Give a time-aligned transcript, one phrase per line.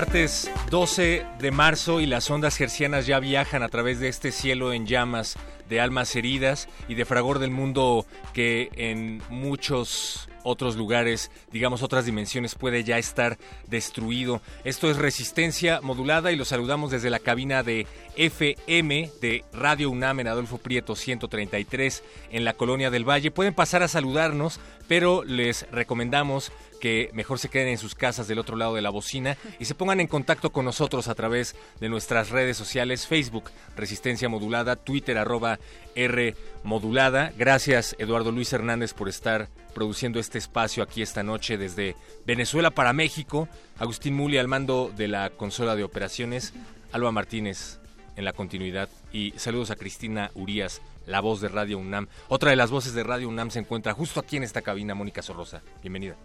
[0.00, 4.72] Martes 12 de marzo y las ondas gercianas ya viajan a través de este cielo
[4.72, 5.36] en llamas
[5.68, 12.06] de almas heridas y de fragor del mundo que en muchos otros lugares, digamos otras
[12.06, 14.40] dimensiones, puede ya estar destruido.
[14.64, 20.20] Esto es resistencia modulada y lo saludamos desde la cabina de FM de Radio UNAM
[20.20, 23.30] en Adolfo Prieto 133 en la Colonia del Valle.
[23.30, 28.38] Pueden pasar a saludarnos, pero les recomendamos que mejor se queden en sus casas del
[28.38, 31.88] otro lado de la bocina y se pongan en contacto con nosotros a través de
[31.88, 35.60] nuestras redes sociales, Facebook, Resistencia Modulada, Twitter, arroba
[35.94, 37.32] R Modulada.
[37.36, 41.94] Gracias, Eduardo Luis Hernández, por estar produciendo este espacio aquí esta noche desde
[42.26, 43.48] Venezuela para México.
[43.78, 46.52] Agustín Muli al mando de la consola de operaciones.
[46.92, 47.78] Alba Martínez
[48.16, 48.88] en la continuidad.
[49.12, 52.08] Y saludos a Cristina Urías, la voz de Radio UNAM.
[52.28, 55.22] Otra de las voces de Radio UNAM se encuentra justo aquí en esta cabina, Mónica
[55.22, 55.62] Sorrosa.
[55.82, 56.16] Bienvenida.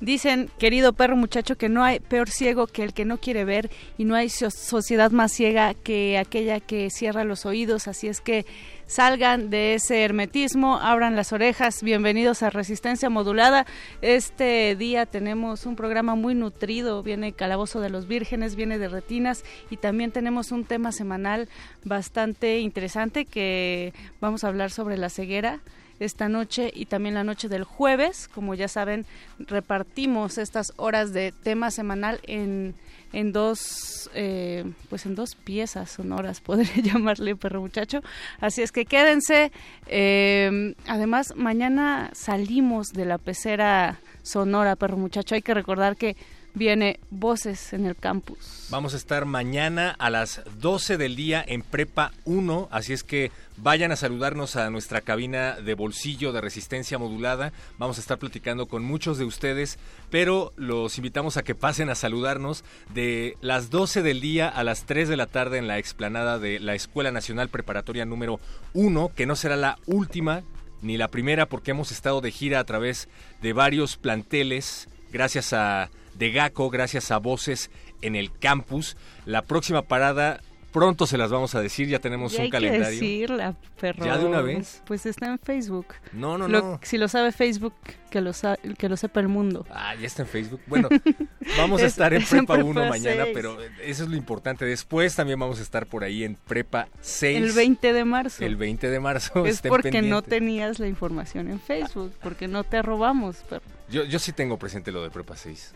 [0.00, 3.70] Dicen, querido perro muchacho, que no hay peor ciego que el que no quiere ver
[3.96, 7.88] y no hay sociedad más ciega que aquella que cierra los oídos.
[7.88, 8.44] Así es que
[8.86, 11.82] salgan de ese hermetismo, abran las orejas.
[11.82, 13.64] Bienvenidos a Resistencia Modulada.
[14.02, 17.02] Este día tenemos un programa muy nutrido.
[17.02, 21.48] Viene Calabozo de los Vírgenes, viene de Retinas y también tenemos un tema semanal
[21.84, 25.62] bastante interesante que vamos a hablar sobre la ceguera
[26.00, 28.28] esta noche y también la noche del jueves.
[28.28, 29.06] Como ya saben,
[29.38, 32.74] repartimos estas horas de tema semanal en,
[33.12, 38.00] en dos eh, pues en dos piezas sonoras podría llamarle perro muchacho.
[38.40, 39.52] Así es que quédense.
[39.86, 45.34] Eh, además mañana salimos de la pecera sonora perro muchacho.
[45.34, 46.16] Hay que recordar que
[46.56, 48.66] viene Voces en el Campus.
[48.70, 53.30] Vamos a estar mañana a las 12 del día en Prepa 1, así es que
[53.58, 57.52] vayan a saludarnos a nuestra cabina de bolsillo de resistencia modulada.
[57.78, 59.78] Vamos a estar platicando con muchos de ustedes,
[60.10, 62.64] pero los invitamos a que pasen a saludarnos
[62.94, 66.58] de las 12 del día a las 3 de la tarde en la explanada de
[66.58, 68.40] la Escuela Nacional Preparatoria número
[68.72, 70.42] 1, que no será la última
[70.80, 73.08] ni la primera porque hemos estado de gira a través
[73.42, 77.70] de varios planteles gracias a de GACO, gracias a Voces
[78.02, 78.96] en el campus.
[79.24, 80.40] La próxima parada
[80.72, 83.00] pronto se las vamos a decir, ya tenemos Ya un hay que calendario.
[83.00, 84.04] decirla, perro.
[84.04, 84.82] ¿Ya de una vez?
[84.84, 85.86] Pues está en Facebook.
[86.12, 86.80] No, no, Lo- no.
[86.82, 87.72] Si lo sabe Facebook,
[88.10, 89.64] que lo, sa- que lo sepa el mundo.
[89.70, 90.60] Ah, ya está en Facebook.
[90.66, 90.90] Bueno,
[91.56, 93.30] vamos a Es- estar en es en Prepa 1 Prepa mañana, 6.
[93.34, 94.66] pero eso es lo importante.
[94.66, 97.38] Después también vamos a estar por ahí en Prepa 6.
[97.42, 98.44] El 20 de marzo.
[98.44, 99.46] El 20 de marzo.
[99.46, 103.64] es porque no tenías la información en Facebook, porque no te robamos, perro.
[103.88, 105.72] Yo, yo sí tengo presente lo de Prepa 6.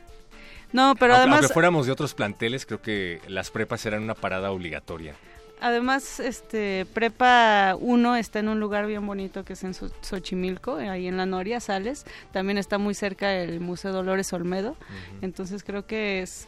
[0.72, 4.14] No, pero aunque, además, aunque fuéramos de otros planteles, creo que las prepas eran una
[4.14, 5.14] parada obligatoria.
[5.60, 10.76] además, este, Prepa 1 está en un lugar bien bonito que es en Xo- Xochimilco,
[10.76, 12.06] ahí en la Noria, Sales.
[12.32, 14.76] También está muy cerca el Museo Dolores Olmedo.
[15.22, 16.46] Entonces creo que es...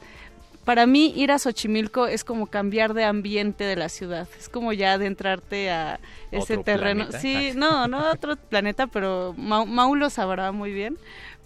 [0.64, 4.28] Para mí ir a Xochimilco es como cambiar de ambiente de la ciudad.
[4.38, 5.98] Es como ya adentrarte a
[6.30, 7.08] ese ¿Otro terreno.
[7.08, 7.18] planeta?
[7.20, 10.96] Sí, no, no otro planeta, pero Mau, Mau lo sabrá muy bien.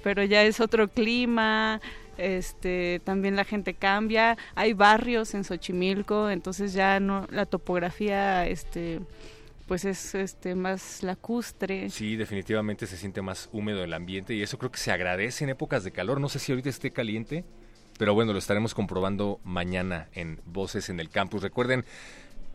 [0.05, 1.81] Pero ya es otro clima,
[2.19, 9.01] este también la gente cambia hay barrios en Xochimilco entonces ya no la topografía este
[9.67, 14.59] pues es este más lacustre Sí, definitivamente se siente más húmedo el ambiente y eso
[14.59, 16.21] creo que se agradece en épocas de calor.
[16.21, 17.45] No sé si ahorita esté caliente,
[17.99, 21.43] pero bueno, lo estaremos comprobando mañana en Voces en el Campus.
[21.43, 21.85] Recuerden,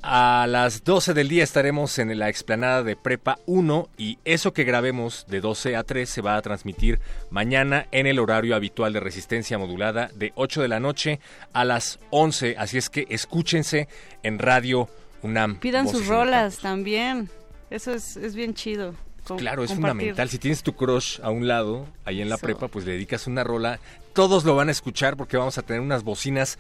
[0.03, 4.63] A las 12 del día estaremos en la explanada de Prepa 1 y eso que
[4.63, 6.99] grabemos de 12 a 3 se va a transmitir
[7.29, 11.19] mañana en el horario habitual de resistencia modulada de 8 de la noche
[11.53, 12.55] a las 11.
[12.57, 13.87] Así es que escúchense
[14.23, 14.89] en Radio
[15.21, 15.57] UNAM.
[15.59, 17.29] Pidan Voces sus rolas también.
[17.69, 18.95] Eso es, es bien chido.
[19.27, 19.91] Com- Claro, es compartir.
[19.99, 20.29] fundamental.
[20.29, 22.45] Si tienes tu crush a un lado, ahí en la Eso.
[22.47, 23.79] prepa, pues le dedicas una rola.
[24.13, 26.57] Todos lo van a escuchar porque vamos a tener unas bocinas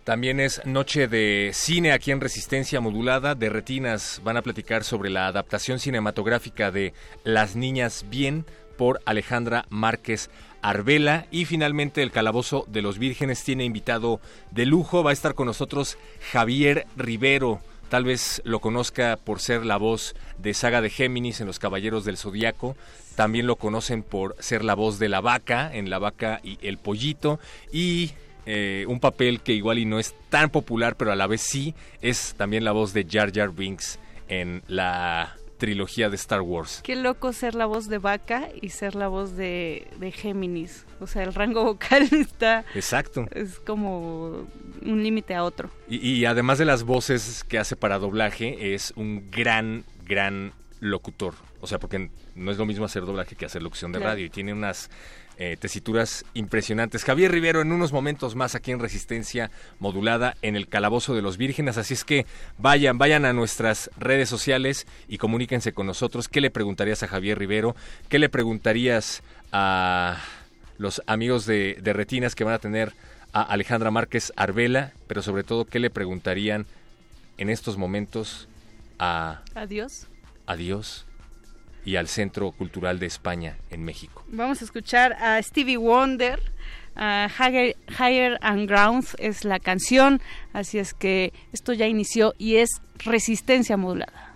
[0.08, 3.36] También es noche de cine aquí en Resistencia Modulada.
[3.36, 6.94] De Retinas van a platicar sobre la adaptación cinematográfica de
[7.26, 8.46] Las Niñas Bien
[8.78, 10.30] por Alejandra Márquez
[10.62, 11.26] Arbela.
[11.30, 14.22] Y finalmente el Calabozo de los Vírgenes tiene invitado
[14.52, 15.04] de lujo.
[15.04, 15.98] Va a estar con nosotros
[16.32, 17.60] Javier Rivero.
[17.89, 22.04] Tal vez lo conozca por ser la voz de Saga de Géminis en Los Caballeros
[22.04, 22.75] del Zodiaco.
[23.16, 26.78] También lo conocen por ser la voz de la vaca en La vaca y el
[26.78, 27.39] pollito.
[27.72, 28.12] Y
[28.45, 31.75] eh, un papel que igual y no es tan popular, pero a la vez sí,
[32.01, 36.81] es también la voz de Jar Jar Binks en la trilogía de Star Wars.
[36.83, 40.86] Qué loco ser la voz de vaca y ser la voz de, de Géminis.
[41.00, 43.25] O sea, el rango vocal está Exacto.
[43.31, 44.48] es como
[44.81, 45.69] un límite a otro.
[45.89, 51.33] Y, y además de las voces que hace para doblaje, es un gran, gran locutor.
[51.60, 54.13] O sea, porque no es lo mismo hacer doblaje que hacer locución de Claro.
[54.13, 54.25] radio.
[54.25, 54.89] Y tiene unas
[55.39, 57.04] eh, tesituras impresionantes.
[57.04, 61.38] Javier Rivero en unos momentos más aquí en Resistencia Modulada en el Calabozo de los
[61.38, 61.78] Vírgenes.
[61.78, 62.25] Así es que
[62.57, 66.28] vayan, vayan a nuestras redes sociales y comuníquense con nosotros.
[66.28, 67.75] ¿Qué le preguntarías a Javier Rivero?
[68.10, 70.18] ¿Qué le preguntarías a
[70.78, 72.94] los amigos de, de Retinas que van a tener
[73.31, 74.94] a Alejandra Márquez Arbela?
[75.07, 76.66] Pero sobre todo, ¿qué le preguntarían
[77.38, 78.48] en estos momentos
[79.00, 80.07] a, Adiós.
[80.45, 81.06] a Dios
[81.88, 84.22] y al Centro Cultural de España en México?
[84.28, 86.39] Vamos a escuchar a Stevie Wonder.
[86.98, 90.19] a Higher, Higher and Grounds es la canción,
[90.51, 94.34] así es que esto ya inició y es resistencia modulada.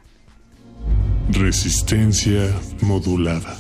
[1.32, 2.48] Resistencia
[2.82, 3.58] modulada.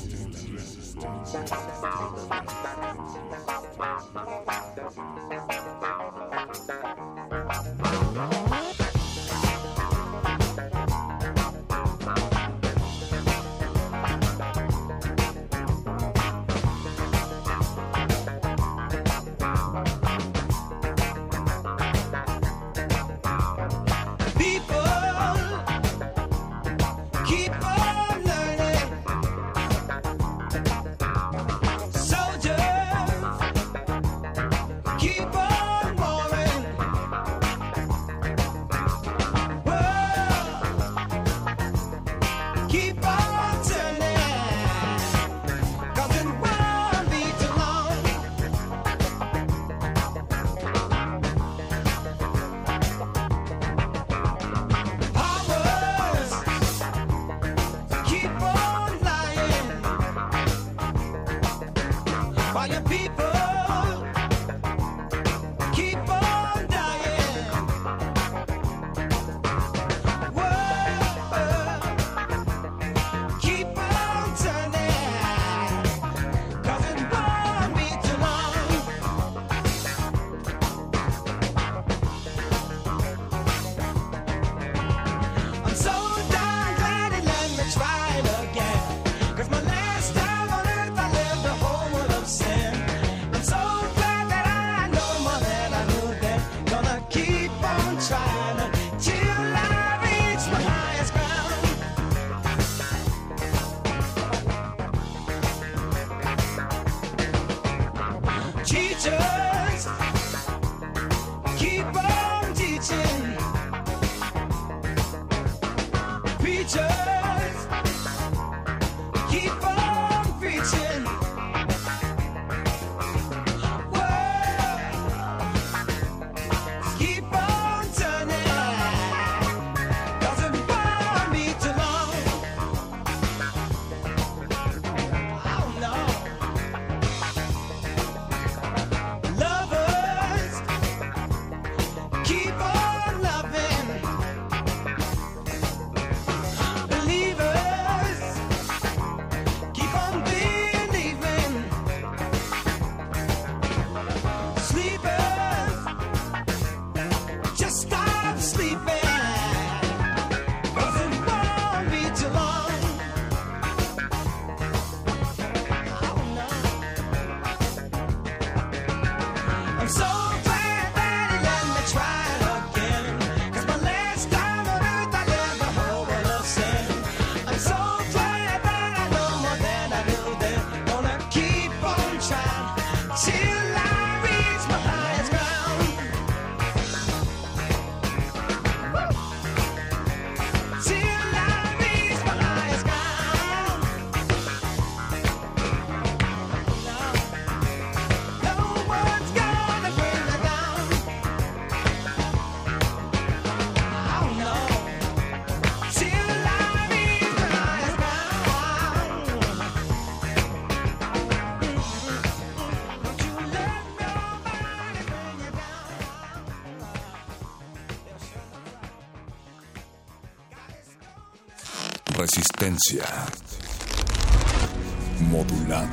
[225.29, 225.87] Modulada.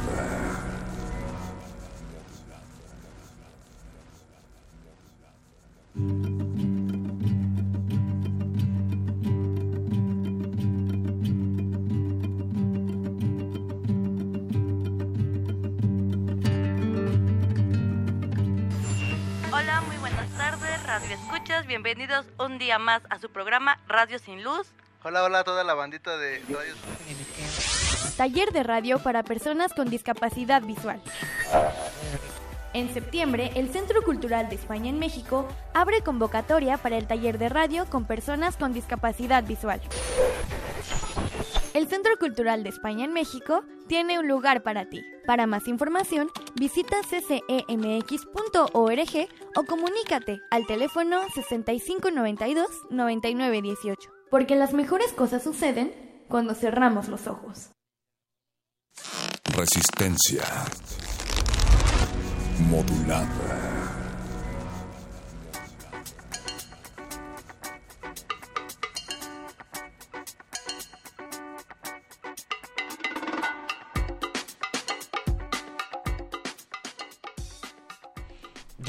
[19.53, 21.65] Hola, muy buenas tardes, Radio Escuchas.
[21.69, 24.73] Bienvenidos un día más a su programa Radio Sin Luz.
[25.05, 26.75] Hola, hola a toda la bandita de Radio
[28.17, 31.01] Taller de radio para personas con discapacidad visual.
[32.75, 37.49] En septiembre, el Centro Cultural de España en México abre convocatoria para el taller de
[37.49, 39.81] radio con personas con discapacidad visual.
[41.75, 45.05] El Centro Cultural de España en México tiene un lugar para ti.
[45.27, 48.29] Para más información, visita ccemx.org
[49.55, 54.18] o comunícate al teléfono 6592-9918.
[54.31, 57.71] Porque las mejores cosas suceden cuando cerramos los ojos.
[59.57, 60.43] Resistencia
[62.69, 63.78] modulada.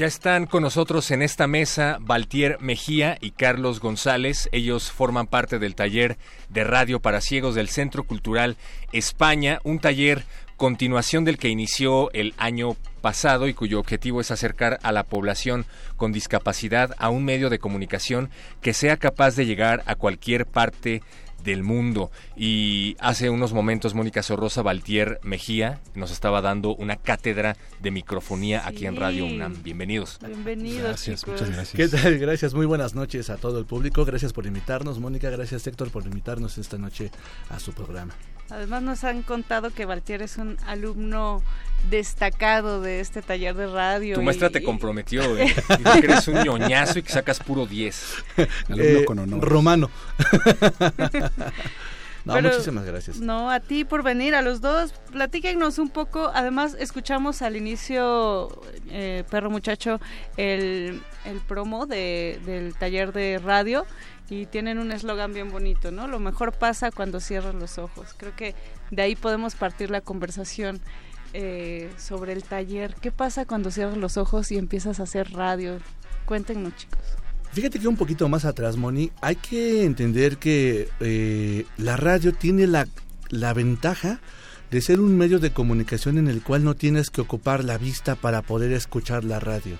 [0.00, 4.48] Ya están con nosotros en esta mesa Valtier Mejía y Carlos González.
[4.50, 6.16] Ellos forman parte del taller
[6.48, 8.56] de radio para ciegos del Centro Cultural
[8.92, 10.24] España, un taller
[10.56, 15.66] continuación del que inició el año pasado y cuyo objetivo es acercar a la población
[15.98, 18.30] con discapacidad a un medio de comunicación
[18.62, 21.02] que sea capaz de llegar a cualquier parte
[21.42, 22.10] del mundo.
[22.36, 28.66] Y hace unos momentos Mónica Sorrosa Valtier Mejía nos estaba dando una cátedra de microfonía
[28.66, 29.62] aquí en Radio UNAM.
[29.62, 30.18] Bienvenidos.
[30.24, 31.42] Bienvenidos, chicos.
[31.74, 32.18] ¿Qué tal?
[32.18, 34.04] Gracias, muy buenas noches a todo el público.
[34.04, 35.30] Gracias por invitarnos, Mónica.
[35.30, 37.10] Gracias, Héctor, por invitarnos esta noche
[37.48, 38.14] a su programa.
[38.50, 41.42] Además nos han contado que Valtier es un alumno
[41.88, 44.14] destacado de este taller de radio.
[44.16, 45.54] Tu y- maestra te comprometió, ¿eh?
[45.78, 48.14] Dice que eres un ñoñazo y que sacas puro 10.
[48.76, 49.04] Eh,
[49.40, 49.90] Romano.
[52.24, 53.18] no, Pero- muchísimas gracias.
[53.20, 54.92] No, a ti por venir, a los dos.
[55.12, 56.30] Platíquenos un poco.
[56.34, 60.00] Además, escuchamos al inicio, eh, perro muchacho,
[60.36, 63.86] el, el promo de, del taller de radio
[64.30, 66.06] y tienen un eslogan bien bonito, ¿no?
[66.06, 68.14] Lo mejor pasa cuando cierras los ojos.
[68.16, 68.54] Creo que
[68.92, 70.80] de ahí podemos partir la conversación
[71.34, 72.94] eh, sobre el taller.
[72.94, 75.78] ¿Qué pasa cuando cierras los ojos y empiezas a hacer radio?
[76.26, 77.00] Cuéntenos, chicos.
[77.52, 82.68] Fíjate que un poquito más atrás, Moni, hay que entender que eh, la radio tiene
[82.68, 82.86] la,
[83.30, 84.20] la ventaja
[84.70, 88.14] de ser un medio de comunicación en el cual no tienes que ocupar la vista
[88.14, 89.76] para poder escuchar la radio.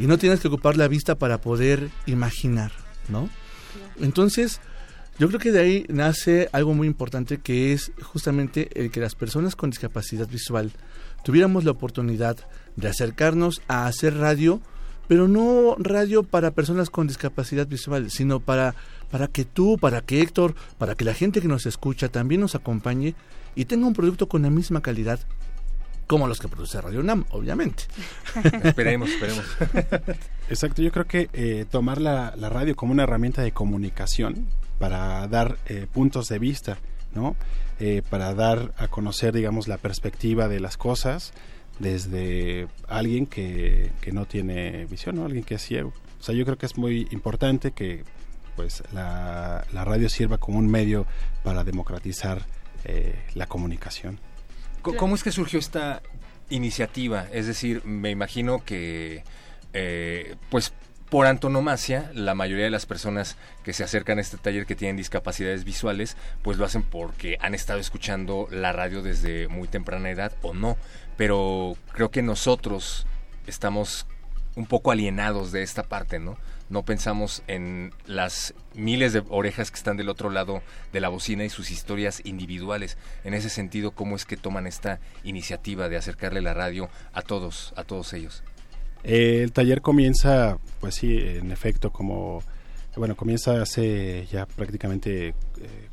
[0.00, 2.72] Y no tienes que ocupar la vista para poder imaginar,
[3.08, 3.30] ¿no?
[4.00, 4.60] Entonces,
[5.18, 9.14] yo creo que de ahí nace algo muy importante que es justamente el que las
[9.14, 10.72] personas con discapacidad visual
[11.24, 12.36] tuviéramos la oportunidad
[12.76, 14.60] de acercarnos a hacer radio,
[15.08, 18.74] pero no radio para personas con discapacidad visual, sino para
[19.10, 22.54] para que tú, para que Héctor, para que la gente que nos escucha también nos
[22.54, 23.14] acompañe
[23.54, 25.20] y tenga un producto con la misma calidad
[26.06, 27.84] como los que produce Radio UNAM, obviamente.
[28.62, 29.44] Esperemos, esperemos.
[30.48, 34.46] Exacto, yo creo que eh, tomar la, la radio como una herramienta de comunicación
[34.78, 36.78] para dar eh, puntos de vista,
[37.14, 37.34] ¿no?
[37.80, 41.32] Eh, para dar a conocer, digamos, la perspectiva de las cosas
[41.78, 45.24] desde alguien que, que no tiene visión, ¿no?
[45.26, 45.92] Alguien que es ciego.
[46.20, 48.04] O sea, yo creo que es muy importante que
[48.54, 51.06] pues la, la radio sirva como un medio
[51.42, 52.46] para democratizar
[53.34, 54.18] la comunicación.
[54.80, 56.00] Co- ¿Cómo es que surgió esta
[56.50, 57.26] iniciativa?
[57.32, 59.24] Es decir, me imagino que,
[59.78, 60.72] eh, pues,
[61.10, 64.96] por antonomasia, la mayoría de las personas que se acercan a este taller que tienen
[64.96, 70.32] discapacidades visuales, pues lo hacen porque han estado escuchando la radio desde muy temprana edad
[70.40, 70.78] o no.
[71.18, 73.06] Pero creo que nosotros
[73.46, 74.06] estamos
[74.54, 76.38] un poco alienados de esta parte, ¿no?
[76.70, 81.44] No pensamos en las miles de orejas que están del otro lado de la bocina
[81.44, 82.96] y sus historias individuales.
[83.24, 87.74] En ese sentido, ¿cómo es que toman esta iniciativa de acercarle la radio a todos,
[87.76, 88.42] a todos ellos?
[89.06, 92.42] Eh, el taller comienza, pues sí, en efecto, como,
[92.96, 95.34] bueno, comienza hace ya prácticamente eh,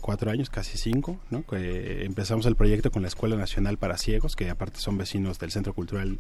[0.02, 1.44] cuatro años, casi cinco, ¿no?
[1.52, 5.74] Empezamos el proyecto con la Escuela Nacional para Ciegos, que aparte son vecinos del Centro
[5.74, 6.20] Cultural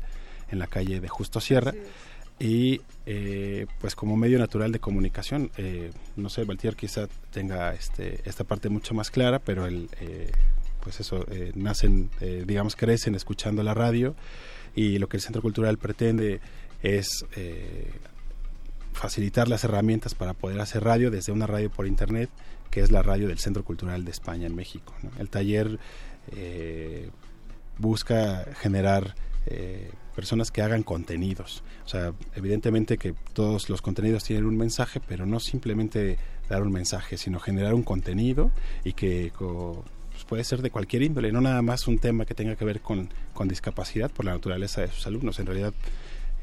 [0.52, 1.74] en la calle de Justo Sierra.
[2.40, 8.22] Y eh, pues como medio natural de comunicación, eh, no sé, Valtier quizá tenga este,
[8.26, 10.32] esta parte mucho más clara, pero el, eh,
[10.82, 14.16] pues eso, nacen, eh, digamos, crecen escuchando la radio
[14.76, 16.42] y lo que el Centro Cultural pretende
[16.84, 17.92] es eh,
[18.92, 22.30] facilitar las herramientas para poder hacer radio desde una radio por internet,
[22.70, 24.94] que es la radio del Centro Cultural de España en México.
[25.18, 25.80] El taller
[26.32, 27.10] eh,
[27.78, 29.16] busca generar
[29.46, 31.64] eh, personas que hagan contenidos.
[31.86, 36.18] O sea, evidentemente que todos los contenidos tienen un mensaje, pero no simplemente
[36.50, 38.52] dar un mensaje, sino generar un contenido
[38.84, 42.56] y que pues, puede ser de cualquier índole, no nada más un tema que tenga
[42.56, 45.40] que ver con, con discapacidad por la naturaleza de sus alumnos.
[45.40, 45.74] En realidad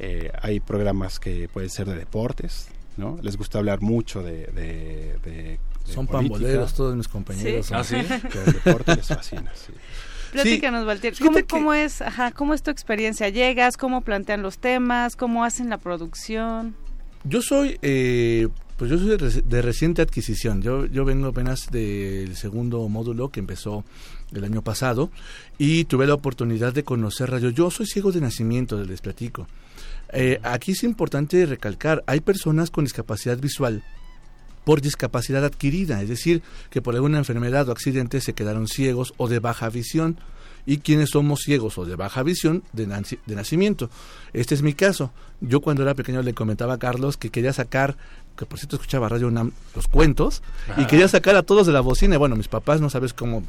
[0.01, 3.19] eh, hay programas que pueden ser de deportes, ¿no?
[3.23, 4.47] Les gusta hablar mucho de...
[4.47, 6.35] de- de- de Son política.
[6.35, 7.67] pamboleros todos mis compañeros.
[7.67, 7.73] Sí.
[7.73, 7.97] son- ¿Ah, sí?
[8.33, 9.73] Pero el deporte les fascina, sí.
[10.33, 11.15] Platícanos, Valtier.
[11.19, 13.29] ¿Cómo, que- cómo es, ajá, ¿Cómo es tu experiencia?
[13.31, 13.77] ¿Llegas?
[13.77, 15.17] ¿Cómo plantean los temas?
[15.17, 16.75] ¿Cómo hacen la producción?
[17.25, 20.63] Yo soy, eh, pues yo soy de, reci- de reciente adquisición.
[20.63, 23.85] Yo, yo vengo apenas del segundo módulo que empezó
[24.33, 25.11] el año pasado
[25.59, 27.51] y tuve la oportunidad de conocer radio.
[27.51, 29.47] Yo soy ciego de nacimiento, les platico.
[30.12, 33.83] Eh, aquí es importante recalcar, hay personas con discapacidad visual
[34.64, 39.29] por discapacidad adquirida, es decir, que por alguna enfermedad o accidente se quedaron ciegos o
[39.29, 40.18] de baja visión.
[40.66, 43.88] Y quienes somos ciegos o de baja visión de, de nacimiento.
[44.35, 45.11] Este es mi caso.
[45.40, 47.96] Yo cuando era pequeño le comentaba a Carlos que quería sacar,
[48.37, 50.42] que por cierto escuchaba Radio UNAM, los cuentos,
[50.77, 52.18] y quería sacar a todos de la bocina.
[52.18, 53.42] Bueno, mis papás no sabes cómo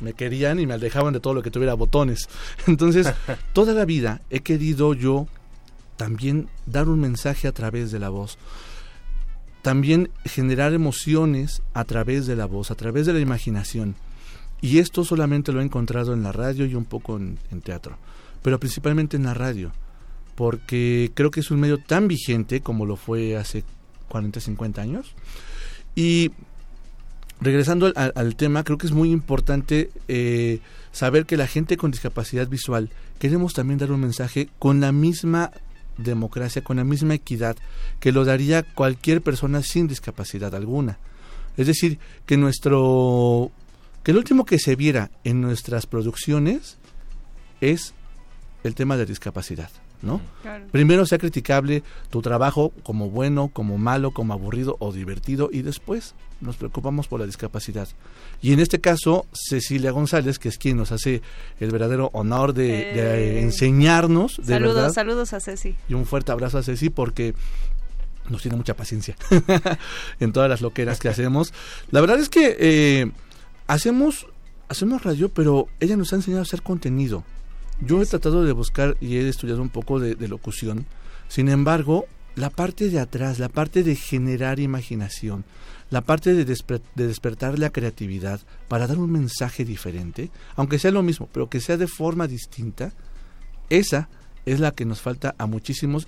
[0.00, 2.28] me querían y me alejaban de todo lo que tuviera botones.
[2.66, 3.12] Entonces,
[3.52, 5.28] toda la vida he querido yo
[5.96, 8.38] también dar un mensaje a través de la voz
[9.64, 13.96] también generar emociones a través de la voz, a través de la imaginación.
[14.60, 17.96] Y esto solamente lo he encontrado en la radio y un poco en, teatro,
[18.42, 19.72] pero principalmente en la radio,
[20.34, 23.64] porque creo que es un medio tan vigente como lo fue hace
[24.08, 25.14] 40, 50 años.
[25.94, 26.30] Y
[27.40, 30.60] regresando al tema, creo que es muy importante eh,
[30.92, 35.52] saber que la gente con discapacidad visual queremos también dar un mensaje con la misma
[35.96, 37.56] democracia, con la misma equidad
[38.00, 40.98] que lo daría cualquier persona sin discapacidad alguna.
[41.56, 43.50] Es decir, que nuestro
[44.02, 46.76] que el último que se viera en nuestras producciones
[47.60, 47.94] es
[48.62, 49.70] el tema de discapacidad,
[50.04, 50.20] ¿no?
[50.42, 50.66] Claro.
[50.70, 56.14] Primero sea criticable tu trabajo como bueno, como malo, como aburrido o divertido y después
[56.40, 57.88] nos preocupamos por la discapacidad.
[58.42, 61.22] Y en este caso, Cecilia González, que es quien nos hace
[61.58, 63.40] el verdadero honor de, de Eh.
[63.42, 64.92] enseñarnos, de saludos, verdad.
[64.92, 65.74] saludos a Ceci.
[65.88, 67.34] Y un fuerte abrazo a Ceci porque
[68.28, 69.16] nos tiene mucha paciencia
[70.20, 71.52] en todas las loqueras que hacemos.
[71.90, 73.10] La verdad es que eh,
[73.66, 74.26] hacemos,
[74.68, 77.24] hacemos radio, pero ella nos ha enseñado a hacer contenido.
[77.80, 80.86] Yo he tratado de buscar y he estudiado un poco de, locución.
[81.28, 82.06] Sin embargo,
[82.36, 85.44] la parte de atrás, la parte de generar imaginación,
[85.90, 91.02] la parte de, de despertar la creatividad para dar un mensaje diferente, aunque sea lo
[91.02, 92.92] mismo, pero que sea de forma distinta,
[93.70, 94.08] esa
[94.46, 96.06] es la que nos falta a muchísimos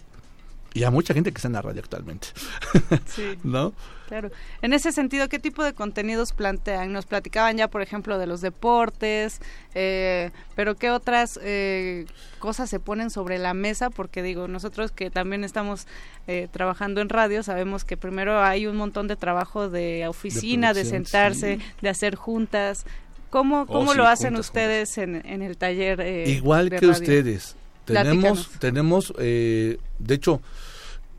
[0.79, 2.29] y a mucha gente que está en la radio actualmente.
[3.07, 3.39] Sí.
[3.45, 3.73] ¿No?
[4.09, 4.31] Claro.
[4.63, 6.93] En ese sentido, ¿qué tipo de contenidos plantean?
[6.93, 9.41] Nos platicaban ya, por ejemplo, de los deportes,
[9.75, 12.07] eh, pero ¿qué otras eh,
[12.39, 13.91] cosas se ponen sobre la mesa?
[13.91, 15.89] Porque digo, nosotros que también estamos
[16.29, 20.85] eh, trabajando en radio, sabemos que primero hay un montón de trabajo de oficina, de,
[20.85, 21.65] sentarse, sí.
[21.83, 22.87] de hacer juntas.
[23.31, 26.01] ¿Cómo, Oh, cómo sí, lo hacen juntas, ustedes en, en el taller?
[26.01, 27.01] eh, Igual de que radio?
[27.01, 27.57] ustedes.
[27.85, 28.15] Tenemos,
[28.47, 28.51] Platícanos.
[28.61, 30.41] tenemos, eh, de hecho,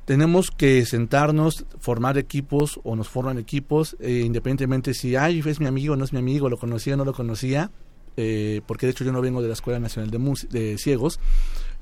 [0.08, 5.66] tenemos que sentarnos, formar equipos o nos forman equipos, eh, independientemente si, ay, es mi
[5.68, 7.72] amigo, no es mi amigo, lo conocía, no lo conocía,
[8.16, 11.20] eh, porque de hecho yo no vengo de la Escuela Nacional de, Mus- de Ciegos,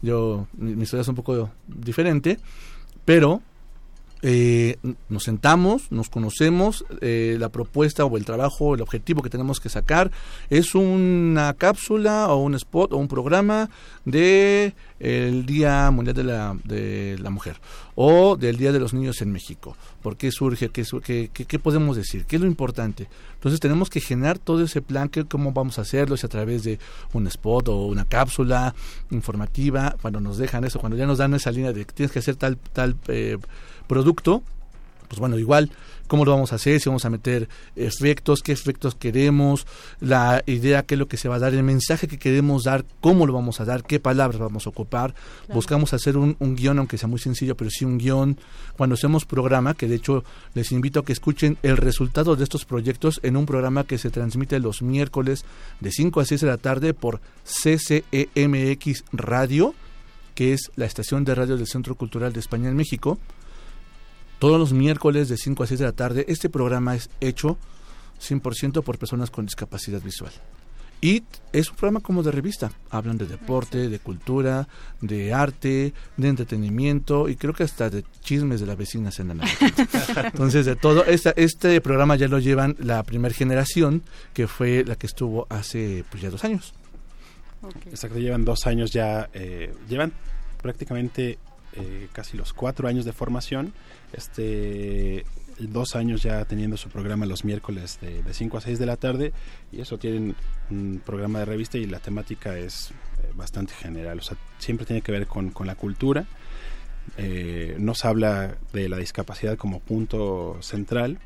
[0.02, 2.40] yo, mi, mi historia es un poco diferente,
[3.06, 3.44] pero
[4.28, 9.60] eh, nos sentamos, nos conocemos, eh, la propuesta o el trabajo, el objetivo que tenemos
[9.60, 10.10] que sacar
[10.50, 13.70] es una cápsula o un spot o un programa
[14.04, 17.58] de el Día Mundial de la, de la Mujer
[17.94, 19.78] o del Día de los Niños en México.
[20.02, 20.70] ¿Por qué surge?
[20.70, 22.26] ¿Qué, su- qué, qué- qué podemos decir?
[22.26, 23.08] ¿Qué es lo importante?
[23.36, 26.64] Entonces tenemos que generar todo ese plan, que, cómo vamos a hacerlo, si a través
[26.64, 26.80] de
[27.14, 28.74] un spot o una cápsula
[29.12, 32.20] informativa, cuando nos dejan eso, cuando ya nos dan esa línea de que tienes que
[32.20, 33.38] hacer tal, tal eh,
[33.88, 34.43] producto,
[35.08, 35.71] pues bueno, igual,
[36.08, 36.80] ¿cómo lo vamos a hacer?
[36.80, 39.65] Si vamos a meter efectos, qué efectos queremos,
[40.00, 42.86] la idea, qué es lo que se va a dar, el mensaje que queremos dar,
[43.02, 45.13] cómo lo vamos a dar, qué palabras vamos a ocupar.
[45.54, 48.38] Buscamos hacer un, un guion, aunque sea muy sencillo, pero sí un guion.
[48.78, 52.65] Cuando hacemos programa, que de hecho les invito a que escuchen el resultado de estos
[52.65, 55.45] proyectos en un programa que se transmite los miércoles
[55.80, 59.74] de 5 a 6 de la tarde por CCEMX Radio,
[60.34, 63.17] que es la estación de radio del Centro Cultural de España en México
[64.39, 66.26] todos los miércoles de 5 a 6 de la tarde.
[66.28, 67.58] Este programa es hecho
[68.21, 70.32] 100% por personas con discapacidad visual.
[71.02, 72.71] Y es un programa como de revista.
[72.89, 74.67] Hablan de deporte, de cultura,
[75.02, 79.84] de arte, de entretenimiento y creo que hasta de chismes de la vecina andan hablando.
[80.24, 84.95] Entonces, de todo, esta, este programa ya lo llevan la primera generación, que fue la
[84.95, 86.74] que estuvo hace pues ya dos años.
[87.86, 90.13] Exacto, llevan dos años ya, eh, llevan
[90.62, 91.38] prácticamente
[91.76, 93.74] eh, casi los cuatro años de formación,
[94.14, 95.26] este
[95.60, 98.98] dos años ya teniendo su programa los miércoles de, de 5 a 6 de la
[98.98, 99.32] tarde
[99.72, 100.36] y eso tienen
[100.70, 105.02] un programa de revista y la temática es eh, bastante general, o sea, siempre tiene
[105.02, 106.26] que ver con, con la cultura,
[107.18, 111.20] eh, no se habla de la discapacidad como punto central,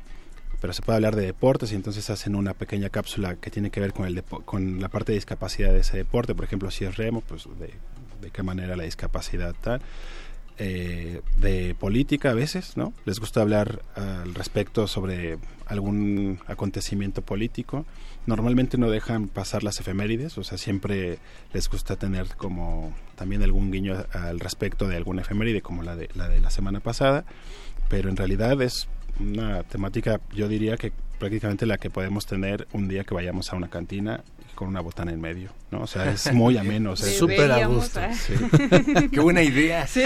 [0.60, 3.80] pero se puede hablar de deportes y entonces hacen una pequeña cápsula que tiene que
[3.80, 6.96] ver con el con la parte de discapacidad de ese deporte, por ejemplo, si es
[6.96, 7.72] remo, pues de,
[8.20, 9.80] de qué manera la discapacidad tal.
[10.58, 12.92] Eh, de política a veces, ¿no?
[13.06, 17.86] Les gusta hablar al respecto sobre algún acontecimiento político.
[18.26, 21.18] Normalmente no dejan pasar las efemérides, o sea, siempre
[21.54, 26.10] les gusta tener como también algún guiño al respecto de alguna efeméride, como la de
[26.14, 27.24] la, de la semana pasada,
[27.88, 28.86] pero en realidad es
[29.18, 33.56] una temática, yo diría que prácticamente la que podemos tener un día que vayamos a
[33.56, 34.24] una cantina
[34.60, 35.80] con una botana en medio, ¿no?
[35.80, 36.90] O sea, es muy ameno.
[36.92, 38.00] o sea, es- Súper a Deberíamos, gusto.
[38.12, 39.08] Sí.
[39.10, 39.86] Qué buena idea.
[39.86, 40.02] Sí.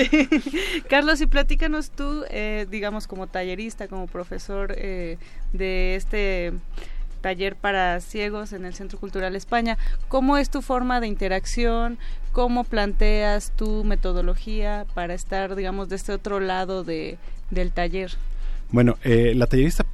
[0.88, 5.18] Carlos, y platícanos tú, eh, digamos, como tallerista, como profesor eh,
[5.52, 6.52] de este
[7.20, 11.98] taller para ciegos en el Centro Cultural España, ¿cómo es tu forma de interacción?
[12.32, 17.18] ¿Cómo planteas tu metodología para estar, digamos, de este otro lado de,
[17.50, 18.12] del taller?
[18.70, 19.84] Bueno, eh, la tallerista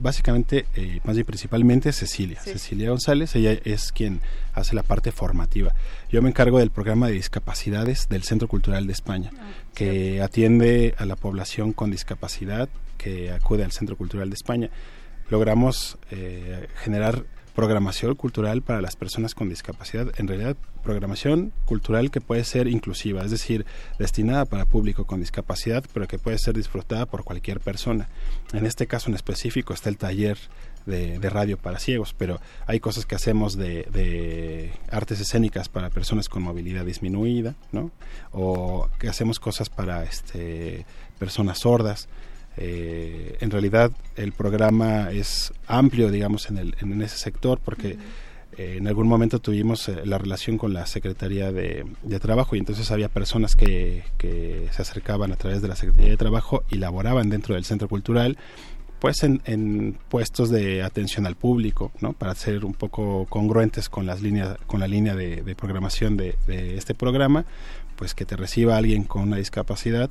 [0.00, 2.40] básicamente, eh, más bien principalmente Cecilia.
[2.42, 2.52] Sí.
[2.52, 4.20] Cecilia González, ella es quien
[4.54, 5.74] hace la parte formativa.
[6.10, 9.30] Yo me encargo del programa de discapacidades del Centro Cultural de España,
[9.74, 14.70] que atiende a la población con discapacidad que acude al Centro Cultural de España.
[15.28, 17.24] Logramos eh, generar
[17.54, 23.22] programación cultural para las personas con discapacidad, en realidad programación cultural que puede ser inclusiva,
[23.24, 23.66] es decir,
[23.98, 28.08] destinada para público con discapacidad, pero que puede ser disfrutada por cualquier persona.
[28.52, 30.38] En este caso en específico está el taller
[30.86, 36.28] de, radio para ciegos, pero hay cosas que hacemos de, de artes escénicas para personas
[36.28, 37.90] con movilidad disminuida, ¿no?
[38.32, 40.84] O que hacemos cosas para este,
[41.18, 42.08] personas sordas.
[42.56, 47.96] Eh, en realidad el programa es amplio, digamos, en, el, en ese sector, porque
[48.58, 52.58] eh, en algún momento tuvimos eh, la relación con la Secretaría de, de Trabajo y
[52.58, 56.76] entonces había personas que, que se acercaban a través de la Secretaría de Trabajo y
[56.76, 58.36] laboraban dentro del Centro Cultural
[59.02, 62.12] pues en, en puestos de atención al público, ¿no?
[62.12, 66.36] Para ser un poco congruentes con las líneas, con la línea de, de programación de,
[66.46, 67.44] de este programa,
[67.96, 70.08] pues que te reciba alguien con una discapacidad,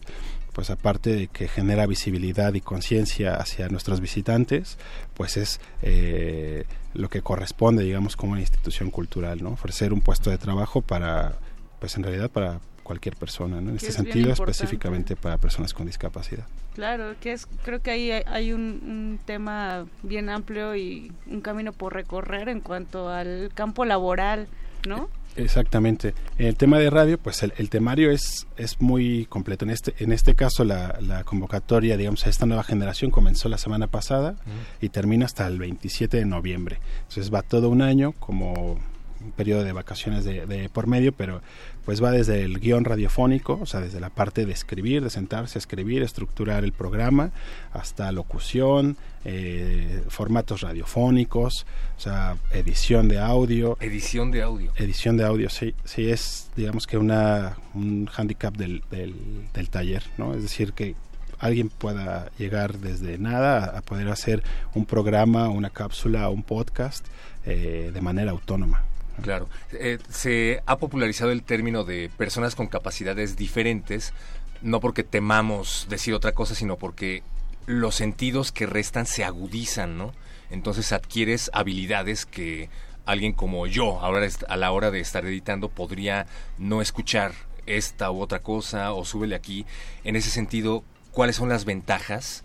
[0.54, 4.78] pues aparte de que genera visibilidad y conciencia hacia nuestros visitantes,
[5.14, 9.52] pues es eh, lo que corresponde, digamos, como una institución cultural, ¿no?
[9.52, 11.36] Ofrecer un puesto de trabajo para,
[11.80, 12.60] pues en realidad para,
[12.92, 13.70] cualquier persona, ¿no?
[13.70, 16.46] En Que este es sentido, específicamente para personas con discapacidad.
[16.74, 21.40] Claro, que es, creo que ahí hay, hay un, un tema bien amplio y un
[21.40, 24.48] camino por recorrer en cuanto al campo laboral,
[24.88, 25.10] ¿no?
[25.36, 26.14] Exactamente.
[26.38, 29.66] En el tema de radio, pues el, el temario es, es muy completo.
[29.66, 33.58] En este, en este caso, la, la convocatoria, digamos, a esta nueva generación comenzó la
[33.58, 34.36] semana pasada
[34.82, 36.80] y termina hasta el 27 de noviembre.
[37.08, 38.80] Entonces va todo un año como
[39.24, 41.42] un periodo de vacaciones de, de por medio, pero
[41.86, 45.58] pues va desde el guion radiofónico, o sea, desde la parte de escribir, de sentarse
[45.58, 47.32] a escribir, estructurar el programa,
[47.74, 51.66] hasta locución, eh, formatos radiofónicos,
[51.98, 53.78] o sea, edición de audio.
[53.80, 54.72] Edición de audio.
[54.76, 59.16] Edición de audio, sí, sí es, digamos que una, un handicap del, del,
[59.54, 60.34] del taller, ¿no?
[60.36, 60.96] Es decir, que
[61.40, 64.44] alguien pueda llegar desde nada a, a poder hacer
[64.76, 67.06] un programa, una cápsula, un podcast
[67.46, 68.84] eh, de manera autónoma.
[69.22, 69.50] Claro.
[69.74, 74.14] Eh, se ha popularizado el término de personas con capacidades diferentes,
[74.62, 77.24] no porque temamos decir otra cosa, sino porque
[77.66, 80.14] los sentidos que restan se agudizan, ¿no?
[80.50, 82.70] Entonces adquieres habilidades que
[83.06, 87.34] alguien como yo, ahora a la hora de estar editando, podría no escuchar
[87.66, 89.66] esta u otra cosa o súbele aquí.
[90.04, 92.44] En ese sentido, ¿cuáles son las ventajas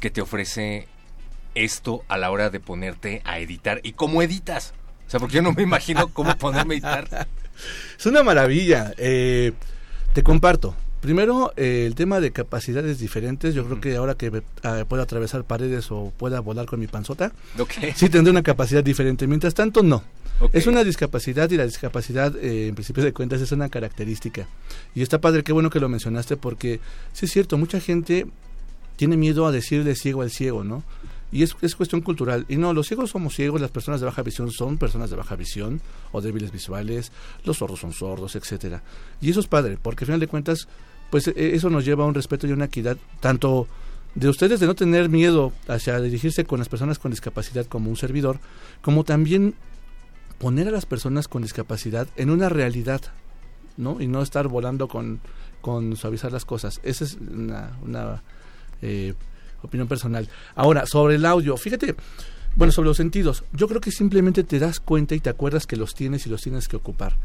[0.00, 0.88] que te ofrece
[1.54, 3.80] esto a la hora de ponerte a editar?
[3.82, 4.74] ¿Y cómo editas?
[5.06, 7.28] O sea, porque yo no me imagino cómo ponerme a editar.
[7.98, 8.92] Es una maravilla.
[8.98, 9.52] Eh,
[10.12, 10.74] te comparto.
[11.00, 13.54] Primero, eh, el tema de capacidades diferentes.
[13.54, 17.32] Yo creo que ahora que eh, pueda atravesar paredes o pueda volar con mi panzota,
[17.94, 19.26] sí tendré una capacidad diferente.
[19.26, 20.02] Mientras tanto, no.
[20.52, 24.46] Es una discapacidad y la discapacidad, eh, en principio de cuentas, es una característica.
[24.94, 26.80] Y está padre, qué bueno que lo mencionaste, porque
[27.12, 28.26] sí es cierto, mucha gente
[28.96, 30.82] tiene miedo a decirle ciego al ciego, ¿no?
[31.32, 32.46] Y es, es cuestión cultural.
[32.48, 35.36] Y no, los ciegos somos ciegos, las personas de baja visión son personas de baja
[35.36, 35.80] visión
[36.12, 37.12] o débiles visuales,
[37.44, 38.82] los sordos son sordos, etcétera.
[39.20, 40.68] Y eso es padre, porque al final de cuentas,
[41.10, 43.66] pues e- eso nos lleva a un respeto y una equidad, tanto
[44.14, 47.96] de ustedes de no tener miedo hacia dirigirse con las personas con discapacidad como un
[47.96, 48.38] servidor,
[48.80, 49.54] como también
[50.38, 53.00] poner a las personas con discapacidad en una realidad,
[53.76, 54.00] ¿no?
[54.00, 55.20] Y no estar volando con,
[55.60, 56.80] con suavizar las cosas.
[56.82, 58.22] Esa es una, una
[58.80, 59.14] eh,
[59.62, 60.28] opinión personal.
[60.54, 61.94] Ahora, sobre el audio, fíjate,
[62.56, 65.76] bueno, sobre los sentidos, yo creo que simplemente te das cuenta y te acuerdas que
[65.76, 67.16] los tienes y los tienes que ocupar.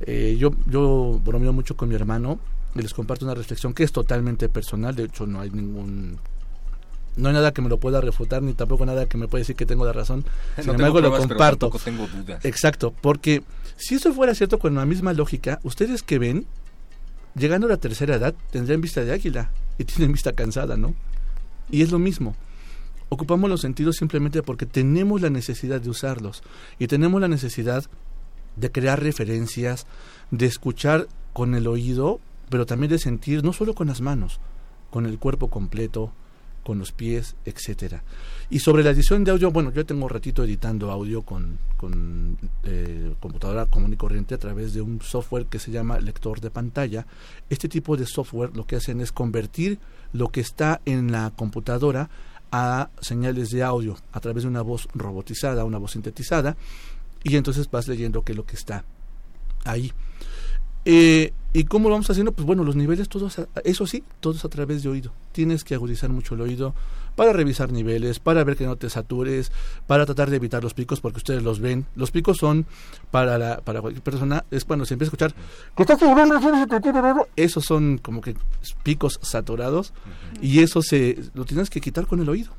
[0.00, 2.40] Eh, yo, yo bromeo mucho con mi hermano
[2.74, 6.18] y les comparto una reflexión que es totalmente personal, de hecho no hay ningún...
[7.16, 9.54] No hay nada que me lo pueda refutar, ni tampoco nada que me pueda decir
[9.54, 10.24] que tengo la razón.
[10.56, 11.66] Sin No embargo, lo pruebas, pero comparto.
[11.70, 12.44] tampoco tengo dudas.
[12.44, 13.44] Exacto, porque
[13.76, 16.44] si eso fuera cierto con la misma lógica, ustedes que ven,
[17.36, 20.94] llegando a la tercera edad, tendrían vista de águila y tienen vista cansada, ¿no?
[21.70, 22.34] Y es lo mismo.
[23.08, 26.42] Ocupamos los sentidos simplemente porque tenemos la necesidad de usarlos
[26.78, 27.84] y tenemos la necesidad
[28.56, 29.86] de crear referencias,
[30.30, 34.40] de escuchar con el oído, pero también de sentir no solo con las manos,
[34.90, 36.12] con el cuerpo completo,
[36.64, 38.02] con los pies, etcétera.
[38.50, 42.36] Y sobre la edición de audio, bueno, yo tengo un ratito editando audio con, con
[42.64, 46.50] eh, computadora común y corriente a través de un software que se llama lector de
[46.50, 47.06] pantalla.
[47.48, 49.78] Este tipo de software lo que hacen es convertir
[50.12, 52.08] lo que está en la computadora
[52.50, 56.56] a señales de audio a través de una voz robotizada, una voz sintetizada,
[57.22, 58.84] y entonces vas leyendo qué es lo que está
[59.64, 59.92] ahí.
[60.84, 62.32] Eh, ¿Y cómo lo vamos haciendo?
[62.32, 65.12] Pues bueno, los niveles todos, a- eso sí, todos a través de oído.
[65.30, 66.74] Tienes que agudizar mucho el oído
[67.14, 69.52] para revisar niveles, para ver que no te satures,
[69.86, 71.86] para tratar de evitar los picos, porque ustedes los ven.
[71.94, 72.66] Los picos son
[73.12, 75.34] para la, para cualquier persona, es cuando se empieza a escuchar
[77.36, 78.34] esos son como que
[78.82, 79.92] picos saturados
[80.42, 82.50] y eso se lo tienes que quitar con el oído.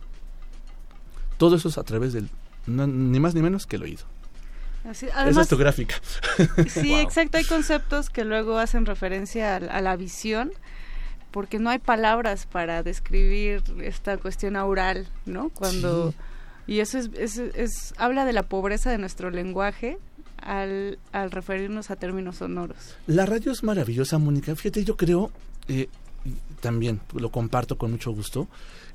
[1.38, 2.30] Todo eso es a través del,
[2.66, 4.04] no- ni más ni menos que el oído.
[4.90, 5.96] Así- Esa además- es tu gráfica.
[6.70, 7.38] Sí, exacto.
[7.38, 10.52] Hay conceptos que luego hacen referencia a, a la visión,
[11.32, 15.50] porque no hay palabras para describir esta cuestión aural, ¿no?
[15.50, 16.14] Cuando
[16.68, 19.98] y eso es, es, es- habla de la pobreza de nuestro lenguaje
[20.42, 22.78] al, al referirnos a términos sonoros.
[23.08, 24.56] La radio es maravillosa, Mónica.
[24.56, 25.32] Fíjate, yo creo,
[25.68, 25.90] eh,
[26.62, 28.48] también lo comparto con mucho gusto,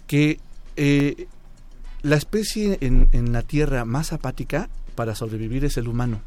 [0.07, 0.39] que
[0.77, 1.27] eh,
[2.03, 4.69] la especie en, en la Tierra más apática
[5.01, 6.21] para sobrevivir es el humano,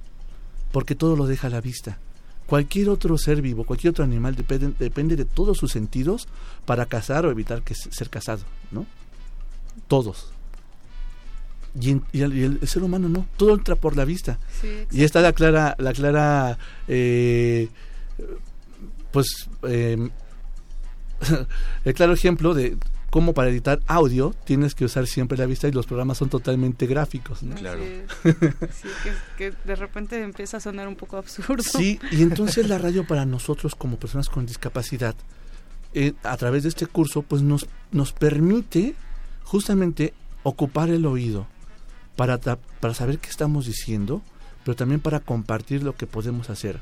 [0.72, 2.00] porque todo lo deja a la vista.
[2.48, 6.28] Cualquier otro ser vivo, cualquier otro animal depende, depende de todos sus sentidos
[6.66, 8.88] para cazar o evitar que se- ser cazado, ¿no?
[9.88, 10.32] Todos.
[11.80, 14.40] Y, en- y el, y el ser humano no, todo entra por la vista.
[14.60, 16.58] Sí, y está la clara, la clara,
[16.88, 17.70] eh,
[19.12, 19.28] pues,
[19.68, 20.10] eh,
[21.86, 22.76] el claro ejemplo de
[23.14, 26.88] como para editar audio tienes que usar siempre la vista y los programas son totalmente
[26.88, 27.44] gráficos.
[27.44, 27.54] ¿no?
[27.54, 27.80] Claro.
[27.84, 31.62] Sí, sí, que, que de repente empieza a sonar un poco absurdo.
[31.62, 35.14] Sí, y entonces la radio para nosotros como personas con discapacidad,
[35.94, 38.96] eh, a través de este curso, pues nos, nos permite
[39.44, 41.46] justamente ocupar el oído
[42.16, 44.24] para, ta- para saber qué estamos diciendo,
[44.66, 46.80] pero también para compartir lo que podemos hacer.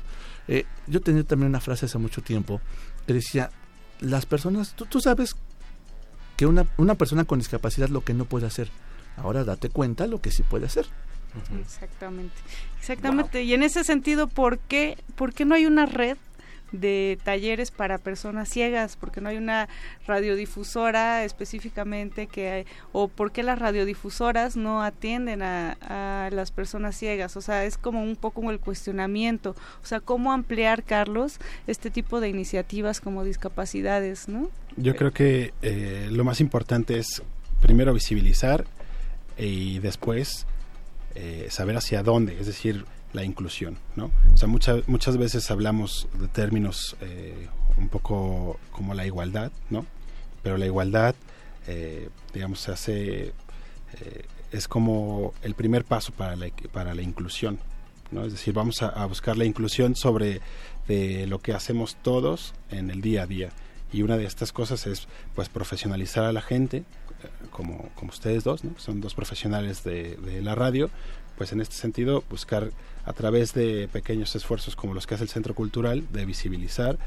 [0.48, 2.62] Eh, yo tenía también una frase hace mucho tiempo
[3.06, 3.50] que decía,
[4.00, 5.36] las personas, tú, tú sabes
[6.36, 8.70] que una, una persona con discapacidad lo que no puede hacer,
[9.16, 10.86] ahora date cuenta lo que sí puede hacer.
[11.60, 12.34] Exactamente,
[12.78, 13.42] exactamente.
[13.42, 16.18] Y en ese sentido, ¿por qué, ¿por qué no hay una red
[16.72, 18.96] de talleres para personas ciegas?
[18.96, 19.68] ¿Por qué no hay una
[20.06, 27.36] radiodifusora específicamente que, o por qué las radiodifusoras no atienden a, a las personas ciegas?
[27.36, 29.54] O sea, es como un poco el cuestionamiento.
[29.82, 34.50] O sea, ¿cómo ampliar, Carlos, este tipo de iniciativas como discapacidades, no?
[34.76, 37.22] Yo creo que eh, lo más importante es
[37.60, 38.64] primero visibilizar
[39.38, 40.46] y después
[41.14, 44.10] eh, saber hacia dónde, es decir, la inclusión, ¿no?
[44.32, 49.86] O sea, muchas muchas veces hablamos de términos eh, un poco como la igualdad, ¿no?
[50.42, 51.14] Pero la igualdad,
[51.66, 53.22] eh, digamos, se hace
[54.00, 57.58] eh, es como el primer paso para la para la inclusión,
[58.10, 58.24] ¿no?
[58.24, 60.40] Es decir, vamos a, a buscar la inclusión sobre
[60.88, 63.50] de lo que hacemos todos en el día a día
[63.92, 66.84] y una de estas cosas es pues profesionalizar a la gente eh,
[67.50, 68.72] como, como ustedes dos, ¿no?
[68.78, 70.90] son dos profesionales de, de la radio,
[71.36, 72.70] pues en este sentido buscar
[73.04, 76.98] a través de pequeños esfuerzos como los que hace el Centro Cultural de visibilizar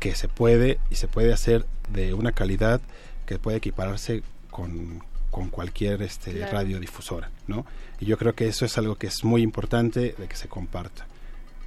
[0.00, 2.80] que se puede y se puede hacer de una calidad
[3.26, 6.52] que puede equipararse con, con cualquier este, Claro.
[6.52, 7.64] radiodifusora, ¿no?
[8.00, 11.06] Y yo creo que eso es algo que es muy importante de que se comparta.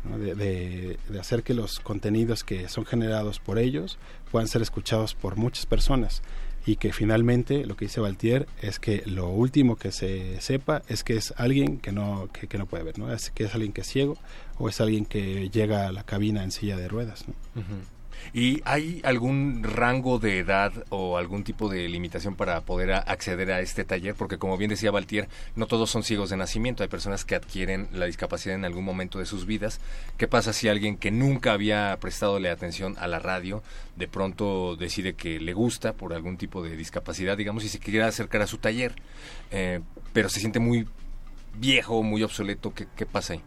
[0.04, 3.98] De, hacer que los contenidos que son generados por ellos
[4.32, 6.22] puedan ser escuchados por muchas personas
[6.66, 11.04] y que finalmente lo que dice Valtier es que lo último que se sepa es
[11.04, 13.12] que es alguien que no que, no puede ver, ¿no?
[13.12, 14.18] Es que es alguien que es ciego
[14.58, 17.26] o es alguien que llega a la cabina en silla de ruedas.
[18.34, 23.62] ¿Y hay algún rango de edad o algún tipo de limitación para poder acceder a
[23.62, 24.16] este taller?
[24.16, 27.88] Porque como bien decía Valtier, no todos son ciegos de nacimiento, hay personas que adquieren
[27.92, 29.80] la discapacidad en algún momento de sus vidas.
[30.18, 33.64] ¿Qué pasa si alguien que nunca había prestado atención a la radio
[33.96, 38.04] de pronto decide que le gusta por algún tipo de discapacidad, digamos, y se quiere
[38.04, 38.96] acercar a su taller,
[39.52, 39.82] eh,
[40.14, 40.88] pero se siente muy
[41.56, 42.74] viejo, muy obsoleto?
[42.74, 43.42] ¿Qué, qué pasa ahí?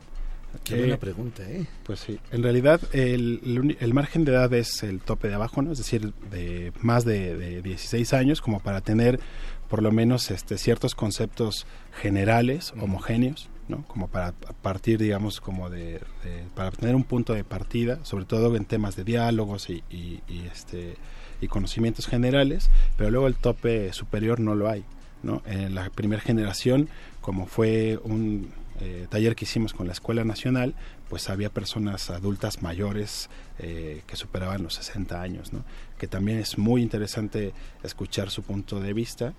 [0.64, 1.66] Qué buena pregunta, ¿eh?
[1.84, 5.34] Pues sí, en realidad el, el uni- el margen de edad es el tope de
[5.34, 5.72] abajo, ¿no?
[5.72, 9.20] Es decir, de más de, de 16 años, como para tener
[9.68, 11.66] por lo menos este, ciertos conceptos
[12.00, 13.84] generales, homogéneos, ¿no?
[13.86, 15.92] Como para partir, digamos, como de,
[16.24, 20.20] de- para tener un punto de partida, sobre todo en temas de diálogos y, y-
[20.28, 20.96] y, este
[21.40, 24.84] y conocimientos generales, pero luego el tope superior no lo hay,
[25.22, 25.42] ¿no?
[25.46, 26.88] En la primera generación,
[27.20, 28.50] como fue un
[28.80, 30.74] eh, taller que hicimos con la Escuela Nacional,
[31.08, 35.64] pues había personas adultas mayores eh, que superaban los 60 años, ¿no?
[35.98, 39.34] que también es muy interesante escuchar su punto de vista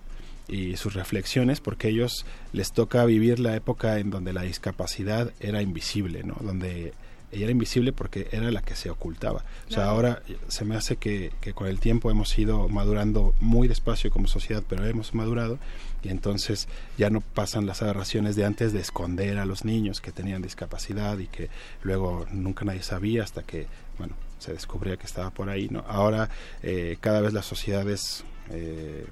[0.47, 5.61] y sus reflexiones porque ellos les toca vivir la época en donde la discapacidad era
[5.61, 6.35] invisible, ¿no?
[6.41, 6.93] donde
[7.31, 9.43] ella era invisible porque era la que se ocultaba.
[9.69, 13.67] O sea, ahora se me hace que, que con el tiempo hemos ido madurando muy
[13.67, 15.59] despacio como sociedad, pero hemos madurado
[16.03, 16.67] y entonces
[16.97, 21.17] ya no pasan las aberraciones de antes de esconder a los niños que tenían discapacidad
[21.19, 21.49] y que
[21.83, 23.67] luego nunca nadie sabía hasta que,
[23.97, 25.85] bueno, se descubría que estaba por ahí, ¿no?
[25.87, 26.29] Ahora
[26.63, 29.05] eh, cada vez la sociedad es, eh,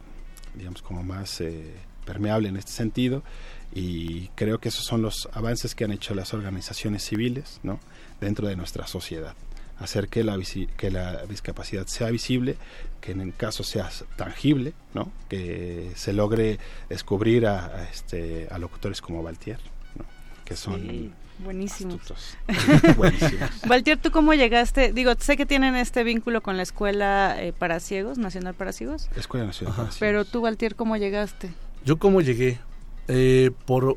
[0.56, 1.74] digamos, como más eh,
[2.06, 3.24] permeable en este sentido
[3.72, 7.80] y creo que esos son los avances que han hecho las organizaciones civiles, ¿no?
[8.22, 9.34] Dentro de nuestra sociedad
[9.80, 12.58] hacer que la, visi- que la discapacidad sea visible,
[13.00, 15.10] que en el caso sea tangible, ¿no?
[15.30, 19.58] que se logre descubrir a, a este, a locutores como Valtier,
[19.98, 20.04] ¿no?
[20.44, 21.12] que son Sí,
[21.46, 22.02] buenísimos.
[22.98, 23.50] Buenísimos.
[23.70, 24.92] Valtier, ¿tú cómo llegaste?
[24.92, 29.10] Digo, sé que tienen este vínculo con la Escuela eh, para Ciegos, Nacional para Ciegos,
[29.16, 29.78] Escuela Nacional.
[29.78, 31.52] para pero tú, Valtier, ¿cómo llegaste?
[31.86, 32.60] Yo cómo llegué,
[33.08, 33.96] Eh, por,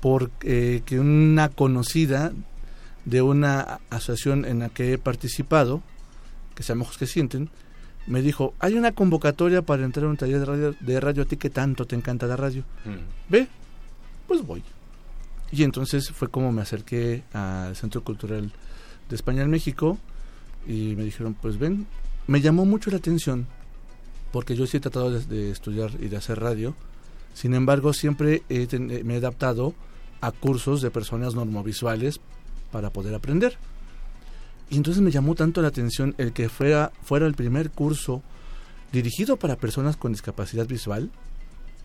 [0.00, 2.32] por eh, que una conocida
[3.08, 5.82] de una asociación en la que he participado,
[6.54, 7.48] que se llama Ojos que Sienten,
[8.06, 11.26] me dijo, hay una convocatoria para entrar a un taller de radio, de radio a
[11.26, 12.64] ti que tanto te encanta la radio.
[13.28, 13.46] Ve,
[14.26, 14.62] pues voy.
[15.52, 18.52] Y entonces fue como me acerqué al Centro Cultural
[19.08, 19.98] de España en México
[20.66, 21.86] y me dijeron, pues ven,
[22.26, 23.46] me llamó mucho la atención
[24.32, 26.74] porque yo sí he tratado de, de estudiar y de hacer radio,
[27.32, 29.74] sin embargo siempre he ten- me he adaptado
[30.20, 32.20] a cursos de personas normovisuales
[32.70, 33.56] para poder aprender.
[34.70, 38.22] Y entonces me llamó tanto la atención el que fuera, fuera el primer curso
[38.92, 41.10] dirigido para personas con discapacidad visual,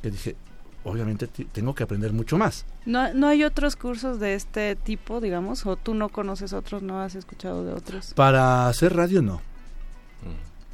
[0.01, 0.35] que dije,
[0.83, 2.65] obviamente tengo que aprender mucho más.
[2.85, 5.65] ¿No, ¿No hay otros cursos de este tipo, digamos?
[5.65, 8.13] ¿O tú no conoces otros, no has escuchado de otros?
[8.13, 9.41] Para hacer radio, no.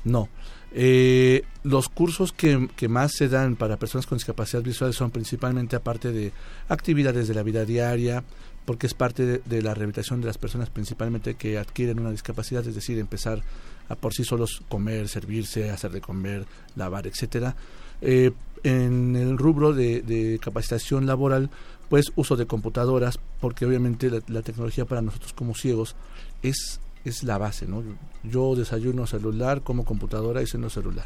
[0.04, 0.30] No.
[0.72, 5.76] Eh, los cursos que, que más se dan para personas con discapacidad visual son principalmente
[5.76, 6.32] aparte de
[6.68, 8.24] actividades de la vida diaria,
[8.66, 12.76] porque es parte de, la rehabilitación de las personas principalmente que adquieren una discapacidad, es
[12.76, 13.42] decir, empezar
[13.88, 16.46] a por sí solos comer, servirse, hacer de comer,
[16.76, 17.56] lavar, etcétera.
[18.02, 18.32] Eh,
[18.64, 21.50] en el rubro de, de capacitación laboral,
[21.90, 25.96] pues uso de computadoras, porque obviamente la, la tecnología para nosotros como ciegos
[26.44, 27.84] es es la base, ¿no?
[28.24, 31.06] Yo desayuno celular, como computadora y ceno celular.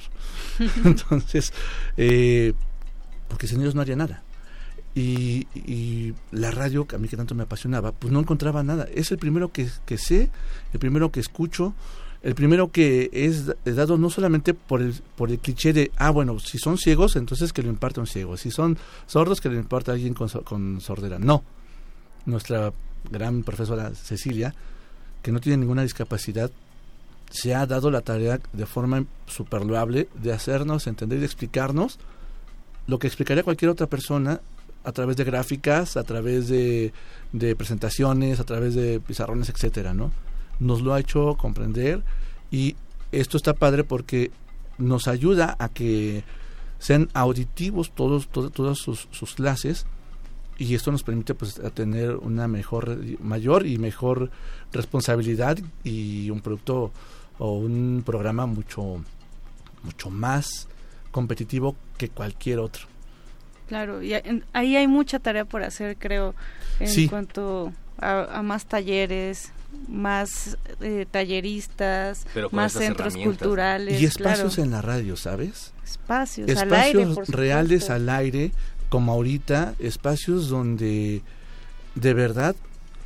[0.85, 1.53] Entonces,
[1.97, 2.53] eh,
[3.27, 4.23] porque sin ellos no haría nada.
[4.95, 8.87] Y, la radio, que a mí que tanto me apasionaba, pues no encontraba nada.
[8.93, 9.67] Es el primero que,
[9.97, 10.29] sé,
[10.71, 11.73] el primero que escucho,
[12.21, 16.39] el primero que es dado no solamente por el, por el cliché de, ah, bueno,
[16.39, 18.37] si son ciegos, entonces que lo imparta un ciego.
[18.37, 18.77] Si son
[19.07, 21.17] sordos, que lo imparta alguien con, con sordera.
[21.17, 21.43] No.
[22.25, 22.71] Nuestra
[23.09, 24.53] gran profesora Cecilia,
[25.21, 26.51] que no tiene ninguna discapacidad,
[27.33, 31.97] se ha dado la tarea de forma super loable de hacernos entender y de explicarnos
[32.85, 34.39] lo que explicaría cualquier otra persona
[34.83, 36.91] a través de gráficas, a través de,
[37.57, 40.11] presentaciones, a través de pizarrones, etcétera, ¿no?
[40.59, 42.03] Nos lo ha hecho comprender
[42.51, 42.75] y
[43.11, 44.31] esto está padre porque
[44.77, 46.23] nos ayuda a que
[46.79, 49.85] sean auditivos todos, todo- todas sus, sus clases
[50.57, 54.29] y esto nos permite pues tener una mejor mayor y mejor
[54.71, 56.91] responsabilidad y un producto
[57.39, 59.03] o un programa mucho
[59.83, 60.67] mucho más
[61.11, 62.85] competitivo que cualquier otro
[63.73, 66.35] Claro, y en- ahí hay mucha tarea por hacer, creo,
[66.79, 67.09] en Sí.
[67.09, 69.51] cuanto a, a más talleres,
[69.87, 73.99] más eh, talleristas, Pero más centros culturales.
[73.99, 74.65] y espacios claro.
[74.67, 77.93] en la radio sabes espacios, al espacios aire, por reales supuesto.
[77.93, 78.51] al aire
[78.89, 81.23] como ahorita espacios donde
[81.95, 82.55] de verdad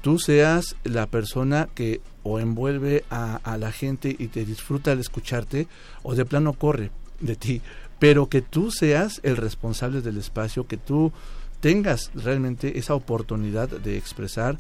[0.02, 5.00] tú seas la persona que o envuelve a, a la gente y te disfruta al
[5.00, 5.68] escucharte
[6.04, 6.92] o de plano corre
[7.22, 7.62] de ti
[8.00, 11.12] pero que tú seas el responsable del espacio que tú
[11.60, 14.60] tengas realmente esa oportunidad de expresar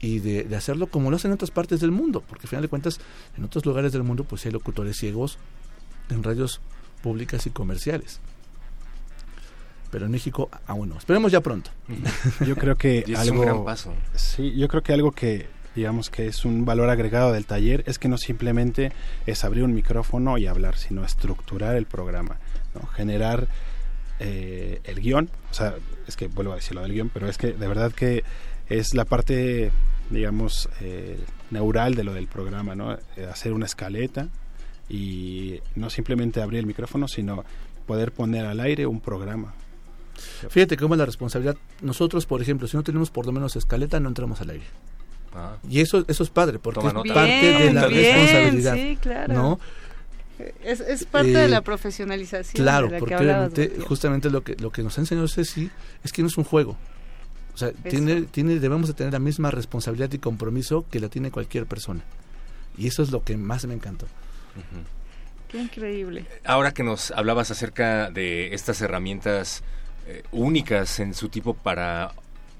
[0.00, 2.62] y de, de hacerlo como lo hacen en otras partes del mundo porque al final
[2.62, 3.00] de cuentas
[3.36, 5.38] en otros lugares del mundo pues hay locutores ciegos
[6.08, 6.60] en radios
[7.02, 8.20] públicas y comerciales
[9.90, 10.98] pero en México aún no.
[10.98, 11.70] Esperemos ya pronto.
[12.46, 13.94] Yo creo que Y es algo un gran paso.
[14.14, 17.98] Sí, yo creo que algo que digamos que es un valor agregado del taller es
[17.98, 18.92] que no simplemente
[19.26, 22.38] es abrir un micrófono y hablar, sino estructurar el programa,
[22.74, 22.86] ¿no?
[22.88, 23.46] generar
[24.20, 25.74] eh, el guion, o sea,
[26.06, 28.24] es que vuelvo a decir lo del guion, pero es que de verdad que
[28.68, 29.70] es la parte,
[30.10, 31.18] digamos, eh,
[31.50, 32.92] neural de lo del programa, ¿no?
[32.94, 34.28] Eh, hacer una escaleta
[34.88, 37.44] y no simplemente abrir el micrófono, sino
[37.86, 39.54] poder poner al aire un programa.
[40.50, 41.56] Fíjate cómo es la responsabilidad.
[41.80, 44.64] Nosotros, por ejemplo, si no tenemos por lo menos escaleta, no entramos al aire.
[45.34, 45.56] Ah.
[45.68, 47.14] Y eso eso es padre, porque Toma es nota.
[47.14, 48.74] parte de la Bien, responsabilidad.
[48.74, 49.34] sí, claro.
[49.34, 49.60] ¿no?
[50.62, 52.62] Es, es parte Eh, de la profesionalización.
[52.62, 53.88] Claro, de la que porque hablabas, obviamente Matías.
[53.88, 55.70] justamente lo que lo que nos ha enseñado Ceci
[56.04, 56.76] es que no es un juego.
[57.54, 61.30] O sea, tiene tiene debemos de tener la misma responsabilidad y compromiso que la tiene
[61.32, 62.02] cualquier persona.
[62.76, 64.06] Y eso es lo que más me encantó.
[65.48, 66.26] Qué increíble.
[66.44, 69.62] Ahora que nos hablabas acerca de estas herramientas
[70.06, 72.12] eh, únicas en su tipo para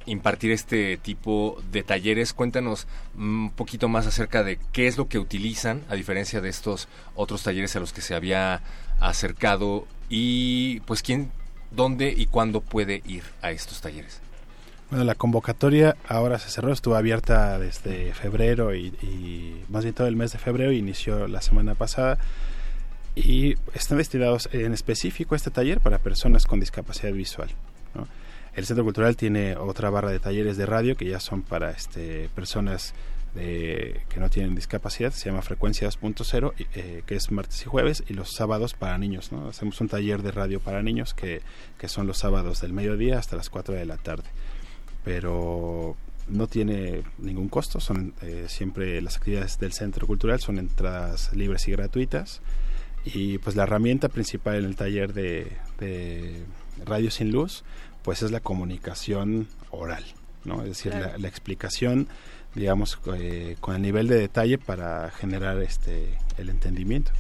[0.08, 2.86] impartir este tipo de talleres, cuéntanos
[3.16, 7.42] un poquito más acerca de qué es lo que utilizan, a diferencia de estos otros
[7.42, 8.62] talleres a los que se había
[9.00, 11.30] acercado y pues quién,
[11.70, 14.20] dónde y cuándo puede ir a estos talleres.
[14.90, 20.16] Bueno, la convocatoria ahora se cerró, estuvo abierta desde febrero y, más bien todo el
[20.16, 22.18] mes de febrero, inició la semana pasada
[23.14, 27.50] y están destinados en específico este taller para personas con discapacidad visual.
[28.58, 32.28] El Centro Cultural tiene otra barra de talleres de radio que ya son para este,
[32.34, 32.92] personas
[33.36, 38.02] que no tienen discapacidad, se llama Frecuencia 2.0, y, eh, que es martes y jueves,
[38.08, 39.30] y los sábados para niños.
[39.48, 41.40] Hacemos un taller de radio para niños que,
[41.86, 44.28] son los sábados del mediodía hasta las 4 de la tarde.
[45.04, 45.94] Pero
[46.26, 51.68] no tiene ningún costo, son eh, siempre las actividades del centro cultural son entradas libres
[51.68, 52.42] y gratuitas.
[53.04, 56.44] Y pues la herramienta principal en el taller de
[56.84, 57.62] Radio Sin Luz
[58.02, 60.04] pues es la comunicación oral,
[60.44, 60.62] ¿no?
[60.62, 61.12] es decir, Claro.
[61.12, 62.08] la, la explicación
[62.54, 67.12] digamos eh, con el nivel de detalle para generar este el entendimiento.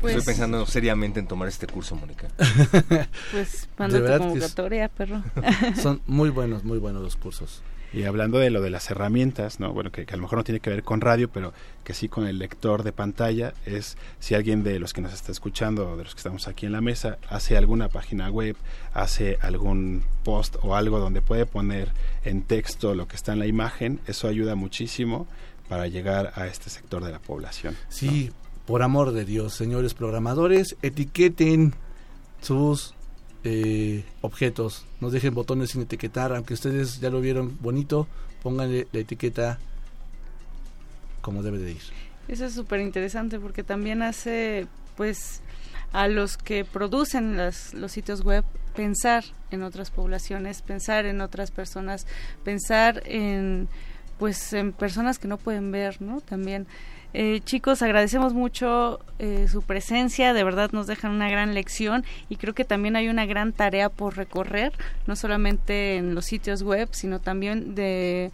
[0.00, 2.28] Pues- Estoy pensando seriamente en tomar este curso, Mónica.
[3.32, 5.22] Pues manda tu convocatoria, perro.
[5.82, 7.62] Son muy buenos, muy buenos los cursos.
[7.94, 9.72] Y hablando de lo de las herramientas, ¿no?
[9.72, 11.52] Bueno, que, que a lo mejor no tiene que ver con radio, pero
[11.84, 15.30] que sí con el lector de pantalla, es si alguien de los que nos está
[15.30, 18.56] escuchando, de los que estamos aquí en la mesa, hace alguna página web,
[18.92, 21.92] hace algún post o algo donde puede poner
[22.24, 25.28] en texto lo que está en la imagen, eso ayuda muchísimo
[25.68, 27.76] para llegar a este sector de la población.
[27.88, 28.32] Sí,
[28.66, 31.74] por amor de Dios, señores programadores, etiqueten
[32.40, 32.94] sus
[33.44, 34.86] eh, objetos.
[35.00, 38.08] No dejen botones sin etiquetar, aunque ustedes ya lo vieron bonito,
[38.42, 39.58] pónganle la etiqueta
[41.20, 41.82] como debe de ir.
[42.28, 44.66] Eso es súper interesante porque también hace,
[44.96, 45.42] pues,
[45.92, 51.50] a los que producen las, los sitios web pensar en otras poblaciones, pensar en otras
[51.50, 52.06] personas,
[52.44, 53.68] pensar en,
[54.18, 56.20] pues, en personas que no pueden ver, ¿no?
[56.20, 56.66] También.
[57.16, 62.34] Eh, chicos, agradecemos mucho eh, su presencia, de verdad nos dejan una gran lección y
[62.34, 64.72] creo que también hay una gran tarea por recorrer,
[65.06, 68.32] no solamente en los sitios web, sino también de,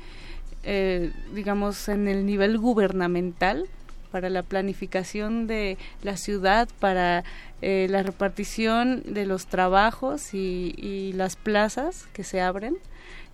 [0.64, 3.66] eh, digamos, en el nivel gubernamental
[4.10, 7.22] para la planificación de la ciudad, para
[7.60, 12.78] eh, la repartición de los trabajos y, y las plazas que se abren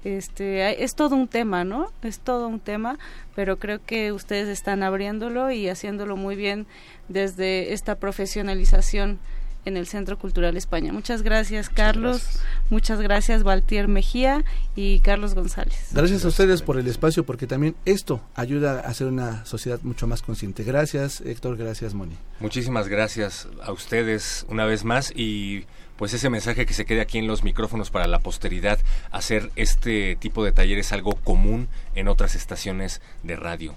[0.06, 2.98] este hay- es todo un tema no es todo un tema
[3.34, 6.66] pero creo que ustedes están abriéndolo y haciéndolo muy bien
[7.08, 9.18] desde esta profesionalización
[9.64, 10.92] en el Centro Cultural España.
[10.92, 12.38] Muchas gracias, Carlos.
[12.70, 14.44] Muchas gracias, Valtier Mejía
[14.76, 15.88] y Carlos González.
[15.92, 20.06] Gracias a ustedes por el espacio, porque también esto ayuda a hacer una sociedad mucho
[20.06, 20.62] más consciente.
[20.62, 21.56] Gracias, Héctor.
[21.56, 22.14] Gracias, Moni.
[22.38, 25.64] Muchísimas gracias a ustedes una vez más y
[25.96, 28.78] pues ese mensaje que se quede aquí en los micrófonos para la posteridad,
[29.10, 33.74] hacer este tipo de talleres algo común en otras estaciones de radio.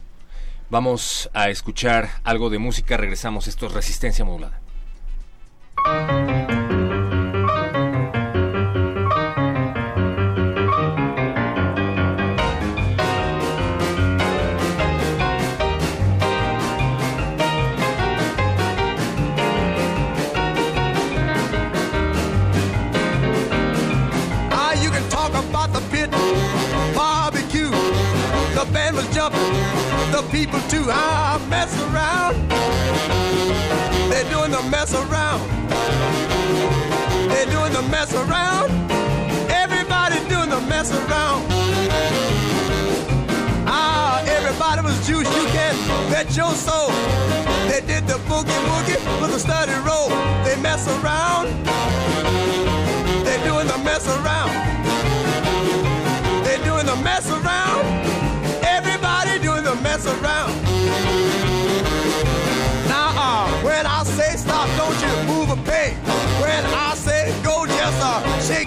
[0.69, 4.59] Vamos a escuchar algo de música, regresamos, esto es Resistencia Modulada.
[30.31, 30.85] People too.
[30.89, 32.35] Ah, mess around.
[34.09, 35.41] They're doing the mess around.
[37.29, 38.69] They're doing the mess around.
[39.49, 41.45] Everybody doing the mess around.
[43.65, 45.27] Ah, everybody was juice.
[45.35, 45.75] You can
[46.11, 46.89] bet your soul.
[47.69, 50.09] They did the boogie woogie with a steady roll.
[50.45, 51.47] They mess around.
[53.25, 54.53] They're doing the mess around.
[56.43, 57.98] They're doing the mess around.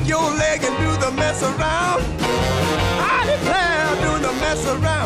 [0.06, 2.02] Your leg and do the mess around.
[2.22, 5.01] I declare, doing the mess around.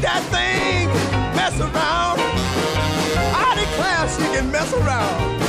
[0.00, 0.88] That thing,
[1.36, 2.18] mess around.
[3.34, 5.40] I declare she can mess around.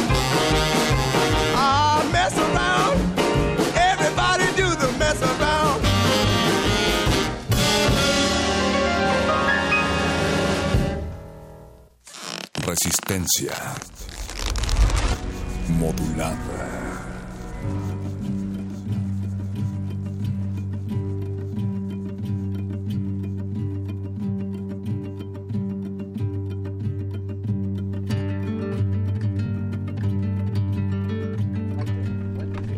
[2.12, 3.00] Mess around.
[3.76, 5.82] Everybody do the mess around.
[12.68, 13.56] Resistencia
[15.80, 16.81] modulada.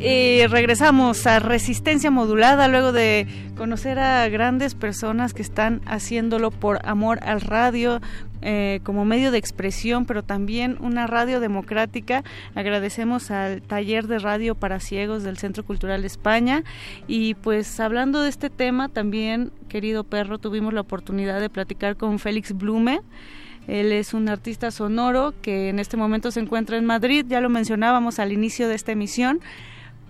[0.05, 3.25] Y regresamos a Resistencia Modulada luego de
[3.55, 8.01] conocer a grandes personas que están haciéndolo por amor al radio,
[8.41, 12.25] eh, como medio de expresión, pero también una radio democrática.
[12.53, 16.65] Agradecemos al taller de radio para ciegos del Centro Cultural España.
[17.07, 22.19] Y pues hablando de este tema, también, querido perro, tuvimos la oportunidad de platicar con
[22.19, 22.99] Félix Blume.
[23.69, 27.47] Él es un artista sonoro que en este momento se encuentra en Madrid, ya lo
[27.47, 29.39] mencionábamos al inicio de esta emisión,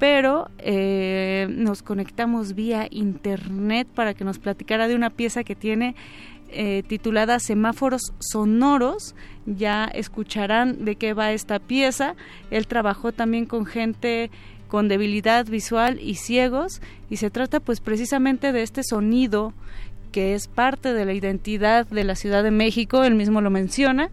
[0.04, 5.96] pero eh, nos conectamos vía internet para que nos platicara de una pieza que tiene
[6.50, 9.16] eh, titulada Semáforos Sonoros.
[9.46, 12.18] Ya escucharán de qué va esta pieza.
[12.52, 14.30] Él trabajó también con gente
[14.68, 19.54] con debilidad visual y ciegos y se trata pues precisamente de este sonido
[20.12, 24.12] que es parte de la identidad de la Ciudad de México, él mismo lo menciona,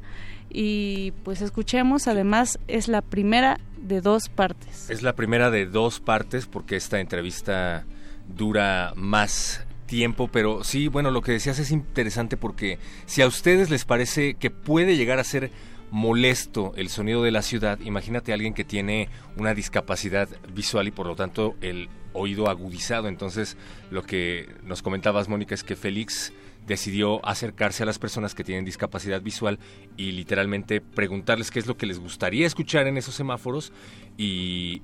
[0.53, 3.59] y pues escuchemos, además es la primera
[3.91, 4.89] de dos partes.
[4.89, 7.85] Es la primera de dos partes porque esta entrevista
[8.29, 13.69] dura más tiempo, pero sí, bueno, lo que decías es interesante porque si a ustedes
[13.69, 15.51] les parece que puede llegar a ser
[15.91, 20.93] molesto el sonido de la ciudad, imagínate a alguien que tiene una discapacidad visual y
[20.93, 23.09] por lo tanto el oído agudizado.
[23.09, 23.57] Entonces,
[23.91, 26.33] lo que nos comentabas, Mónica, es que Félix
[26.67, 29.59] decidió acercarse a las personas que tienen discapacidad visual
[29.97, 33.73] y literalmente preguntarles qué es lo que les gustaría escuchar en esos semáforos
[34.17, 34.83] y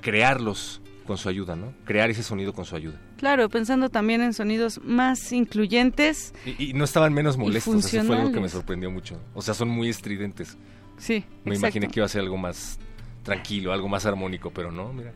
[0.00, 1.74] crearlos con su ayuda, ¿no?
[1.84, 2.98] Crear ese sonido con su ayuda.
[3.18, 6.34] Claro, pensando también en sonidos más incluyentes.
[6.46, 9.20] Y, y no estaban menos molestos, eso fue algo que me sorprendió mucho.
[9.34, 10.56] O sea, son muy estridentes.
[10.96, 11.58] Sí, Me exacto.
[11.58, 12.78] imaginé que iba a ser algo más
[13.22, 15.12] tranquilo, algo más armónico, pero no, mira.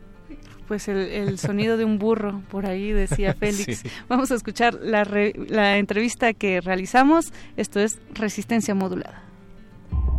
[0.69, 3.79] Pues el, el sonido de un burro, por ahí decía Félix.
[3.81, 3.89] Sí.
[4.09, 7.33] Vamos a escuchar la, re- la entrevista que realizamos.
[7.57, 9.23] Esto es Resistencia Modulada.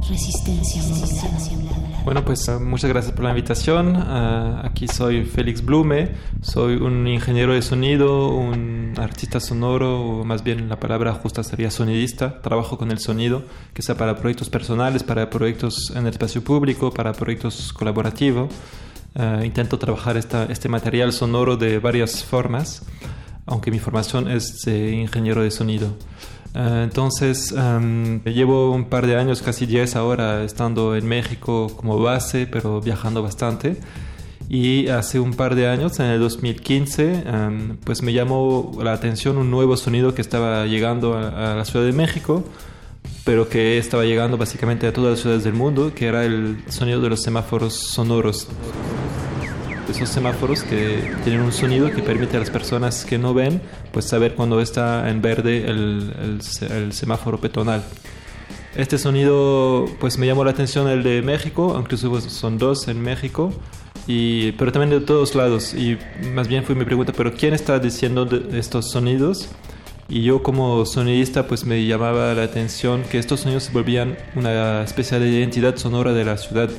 [0.10, 2.02] Resistencia modulada.
[2.06, 3.96] Bueno, pues eh, muchas gracias por la invitación.
[3.98, 10.44] Ah, aquí soy Félix Blume, soy un ingeniero de sonido, un artista sonoro, o más
[10.44, 12.42] bien la palabra justa sería sonidista.
[12.42, 13.44] Trabajo con el sonido,
[13.74, 18.50] que sea para proyectos personales, para proyectos en el espacio público, para proyectos colaborativos.
[19.16, 22.84] Ah, intento trabajar esta, este material sonoro de varias formas,
[23.46, 25.94] aunque mi formación es de ingeniero de sonido.
[26.54, 32.00] Ah, entonces, am, llevo un par de años, casi 10 ahora, estando en México como
[32.00, 33.78] base, pero viajando bastante.
[34.48, 39.38] Y hace un par de años, en el 2015, am, pues me llamó la atención
[39.38, 42.44] un nuevo sonido que estaba llegando a, a la Ciudad de México,
[43.26, 47.02] pero que estaba llegando básicamente a todas las ciudades del mundo, que era el sonido
[47.02, 48.48] de los semáforos sonoros
[49.90, 53.60] esos semáforos que tienen un sonido que permite a las personas que no ven
[53.92, 56.14] pues saber cuando está en verde el,
[56.62, 57.84] el el semáforo peatonal.
[58.76, 63.52] Este sonido pues me llamó la atención el de México, pues, son dos en México,
[64.06, 65.74] y, pero también de todos lados.
[65.74, 65.98] Y
[66.34, 69.50] más bien fue mi pregunta, ¿pero quién está diciendo de estos sonidos?
[70.10, 74.84] Y yo como sonidista pues me llamaba la atención que estos sonidos se volvían una
[74.84, 76.70] especie de identidad sonora de la ciudad.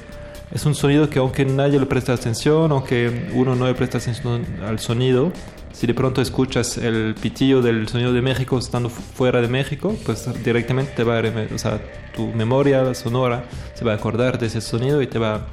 [0.52, 4.44] Es un sonido que aunque nadie le presta atención, aunque uno no le presta atención
[4.66, 5.30] al sonido,
[5.72, 9.94] si de pronto escuchas el pitillo del sonido de México estando fu- fuera de México,
[10.04, 11.22] pues directamente te va a,
[11.54, 11.80] o sea,
[12.16, 15.46] tu memoria sonora se va a acordar de ese sonido y te va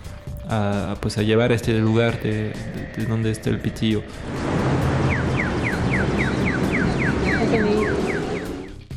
[0.49, 2.53] a, pues, a llevar a este lugar de, de-
[2.97, 4.01] de donde está el pitillo.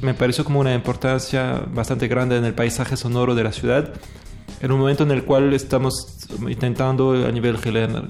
[0.02, 3.92] Me pareció como una importancia bastante grande en el paisaje sonoro de la ciudad,
[4.62, 7.56] en un momento en el cual estamos intentando a nivel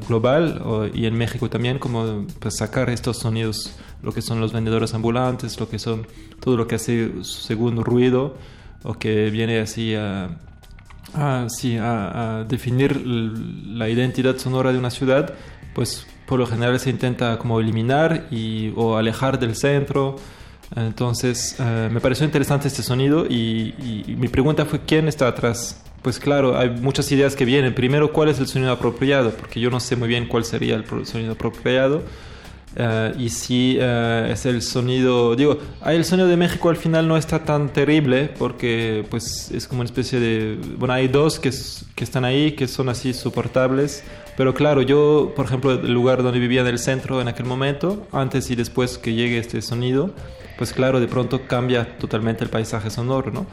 [0.09, 4.95] global y en México también como pues, sacar estos sonidos, lo que son los vendedores
[4.95, 6.07] ambulantes, lo que son
[6.41, 8.37] todo lo que hace segundo ruido
[8.85, 10.29] o que viene así a,
[11.49, 15.35] sí, a- definir la identidad sonora de una ciudad,
[15.75, 20.17] pues por lo general se intenta como eliminar y, o alejar del centro.
[20.77, 25.27] Entonces eh, me pareció interesante este sonido y, y- y mi pregunta fue ¿quién está
[25.29, 25.83] atrás?
[26.03, 27.75] Pues claro, hay muchas ideas que vienen.
[27.75, 29.31] Primero, ¿cuál es el sonido apropiado?
[29.33, 32.03] Porque yo no sé muy bien cuál sería el sonido apropiado.
[32.77, 37.17] Eh, y si eh, es el sonido, digo, el sonido de México al final no
[37.17, 41.51] está tan terrible porque pues es como una especie de, bueno, hay dos que,
[41.97, 44.05] que están ahí que son así soportables,
[44.37, 48.07] pero claro, yo, por ejemplo, el lugar donde vivía en el centro en aquel momento,
[48.13, 50.13] antes y después que llegue este sonido,
[50.61, 53.47] pues claro, de pronto cambia totalmente el paisaje sonoro, ¿no?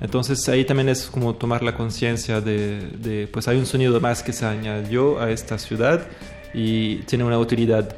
[0.00, 4.22] Entonces ahí también es como tomar la conciencia de, de, pues hay un sonido más
[4.22, 6.06] que se añadió a esta ciudad
[6.54, 7.94] y tiene una utilidad.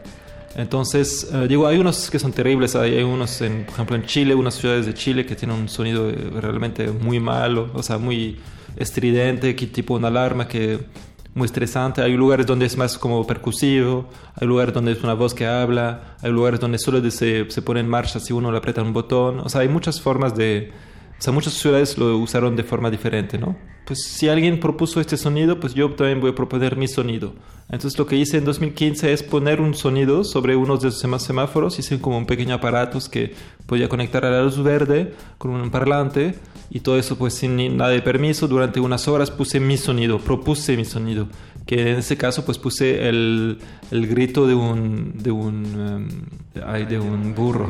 [0.56, 4.34] Entonces, eh, digo, hay unos que son terribles, hay, unos, en, por ejemplo, en Chile,
[4.34, 8.36] unas ciudades de Chile que tienen un sonido eh, realmente muy malo, o sea, muy
[8.76, 10.80] estridente, que tipo una alarma que
[11.36, 12.02] muy estresante.
[12.02, 16.16] Hay lugares donde es más como percusivo, hay lugares donde es una voz que habla,
[16.22, 19.38] hay lugares donde solo se, se pone en marcha si uno le aprieta un botón.
[19.40, 20.72] O sea, hay muchas formas de...
[21.18, 23.56] O sea, muchas ciudades lo usaron de forma diferente, ¿no?
[23.86, 27.32] Pues si alguien propuso este sonido, pues yo también voy a proponer mi sonido.
[27.70, 31.18] Entonces lo que hice en 2015 es poner un sonido sobre unos de esos semá-
[31.18, 31.78] semáforos.
[31.78, 33.34] Hice como un pequeño aparato que
[33.66, 36.34] podía conectar a la luz verde con un parlante
[36.70, 38.48] y todo eso pues sin nada de permiso.
[38.48, 41.28] Durante unas horas puse mi sonido, propuse mi sonido.
[41.66, 43.58] Que en ese caso pues puse el,
[43.90, 45.64] el grito de un, de un,
[46.54, 47.68] em, ay, de un burro.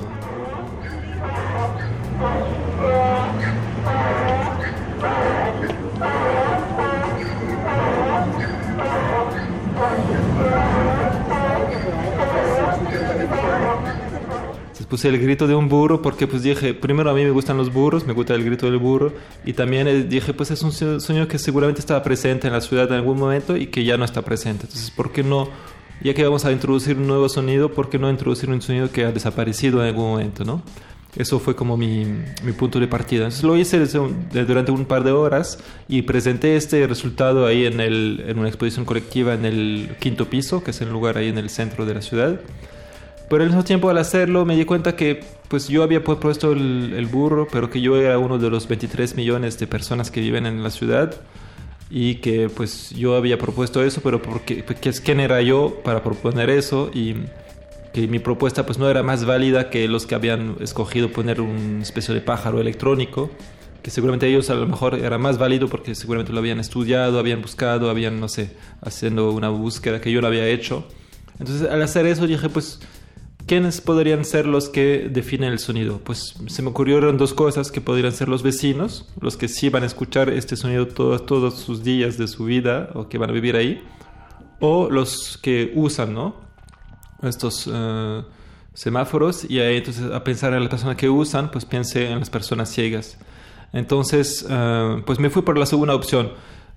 [14.89, 17.73] Puse el grito de un burro porque pues dije, primero a mí me gustan los
[17.73, 19.13] burros, me gusta el grito del burro
[19.45, 22.87] y también eh, dije pues es un sonido que seguramente estaba presente en la ciudad
[22.89, 24.65] en algún momento y que ya no está presente.
[24.67, 25.49] Entonces, ¿por qué no,
[26.03, 29.05] ya que vamos a introducir un nuevo sonido, por qué no introducir un sonido que
[29.05, 30.63] ha desaparecido en algún momento, no?
[31.17, 32.05] Eso fue como mi,
[32.45, 33.21] mi punto de partida.
[33.25, 35.59] Entonces lo hice un- durante un par de horas
[35.89, 40.63] y presenté este resultado ahí en, el, en una exposición colectiva en el quinto piso,
[40.63, 42.39] que es el lugar ahí en el centro de la ciudad.
[43.29, 46.53] Pero al mismo tiempo al hacerlo me di cuenta que pues yo había pu- puesto
[46.53, 50.21] el, el burro, pero que yo era uno de los 23 millones de personas que
[50.21, 51.15] viven en la ciudad
[51.91, 56.03] y que pues yo había propuesto eso, pero porque, porque es quién era yo para
[56.03, 57.15] proponer eso y
[57.93, 61.83] que mi propuesta pues no era más válida que los que habían escogido poner una
[61.83, 63.31] especie de pájaro electrónico,
[63.83, 67.41] que seguramente ellos a lo mejor era más válido porque seguramente lo habían estudiado, habían
[67.43, 68.51] buscado, habían, no sé,
[68.83, 70.87] haciendo una búsqueda que yo no había hecho.
[71.39, 72.81] Entonces al hacer eso dije pues
[73.47, 76.01] ¿Quiénes podrían ser los que definen el sonido?
[76.03, 79.85] Pues se me ocurrieron dos cosas que podrían ser los vecinos, los que sí van
[79.85, 83.55] a escuchar este sonido todos, sus días de su vida o que van a vivir
[83.55, 83.85] ahí,
[84.59, 86.35] o los que usan, ¿no?
[87.23, 88.23] Estos eh,
[88.75, 92.31] semáforos y ahí entonces a pensar en las personas que usan, pues piense en las
[92.31, 93.17] personas ciegas.
[93.73, 96.33] Entonces, eh, pues me fui por la segunda opción.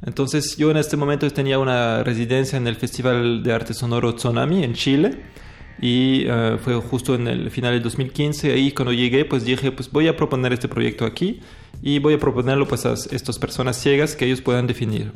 [0.05, 4.63] Entonces yo en este momento tenía una residencia en el Festival de Arte Sonoro Tsunami
[4.63, 5.23] en Chile
[5.81, 9.91] y eh, fue justo en el final del 2015 ahí cuando llegué pues dije pues
[9.91, 11.39] voy a proponer este proyecto aquí
[11.81, 15.13] y voy a proponerlo pues a estas personas ciegas que ellos puedan definir.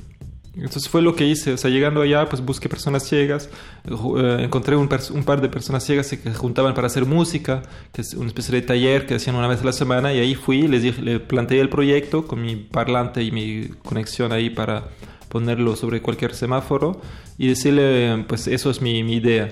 [0.55, 3.49] Entonces fue lo que hice o sea llegando allá pues busqué personas ciegas
[3.85, 8.01] eh, encontré un, un par de personas ciegas que se juntaban para hacer música que
[8.01, 10.67] es una especie de taller que hacían una vez a la semana y ahí fui
[10.67, 14.89] les dije le planteé el proyecto con mi parlante y mi conexión ahí para
[15.27, 17.01] ponerlo sobre cualquier semáforo
[17.39, 19.51] y decirle pues eso es mi, mi idea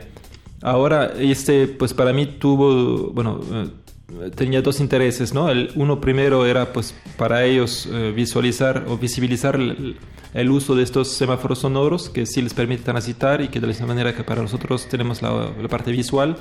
[0.61, 5.49] Ahora, este, pues para mí tuvo, bueno, eh, tenía dos intereses, ¿no?
[5.49, 11.09] El uno primero era, pues, para ellos eh, visualizar o visibilizar el, uso de estos
[11.09, 14.41] semáforos sonoros que sí les permite transitar y que de la misma manera que para
[14.41, 16.37] nosotros tenemos la, la parte visual,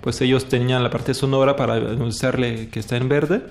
[0.00, 3.42] pues ellos tenían la parte sonora para anunciarle que está en verde.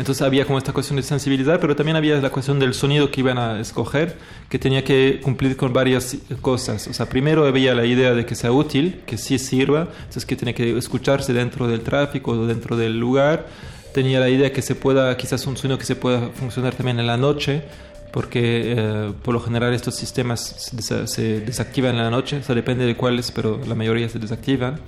[0.00, 3.20] Entonces había como esta cuestión de sensibilizar, pero también había la cuestión del sonido que
[3.20, 4.16] iban a escoger,
[4.48, 6.88] que tenía que cumplir con varias cosas.
[6.88, 10.36] O sea, primero había la idea de que sea útil, que sí sirva, entonces que
[10.36, 13.46] tiene que escucharse dentro del tráfico o dentro del lugar.
[13.92, 17.06] Tenía la idea que se pueda, quizás un sonido que se pueda funcionar también en
[17.06, 17.62] la noche,
[18.10, 22.54] porque eh, por lo general estos sistemas se, se desactivan en la noche, o sea,
[22.54, 24.80] depende de cuáles, pero la mayoría se desactivan.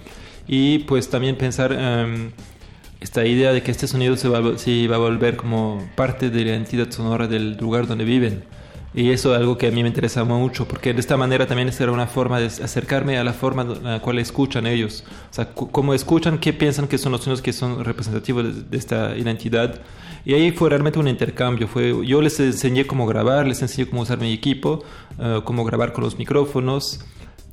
[0.49, 1.71] Y pues también pensar...
[1.71, 2.31] em,
[3.03, 6.91] esta idea de que este sonido se va, a volver como parte de la identidad
[6.91, 8.45] sonora del lugar donde viven.
[8.95, 11.71] Y eso es algo que a mí me interesa mucho, porque de esta manera también
[11.79, 15.03] era una forma de acercarme a la forma en la cual escuchan ellos.
[15.31, 18.77] O sea, cómo escuchan, qué piensan que son los sonidos que son representativos de, de
[18.77, 19.81] esta identidad.
[20.25, 21.67] Y ahí fue realmente un intercambio.
[21.69, 24.85] Fue, yo les enseñé cómo grabar, les enseñé cómo usar mi equipo,
[25.19, 27.01] eh, cómo grabar con los micrófonos.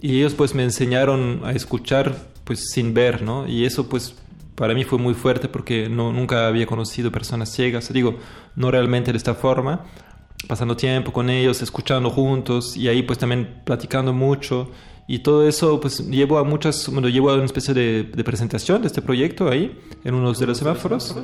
[0.01, 3.47] Y ellos pues me enseñaron a escuchar pues sin ver, ¿no?
[3.47, 4.15] Y eso pues
[4.59, 8.19] para mí fue muy fuerte porque no, nunca había conocido personas ciegas, digo,
[8.57, 9.85] no realmente de esta forma,
[10.49, 14.69] pasando tiempo con ellos, escuchando juntos y ahí pues también platicando mucho.
[15.07, 18.81] Y todo eso pues llevó a muchas, bueno, llevó a una especie de, de presentación
[18.81, 21.15] de este proyecto ahí, en uno de los semáforos.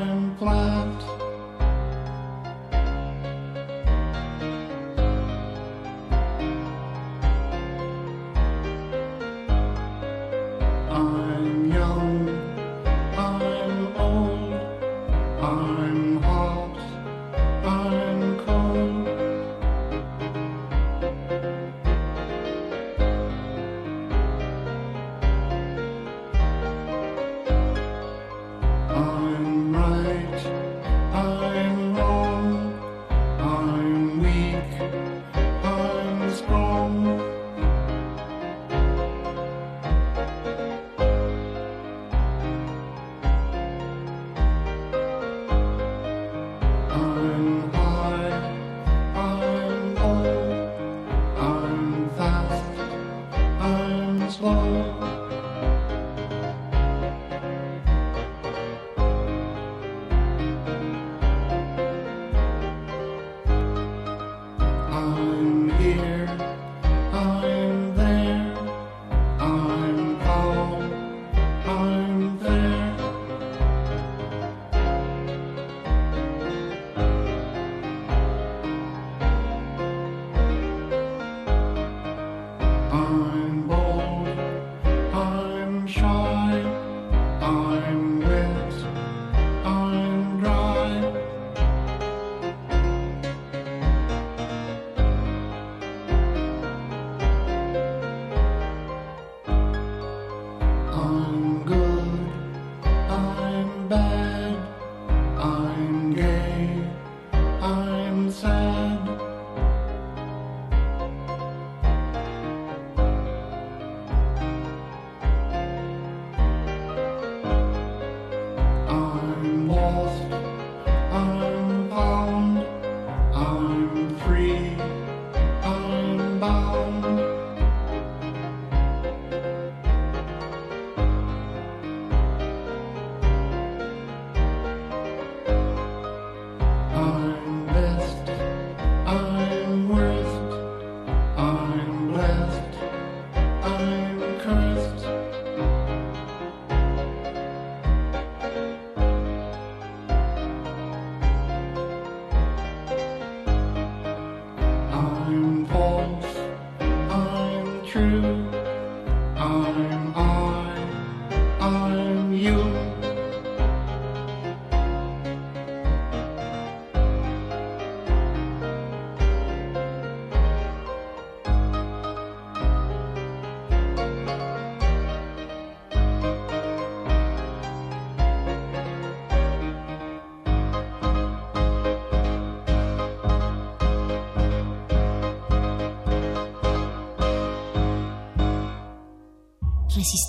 [0.00, 0.59] unemployed.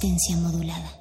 [0.02, 1.01] resistencia modulada.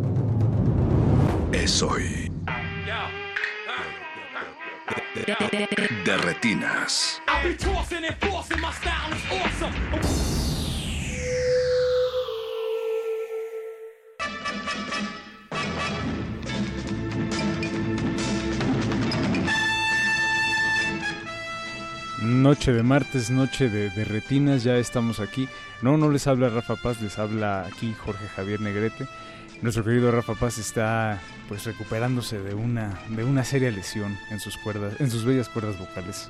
[8.73, 9.75] style is awesome.
[22.23, 25.47] Noche de martes, noche de, de retinas, ya estamos aquí.
[25.83, 29.07] No, no les habla Rafa Paz, les habla aquí Jorge Javier Negrete.
[29.61, 31.19] Nuestro querido Rafa Paz está
[31.51, 35.77] pues recuperándose de una, de una seria lesión en sus cuerdas, en sus bellas cuerdas
[35.77, 36.29] vocales.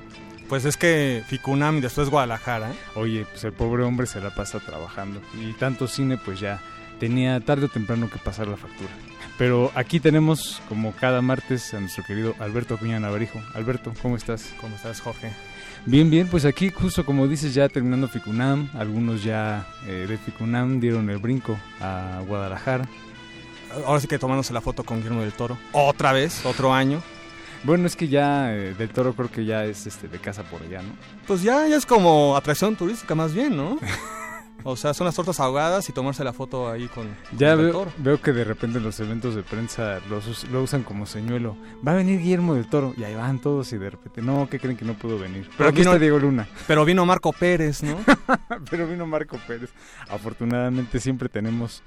[0.50, 2.72] Pues es que Ficunam y después Guadalajara.
[2.72, 2.76] ¿eh?
[2.96, 5.22] Oye, pues el pobre hombre se la pasa trabajando.
[5.40, 6.60] Y tanto cine pues ya
[7.00, 8.90] tenía tarde o temprano que pasar la factura.
[9.38, 13.44] Pero aquí tenemos, como cada martes, a nuestro querido Alberto Acuña Navarijo.
[13.54, 14.56] Alberto, ¿cómo estás?
[14.60, 15.32] ¿Cómo estás, Jorge?
[15.86, 20.80] Bien, bien, pues aquí justo como dices, ya terminando Ficunam, algunos ya eh, de Ficunam
[20.80, 22.90] dieron el brinco a Guadalajara.
[23.86, 25.58] Ahora sí que tomándose la foto con Guillermo del Toro.
[25.72, 27.02] Otra vez, otro año.
[27.64, 30.62] Bueno, es que ya eh, del Toro creo que ya es este de casa por
[30.64, 30.94] allá, ¿no?
[31.28, 33.78] Pues ya, ya es como atracción turística más bien, ¿no?
[34.64, 37.06] o sea, son las tortas ahogadas y tomarse la foto ahí con,
[37.38, 37.92] Ya con Del veo, Toro.
[37.98, 41.56] veo que de repente en los eventos de prensa los, lo usan como señuelo.
[41.88, 44.60] Va a venir Guillermo del Toro y ahí van todos y de repente, no, ¿qué
[44.60, 45.48] creen que no pudo venir?
[45.56, 46.48] Pero aquí vino- está Diego Luna.
[46.66, 47.96] Pero vino Marco Pérez, ¿no?
[48.72, 49.70] Pero vino Marco Pérez.
[50.10, 51.84] Afortunadamente siempre tenemos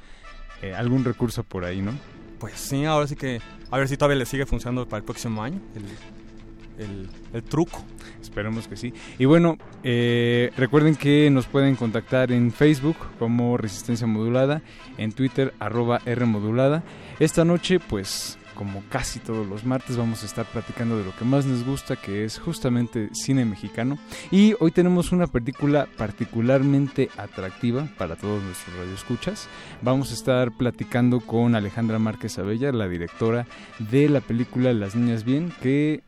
[0.62, 1.92] eh, algún recurso por ahí, ¿no?
[2.38, 3.40] Pues sí, ahora sí que
[3.70, 7.84] a ver si todavía le sigue funcionando para el próximo año el, el, el truco.
[8.20, 8.92] Esperemos que sí.
[9.18, 14.62] Y bueno, eh, recuerden que nos pueden contactar en Facebook como Resistencia Modulada,
[14.98, 16.82] en Twitter arroba R Modulada.
[17.20, 21.24] Esta noche, pues como casi todos los martes, vamos a estar platicando de lo que
[21.24, 23.98] más nos gusta, que es justamente cine mexicano.
[24.30, 29.48] Y hoy tenemos una película particularmente atractiva para todos nuestros radioescuchas.
[29.82, 33.46] Vamos a estar platicando con Alejandra Márquez Abella, la directora
[33.78, 36.02] de la película Las Niñas Bien, que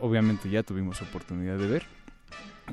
[0.00, 1.99] obviamente ya tuvimos oportunidad de ver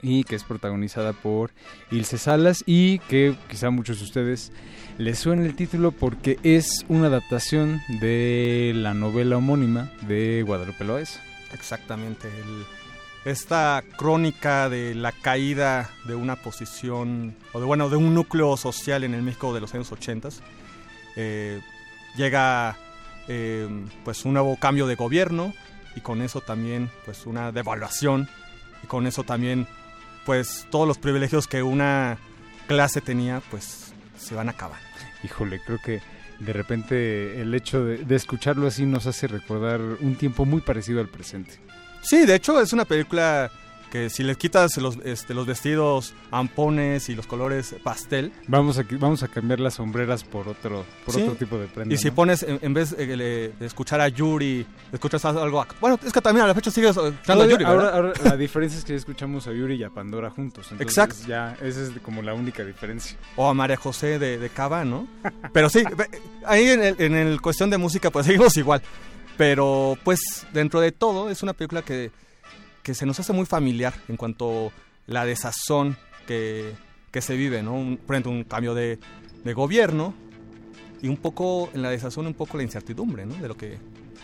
[0.01, 1.51] y que es protagonizada por
[1.91, 4.51] Ilse Salas y que quizá muchos de ustedes
[4.97, 11.19] les suene el título porque es una adaptación de la novela homónima de Guadalupe Loaiza.
[11.53, 12.29] Exactamente.
[13.25, 19.03] esta crónica de la caída de una posición, o de bueno, de un núcleo social
[19.03, 20.29] en el México de los años 80.
[21.15, 21.61] eh,
[22.15, 22.77] llega
[23.27, 23.67] eh,
[24.03, 25.53] pues un nuevo cambio de gobierno
[25.95, 28.29] y con eso también pues una devaluación
[28.83, 29.67] y con eso también
[30.27, 32.17] pues todos los privilegios que una
[32.67, 34.79] clase tenía pues se van a acabar.
[35.23, 36.01] Híjole, creo que
[36.39, 40.99] de repente el hecho de, de escucharlo así nos hace recordar un tiempo muy parecido
[40.99, 41.59] al presente.
[42.01, 43.49] Sí, de hecho es una película
[43.91, 48.83] que si le quitas los, este, los vestidos ampones y los colores pastel, Vamos a,
[48.99, 51.21] vamos a cambiar las sombreras por otro, por Sí.
[51.21, 51.93] otro tipo de prenda.
[51.93, 52.15] y si ¿no?
[52.15, 55.65] pones, en, en vez de, de- de escuchar a Yuri, escuchas algo...
[55.79, 58.77] Bueno, es que también a la fecha sigues escuchando a Yuri, ahora, ahora la diferencia
[58.77, 60.69] es que ya escuchamos a Yuri y a Pandora juntos.
[60.79, 61.15] Exacto.
[61.27, 63.17] Ya, esa es como la única diferencia.
[63.35, 65.07] O a María José de, de Cava, ¿no?
[65.53, 65.83] Pero sí,
[66.45, 68.81] ahí en el, en el cuestión de música pues seguimos igual.
[69.37, 70.19] Pero pues
[70.53, 72.11] dentro de todo es una película que,
[72.93, 74.71] se nos hace muy familiar en cuanto a
[75.07, 76.73] la desazón que,
[77.11, 77.73] que se vive, ¿no?
[77.73, 78.99] Un, por ejemplo, un cambio de,
[79.43, 80.13] de gobierno
[81.01, 83.35] y un poco en la desazón un poco la incertidumbre, ¿no?
[83.35, 83.77] De lo que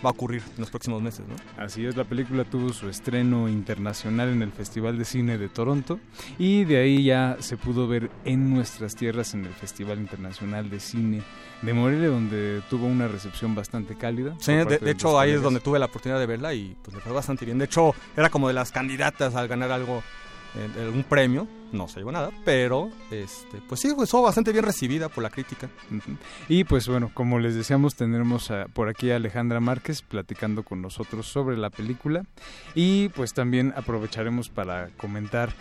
[0.04, 1.36] va a ocurrir en los próximos meses, ¿no?
[1.62, 6.00] Así es, la película tuvo su estreno internacional en el Festival de Cine de Toronto
[6.38, 10.80] y de ahí ya se pudo ver en nuestras tierras en el Festival Internacional de
[10.80, 11.24] Cine
[11.62, 14.36] de Morelia, donde tuvo una recepción bastante cálida.
[14.40, 17.14] Sí, de, hecho ahí es donde tuve la oportunidad de verla y pues le fue
[17.14, 17.58] bastante bien.
[17.58, 20.04] De hecho, era como de las candidatas al ganar algo,
[20.56, 21.48] eh, algún premio.
[21.72, 25.70] No se llevó nada, pero este, pues sí, fue bastante bien recibida por la crítica.
[26.48, 30.82] Y pues bueno, como les decíamos, tendremos a- por aquí a Alejandra Márquez platicando con
[30.84, 32.24] nosotros sobre la película
[32.76, 35.52] y pues también aprovecharemos para comentar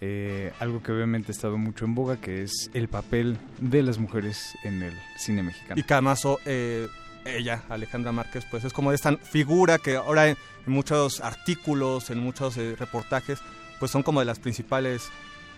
[0.00, 3.98] eh, algo que obviamente ha estado mucho en boga, que es el papel de las
[3.98, 5.82] mujeres en el cine mexicano.
[5.86, 6.88] Y además oh, eh,
[7.26, 10.36] ella, Alejandra Márquez, pues es como esta figura que ahora en,
[10.66, 13.40] en muchos artículos, en muchos eh, reportajes,
[13.78, 15.10] pues son como de las principales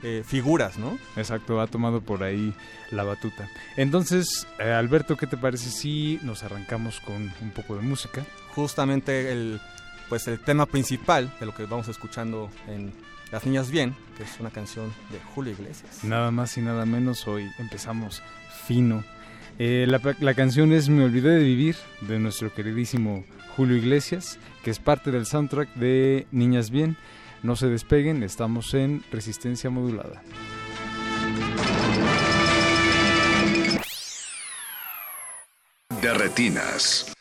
[0.02, 0.98] eh, figuras, ¿no?
[1.16, 2.54] Exacto, ha tomado por ahí
[2.90, 3.50] la batuta.
[3.76, 8.24] Entonces, eh, Alberto, ¿qué te parece si nos arrancamos con un poco de música?
[8.54, 9.60] Justamente el,
[10.08, 12.92] pues el tema principal de lo que vamos escuchando en
[13.30, 16.02] Las Niñas Bien, que es una canción de Julio Iglesias.
[16.02, 18.22] Nada más y nada menos, hoy empezamos
[18.66, 19.04] fino.
[19.58, 23.22] Eh, la, la canción es Me olvidé de vivir, de nuestro queridísimo
[23.54, 26.96] Julio Iglesias, que es parte del soundtrack de Niñas Bien.
[27.42, 30.22] No se despeguen, estamos en Resistencia Modulada.
[36.02, 37.12] De retinas.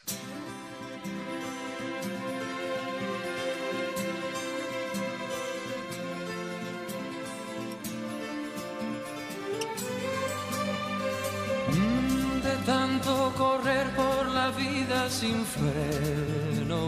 [11.67, 16.88] Mm, De tanto correr por la vida sin freno,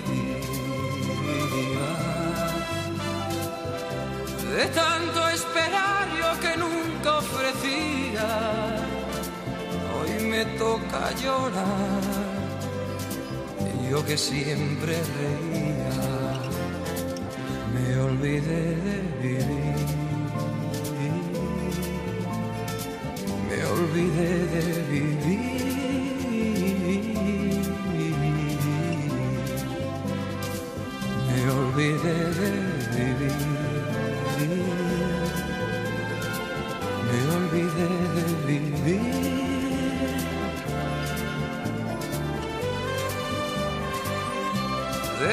[4.51, 8.27] De tanto esperar yo que nunca ofrecía,
[9.95, 12.01] hoy me toca llorar.
[13.89, 15.93] Yo que siempre reía,
[17.73, 19.75] me olvidé de vivir.
[23.47, 25.61] Me olvidé de vivir.
[31.27, 32.70] Me olvidé de vivir.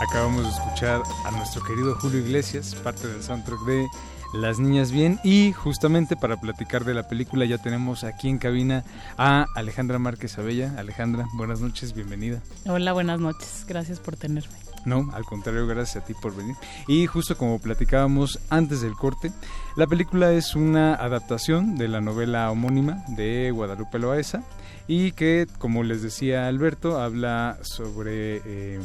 [0.00, 3.86] Acabamos de escuchar a nuestro querido Julio Iglesias, parte del soundtrack de
[4.32, 5.20] Las Niñas Bien.
[5.22, 8.84] Y justamente para platicar de la película ya tenemos aquí en cabina
[9.16, 10.74] a Alejandra Márquez Abella.
[10.76, 12.42] Alejandra, buenas noches, bienvenida.
[12.66, 14.63] Hola, buenas noches, gracias por tenerme.
[14.84, 16.56] No, al contrario, gracias a ti por venir.
[16.86, 19.32] Y justo como platicábamos antes del corte,
[19.76, 24.44] la película es una adaptación de la novela homónima de Guadalupe Loaesa
[24.86, 28.80] y que, como les decía Alberto, habla sobre eh,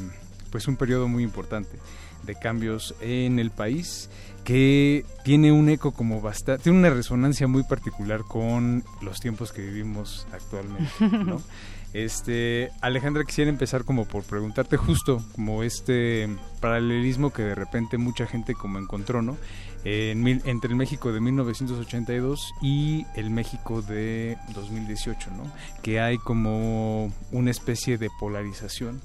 [0.51, 1.77] pues un periodo muy importante
[2.23, 4.09] de cambios en el país
[4.43, 9.61] que tiene un eco como bastante, tiene una resonancia muy particular con los tiempos que
[9.61, 11.41] vivimos actualmente, ¿no?
[11.93, 16.29] Este, Alejandra, quisiera empezar como por preguntarte justo como este
[16.59, 19.37] paralelismo que de repente mucha gente como encontró, ¿no?
[19.85, 25.43] En mil- entre el México de 1982 y el México de 2018, ¿no?
[25.81, 29.01] Que hay como una especie de polarización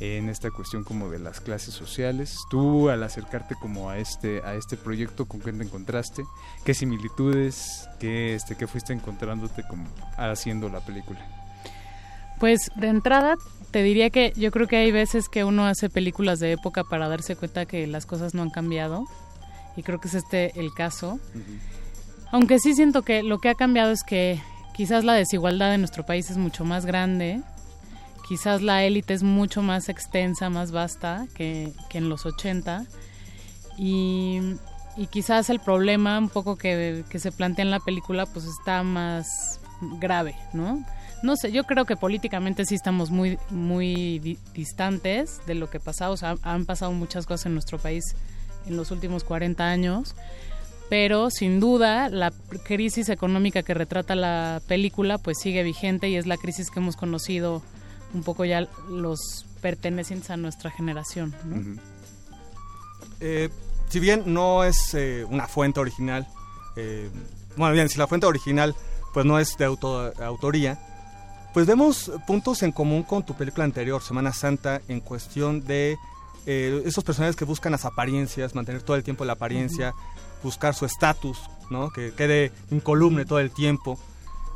[0.00, 2.36] en esta cuestión como de las clases sociales.
[2.50, 6.24] Tú al acercarte como a este a este proyecto, ¿con qué te encontraste?
[6.64, 7.88] ¿Qué similitudes?
[8.00, 9.84] ¿Qué este qué fuiste encontrándote como
[10.16, 11.20] haciendo la película?
[12.44, 13.38] Pues de entrada
[13.70, 17.08] te diría que yo creo que hay veces que uno hace películas de época para
[17.08, 19.06] darse cuenta que las cosas no han cambiado
[19.78, 21.18] y creo que es este el caso.
[22.32, 24.42] Aunque sí siento que lo que ha cambiado es que
[24.74, 27.40] quizás la desigualdad en nuestro país es mucho más grande,
[28.28, 32.84] quizás la élite es mucho más extensa, más vasta que, que en los 80
[33.78, 34.38] y,
[34.98, 38.82] y quizás el problema un poco que, que se plantea en la película pues está
[38.82, 39.60] más
[39.98, 40.84] grave, ¿no?
[41.24, 45.80] No sé, yo creo que políticamente sí estamos muy, muy di- distantes de lo que
[45.80, 46.10] pasa.
[46.10, 48.04] O sea, han pasado muchas cosas en nuestro país
[48.66, 50.14] en los últimos 40 años.
[50.90, 52.30] Pero sin duda la
[52.64, 56.94] crisis económica que retrata la película pues sigue vigente y es la crisis que hemos
[56.94, 57.62] conocido
[58.12, 61.34] un poco ya los pertenecientes a nuestra generación.
[63.20, 63.48] Eh,
[63.88, 66.26] si bien no es eh, una fuente original,
[66.76, 67.08] eh,
[67.56, 68.74] bueno, bien, si la fuente original
[69.14, 70.78] pues no es de auto- autoría,
[71.54, 75.96] pues vemos puntos en común con tu película anterior, Semana Santa, en cuestión de
[76.46, 79.94] eh, esos personajes que buscan las apariencias, mantener todo el tiempo la apariencia,
[80.42, 81.38] buscar su estatus,
[81.70, 81.90] ¿no?
[81.90, 84.00] Que quede incoluble todo el tiempo,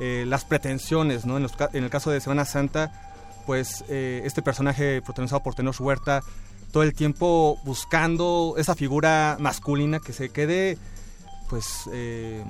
[0.01, 1.37] eh, las pretensiones, ¿no?
[1.37, 2.93] En, los en el caso de Semana Santa,
[3.47, 6.23] pues eh, este personaje protagonizado por Tenoch Huerta,
[6.73, 10.77] todo el tiempo buscando esa figura masculina que se quede,
[11.49, 12.45] pues, eh,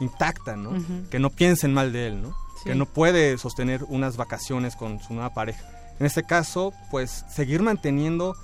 [0.00, 0.72] intacta, ¿no?
[1.10, 2.47] Que no piensen mal de él, ¿no?
[2.62, 2.70] Sí.
[2.70, 5.64] Que no puede sostener unas vacaciones con su nueva pareja.
[6.00, 8.36] En este caso, pues, seguir manteniendo,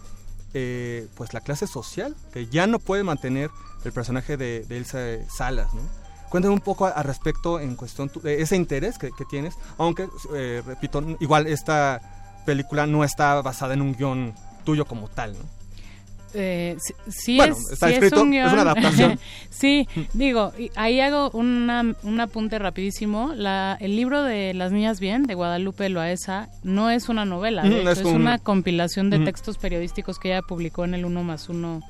[0.55, 3.51] eh, pues, la clase social, que ya no puede mantener
[3.85, 5.83] el personaje de, de Elsa Salas, ¿no?
[6.31, 10.09] Cuéntame un poco al respecto en cuestión tu- de ese interés que, que tienes, aunque,
[10.35, 12.01] eh, repito, igual esta
[12.45, 14.35] película no está basada en un guion
[14.65, 15.45] tuyo como tal, ¿no?
[16.35, 19.21] Eh, sí, sí Bueno, es, está sí escrito, un es una adaptación.
[19.51, 23.33] sí, digo, ahí hago una, un apunte rapidísimo.
[23.37, 27.89] La, el libro de Las Niñas Bien, de Guadalupe Loaesa, no es una novela, hecho,
[27.91, 29.27] es es, un- una compilación de Ujú.
[29.27, 31.81] textos periodísticos que ella publicó en el Uno más Uno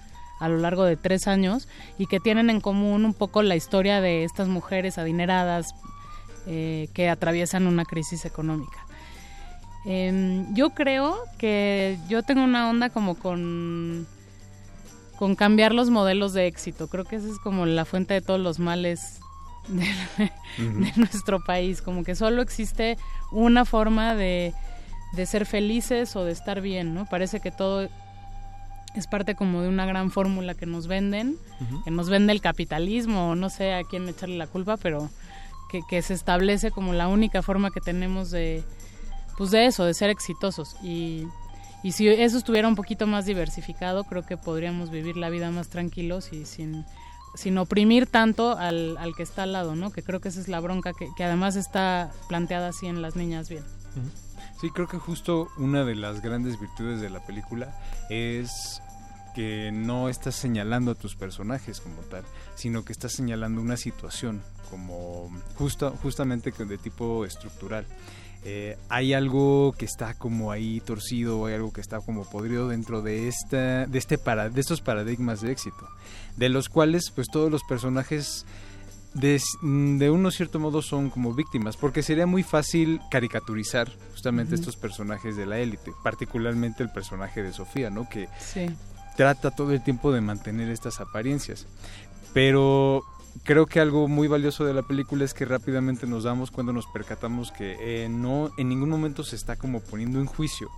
[0.41, 1.69] a lo largo de tres años
[1.99, 5.69] y que tienen en común un poco la historia de estas mujeres adineradas
[6.47, 8.79] eh, que atraviesan una crisis económica.
[9.87, 14.07] Em, yo creo que yo tengo una onda como con
[15.19, 16.89] con cambiar los modelos de éxito.
[16.89, 19.21] Creo que esa es como la fuente de todos los males
[19.69, 19.85] de,
[20.59, 21.83] de nuestro país.
[21.83, 22.97] Como que solo existe
[23.33, 24.55] una forma de,
[25.15, 27.07] de ser felices o de estar bien, ¿no?
[27.07, 27.89] Parece que todo
[28.95, 31.37] es parte como de una gran fórmula que nos venden,
[31.85, 35.11] que nos vende el capitalismo, o no sé a quién echarle la culpa, pero
[35.69, 38.63] que, que se establece como la única forma que tenemos de,
[39.37, 40.77] pues de eso, de ser exitosos.
[40.83, 41.27] Y,
[41.85, 45.69] y si eso estuviera un poquito más diversificado, creo que podríamos vivir la vida más
[45.69, 46.87] tranquilos y sin,
[47.35, 49.93] sin oprimir tanto al, al que está al lado, ¿no?
[49.93, 53.17] Que creo que esa es la bronca que, que además está planteada así en Las
[53.17, 53.65] Niñas Bien.
[54.63, 57.79] Sí, creo que justo una de las grandes virtudes de la película
[58.09, 58.81] es
[59.35, 62.25] que no estás señalando a tus personajes como tal,
[62.55, 67.85] sino que estás señalando una situación como justo, justamente de tipo estructural.
[68.47, 73.01] Eh, hay algo que está como ahí torcido, hay algo que está como podrido dentro
[73.01, 75.89] de esta, de este para, de estos paradigmas de éxito,
[76.37, 78.45] de los cuales pues todos los personajes
[79.15, 84.77] de, de uno cierto modo son como víctimas, porque sería muy fácil caricaturizar justamente estos
[84.77, 88.09] personajes de la élite, particularmente el personaje de Sofía, ¿no?
[88.11, 88.67] Que Sí.
[89.17, 91.67] trata todo el tiempo de mantener estas apariencias.
[92.35, 93.05] Pero
[93.43, 96.87] creo que algo muy valioso de la película es que rápidamente nos damos cuando nos
[96.87, 100.69] percatamos que eh, no en ningún momento se está como poniendo en juicio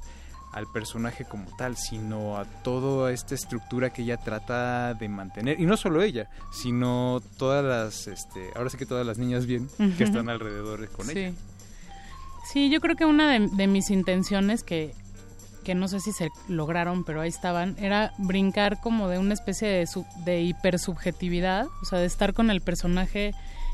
[0.53, 5.61] al personaje como tal, sino a toda esta estructura que ella trata de mantener.
[5.61, 9.69] Y no solo ella, sino todas las, este, ahora sí que todas las niñas bien
[9.99, 11.19] que están alrededor con Sí.
[11.19, 11.33] ella.
[12.51, 14.95] Sí, yo creo que una de, de mis intenciones, que,
[15.67, 19.67] que no sé si se lograron, pero ahí estaban, era brincar como de una especie
[19.69, 23.33] de, sub- de hipersubjetividad, o sea, de estar con el personaje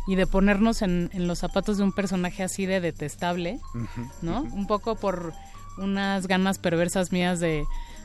[0.09, 3.61] y de ponernos en, en los zapatos de un personaje así de detestable,
[4.23, 4.41] ¿no?
[4.43, 5.35] Un poco por
[5.77, 7.65] unas ganas perversas mías de,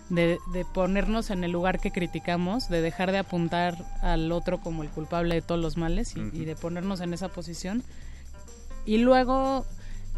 [0.09, 4.83] de, de ponernos en el lugar que criticamos, de dejar de apuntar al otro como
[4.83, 7.83] el culpable de todos los males y, y de ponernos en esa posición.
[8.85, 9.65] Y luego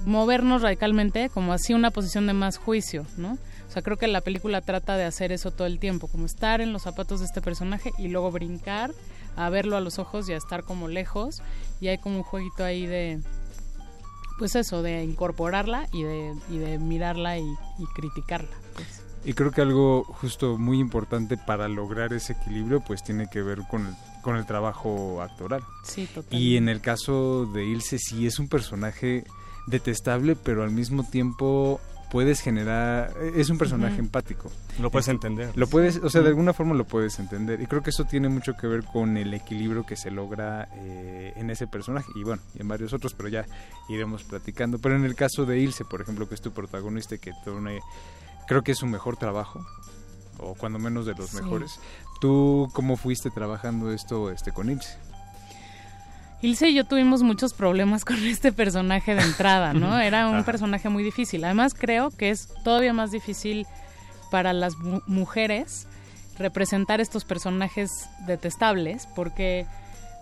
[0.05, 3.37] movernos radicalmente como así una posición de más juicio, ¿no?
[3.69, 6.59] O sea, creo que la película trata de hacer eso todo el tiempo, como estar
[6.59, 8.91] en los zapatos de este personaje y luego brincar
[9.35, 11.43] a verlo a los ojos y a estar como lejos
[11.79, 13.19] y hay como un jueguito ahí de
[14.39, 18.49] pues eso, de incorporarla y de, y de mirarla y, y criticarla.
[18.73, 19.03] pues.
[19.25, 23.59] Y creo que algo justo muy importante para lograr ese equilibrio pues tiene que ver
[23.69, 25.61] con el, con el trabajo actoral.
[25.83, 26.37] Sí, totalmente.
[26.37, 29.25] Y en el caso de Ilse sí es un personaje
[29.67, 31.81] detestable, pero al mismo tiempo
[32.11, 34.51] puedes generar es un personaje empático.
[34.79, 35.51] Lo puedes entender.
[35.55, 37.61] Lo puedes, o sea, de alguna forma lo puedes entender.
[37.61, 41.33] Y creo que eso tiene mucho que ver con el equilibrio que se logra eh,
[41.35, 43.45] en ese personaje y bueno, y en varios otros, pero ya
[43.89, 44.79] iremos platicando.
[44.79, 47.79] Pero en el caso de Ilse, por ejemplo, que es tu protagonista y que tiene,
[48.47, 49.65] creo que es su mejor trabajo
[50.39, 51.37] o cuando menos de los Sí.
[51.41, 51.79] mejores.
[52.21, 54.97] ¿Tú cómo fuiste trabajando esto este con Ilse?
[56.41, 59.99] Ilse y yo tuvimos muchos problemas con este personaje de entrada, ¿no?
[59.99, 61.43] Era un personaje muy difícil.
[61.43, 63.65] Además, creo que es todavía más difícil
[64.31, 65.87] para las mu- mujeres
[66.37, 67.89] representar estos personajes
[68.25, 69.65] detestables, porque,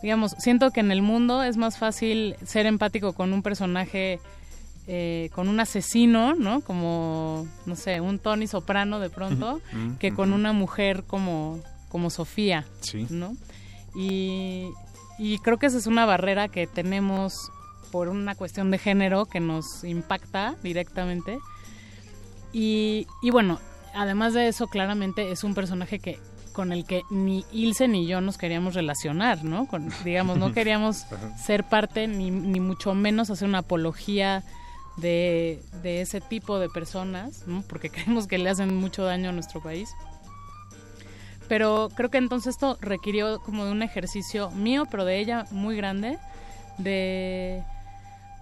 [0.01, 4.19] digamos, siento que en el mundo es más fácil ser empático con un personaje,
[4.87, 6.61] eh, con un asesino, ¿no?
[6.61, 9.61] Como, no sé, un Tony Soprano de pronto,
[9.99, 13.05] que con una mujer como, como Sofía, Sí.
[13.11, 13.35] ¿no?
[13.95, 14.69] Y,
[15.19, 17.51] y creo que esa es una barrera que tenemos
[17.91, 21.39] por una cuestión de género que nos impacta directamente.
[22.53, 23.59] Y, y bueno,
[23.93, 26.19] además de eso, claramente es un personaje que
[26.53, 29.67] con el que ni Ilse ni yo nos queríamos relacionar, ¿no?
[29.67, 31.05] Con- digamos, no queríamos
[31.43, 34.43] ser parte ni, ni mucho menos hacer una apología
[34.97, 37.61] de, de ese tipo de personas, ¿no?
[37.69, 39.89] Porque creemos que le hacen mucho daño a nuestro país.
[41.47, 45.75] Pero creo que entonces esto requirió como de un ejercicio mío, pero de ella muy
[45.77, 46.17] grande,
[46.77, 47.63] de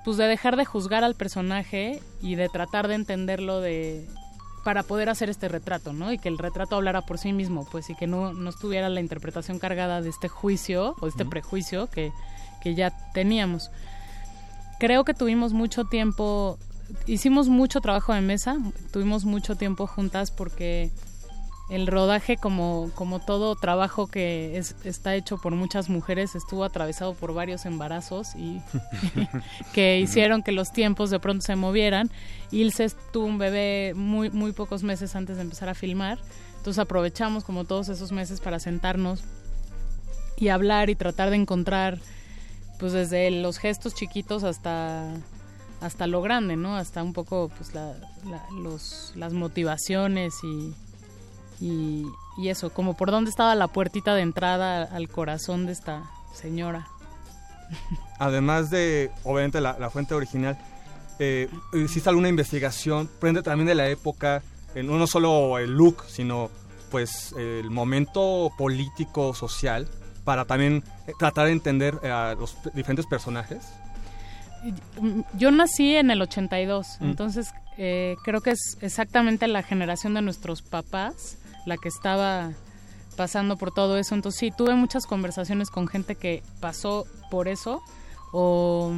[0.03, 4.07] pues de dejar de juzgar al personaje y de tratar de entenderlo de
[4.63, 6.11] para poder hacer este retrato, ¿no?
[6.11, 8.99] Y que el retrato hablara por sí mismo, pues, y que no, no estuviera la
[8.99, 12.11] interpretación cargada de este juicio o de este prejuicio que,
[12.63, 13.69] que ya teníamos.
[14.79, 16.57] Creo que tuvimos mucho tiempo,
[17.05, 18.57] hicimos mucho trabajo de mesa,
[18.91, 20.89] tuvimos mucho tiempo juntas porque
[21.69, 27.13] el rodaje, como, como todo trabajo que es, está hecho por muchas mujeres, estuvo atravesado
[27.15, 28.61] por varios embarazos y
[29.73, 32.11] que hicieron que los tiempos de pronto se movieran.
[32.51, 36.19] Ilse tuvo un bebé muy, muy pocos meses antes de empezar a filmar,
[36.57, 39.23] entonces aprovechamos como todos esos meses para sentarnos
[40.37, 41.99] y hablar y tratar de encontrar,
[42.79, 45.13] pues desde los gestos chiquitos hasta
[45.81, 46.77] hasta lo grande, ¿no?
[46.77, 47.93] Hasta un poco, pues, la-
[48.27, 50.73] la- los, las motivaciones y,
[51.61, 52.05] y,
[52.37, 56.03] y eso, como por dónde estaba la puertita de entrada al corazón de esta
[56.33, 56.87] señora.
[58.19, 60.57] Además de, obviamente, la, la fuente original,
[61.19, 64.43] eh, hiciste alguna investigación, prende también de la época,
[64.75, 66.49] eh, no solo el look, sino
[66.91, 69.87] pues el momento político, social,
[70.23, 73.63] para también eh, tratar de entender a los diferentes personajes.
[74.99, 77.05] Mm, Yo nací en el 82, Mm.
[77.05, 82.51] entonces eh, creo que es exactamente la generación de nuestros papás la que estaba
[83.15, 84.15] pasando por todo eso.
[84.15, 87.81] Entonces sí, tuve muchas conversaciones con gente que pasó por eso
[88.31, 88.91] o,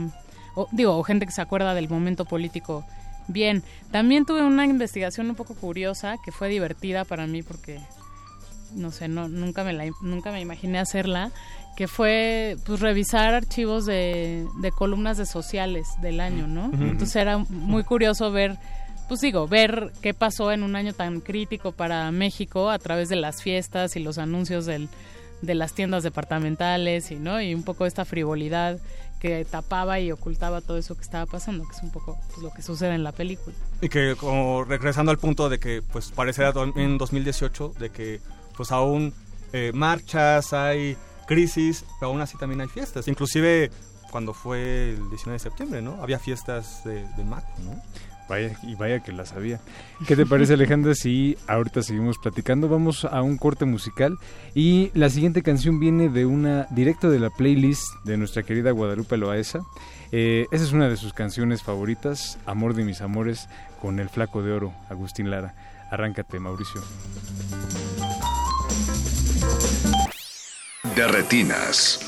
[0.55, 2.85] o, digo, o gente que se acuerda del momento político
[3.27, 3.63] bien.
[3.91, 7.79] También tuve una investigación un poco curiosa que fue divertida para mí porque
[8.73, 11.31] no sé, no, nunca me la, nunca me imaginé hacerla,
[11.75, 16.65] que fue pues revisar archivos de, de columnas de sociales del año, ¿no?
[16.73, 18.57] Entonces era muy curioso ver,
[19.07, 23.15] pues digo, ver qué pasó en un año tan crítico para México a través de
[23.15, 24.87] las fiestas y los anuncios de
[25.41, 28.79] las tiendas departamentales y no y un poco esta frivolidad
[29.19, 32.51] que tapaba y ocultaba todo eso que estaba pasando, que es un poco pues, lo
[32.53, 33.55] que sucede en la película.
[33.81, 38.19] Y que como regresando al punto de que pues parecerá do- en 2018 de que
[38.55, 39.13] pues aún
[39.53, 40.97] eh, marchas, hay
[41.27, 43.07] crisis, pero aún así también hay fiestas.
[43.07, 43.71] Inclusive
[44.11, 46.01] cuando fue el 19 de septiembre, ¿no?
[46.01, 47.81] Había fiestas de, de Mac, ¿no?
[48.29, 49.59] Vaya, y vaya que la sabía.
[50.05, 52.67] ¿Qué te parece Alejandra si ahorita seguimos platicando?
[52.67, 54.17] Vamos a un corte musical
[54.53, 59.15] y la siguiente canción viene de una directo de la playlist de nuestra querida Guadalupe
[59.17, 59.61] Loaesa.
[60.11, 63.47] Eh, esa es una de sus canciones favoritas, Amor de mis amores,
[63.81, 65.53] con el flaco de oro, Agustín Lara.
[65.89, 66.81] Arráncate, Mauricio.
[70.95, 72.07] De retinas.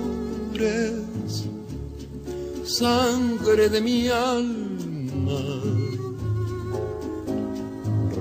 [2.81, 5.41] sangre de mi alma.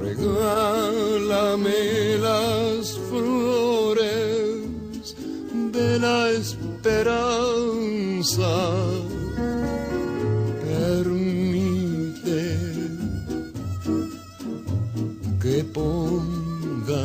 [0.03, 4.67] Regálame las flores
[5.73, 7.11] de la esperanza.
[10.65, 12.41] Permite
[15.41, 17.05] que ponga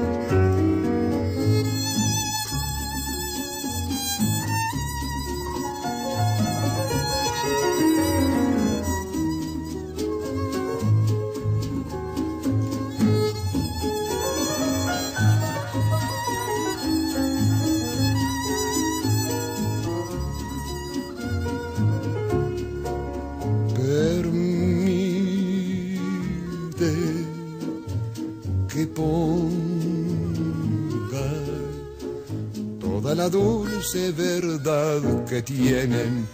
[33.21, 36.27] La dulce verdad que tienen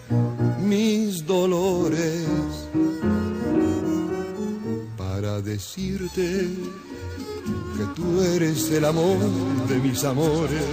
[0.62, 2.26] mis dolores
[4.98, 6.48] para decirte
[7.76, 9.20] que tú eres el amor
[9.68, 10.64] de mis amores.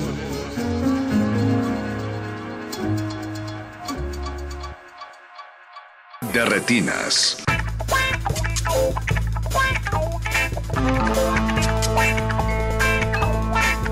[6.32, 7.38] De retinas.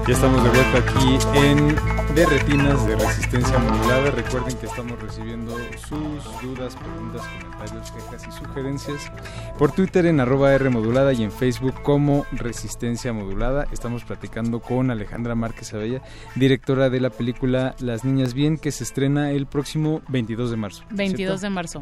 [0.07, 4.11] Ya estamos de vuelta aquí en De Retinas de Resistencia Modulada.
[4.11, 5.57] Recuerden que estamos recibiendo
[5.89, 9.13] sus dudas, preguntas, comentarios, quejas y sugerencias
[9.59, 13.67] por Twitter en arroba R modulada y en Facebook como Resistencia Modulada.
[13.73, 16.03] Estamos platicando con Alejandra Márquez Abella,
[16.35, 20.85] directora de la película Las Niñas Bien, que se estrena el próximo 22 de marzo.
[20.91, 21.41] 22 ¿cierto?
[21.41, 21.79] de marzo.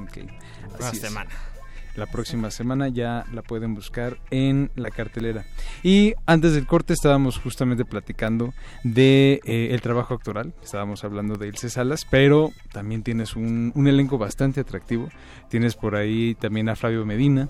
[0.00, 0.18] Ok.
[0.78, 1.02] Una Así es.
[1.02, 1.30] semana.
[1.96, 5.44] La próxima semana ya la pueden buscar en la cartelera.
[5.82, 8.52] Y antes del corte estábamos justamente platicando
[8.82, 10.54] de eh, el trabajo actoral.
[10.62, 15.08] Estábamos hablando de Ilse Salas, pero también tienes un, un elenco bastante atractivo.
[15.48, 17.48] Tienes por ahí también a Flavio Medina.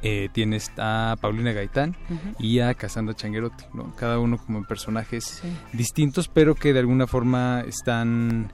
[0.00, 1.94] Eh, tienes a Paulina Gaitán
[2.38, 3.94] y a Cassandra Changuerotti, ¿no?
[3.96, 5.42] Cada uno como personajes
[5.72, 8.50] distintos, pero que de alguna forma están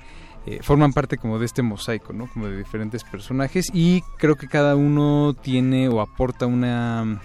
[0.56, 2.26] eh, forman parte como de este mosaico, ¿no?
[2.26, 7.20] Como de diferentes personajes y creo que cada uno tiene o aporta una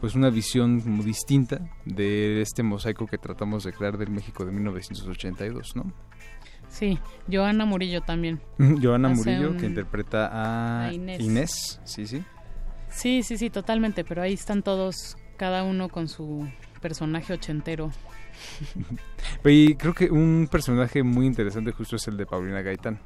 [0.00, 4.50] pues una visión como distinta de este mosaico que tratamos de crear del México de
[4.50, 5.92] 1982, ¿no?
[6.68, 6.98] Sí,
[7.30, 8.40] Joana Murillo también.
[8.82, 11.20] Joana Murillo un- que interpreta a, a Inés.
[11.20, 12.24] Inés, sí, sí.
[12.88, 16.48] Sí, sí, sí, totalmente, pero ahí están todos, cada uno con su
[16.80, 17.90] personaje ochentero.
[19.44, 23.00] Y creo que un personaje muy interesante justo es el de Paulina Gaitán.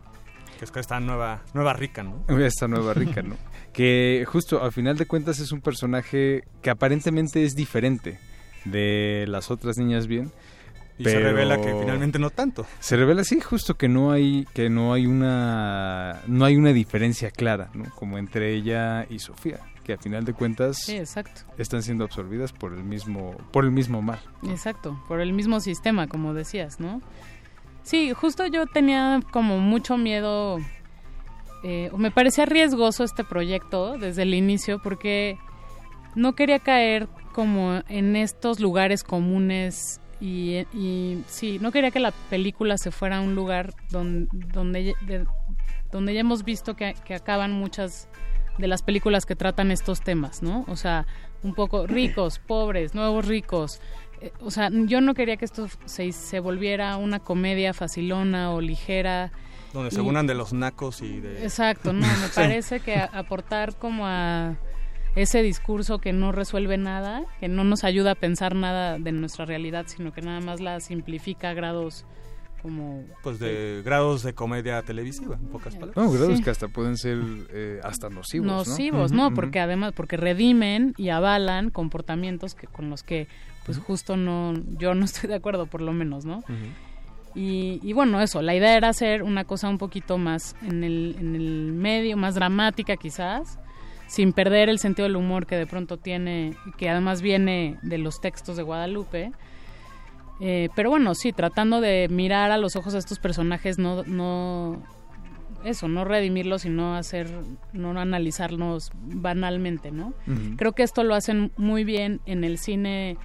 [0.58, 2.24] Que es esta nueva, nueva rica, ¿no?
[2.38, 3.36] Esta nueva rica, ¿no?
[3.76, 8.18] que justo al final de cuentas es un personaje que aparentemente es diferente
[8.64, 10.32] de las otras niñas bien.
[10.98, 12.64] Y se revela que finalmente no tanto.
[12.80, 17.30] Se revela sí, justo que no hay que no hay una no hay una diferencia
[17.30, 17.84] clara, ¿no?
[17.96, 21.42] Como entre ella y Sofía, que al final de cuentas Sí, exacto.
[21.58, 24.18] están siendo absorbidas por el mismo por el mismo mal.
[24.48, 27.00] Exacto, por el mismo sistema, como decías, ¿no?
[27.84, 30.58] Sí, justo yo tenía como mucho miedo,
[31.62, 35.38] eh, me parecía riesgoso este proyecto desde el inicio porque
[36.16, 42.10] no quería caer como en estos lugares comunes y, y sí, no quería que la
[42.30, 45.26] película se fuera a un lugar donde, donde, ya- de-
[45.92, 48.08] donde ya hemos visto que, que acaban muchas
[48.58, 50.64] de las películas que tratan estos temas, ¿no?
[50.68, 51.06] O sea,
[51.42, 53.80] un poco ricos, pobres, nuevos ricos.
[54.20, 58.60] Eh, o sea, yo no quería que esto se, se volviera una comedia facilona o
[58.60, 59.30] ligera.
[59.72, 61.42] Donde se Y- unan de los nacos y de...
[61.42, 64.54] Exacto, no, me parece que a- aportar como a
[65.16, 69.44] ese discurso que no resuelve nada, que no nos ayuda a pensar nada de nuestra
[69.46, 72.04] realidad, sino que nada más la simplifica a grados
[72.62, 73.04] como...
[73.22, 75.96] Pues de grados de comedia televisiva, en pocas palabras.
[75.96, 76.42] No, grados Sí.
[76.42, 77.18] que hasta pueden ser
[77.50, 78.56] eh, hasta nocivos, ¿no?
[78.58, 79.32] nocivos, ¿no?
[79.34, 83.28] Porque además, porque redimen y avalan comportamientos que con los que,
[83.64, 86.42] pues justo no, yo no estoy de acuerdo, por lo menos, ¿no?
[87.34, 91.16] Y, y bueno, eso, la idea era hacer una cosa un poquito más en el,
[91.18, 93.58] en el medio, más dramática quizás,
[94.06, 98.20] sin perder el sentido del humor que de pronto tiene, que además viene de los
[98.20, 99.32] textos de Guadalupe.
[100.40, 104.82] Eh, pero bueno, sí, tratando de mirar a los ojos a estos personajes, no, no,
[105.64, 107.28] eso, no redimirlos, sino hacer,
[107.72, 110.12] no analizarlos banalmente, ¿no?
[110.56, 113.16] Creo que esto lo hacen muy bien en el cine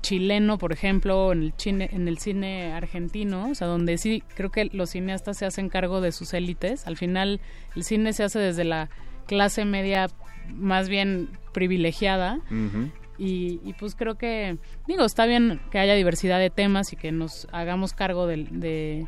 [0.00, 4.50] chileno, por ejemplo, en el cine, en el cine argentino, o sea, donde sí creo
[4.50, 6.86] que los cineastas se hacen cargo de sus élites.
[6.86, 7.40] Al final,
[7.74, 8.90] el cine se hace desde la
[9.26, 10.08] clase media
[10.54, 12.40] más bien privilegiada.
[13.18, 17.12] Y, y pues creo que, digo, está bien que haya diversidad de temas y que
[17.12, 19.06] nos hagamos cargo de,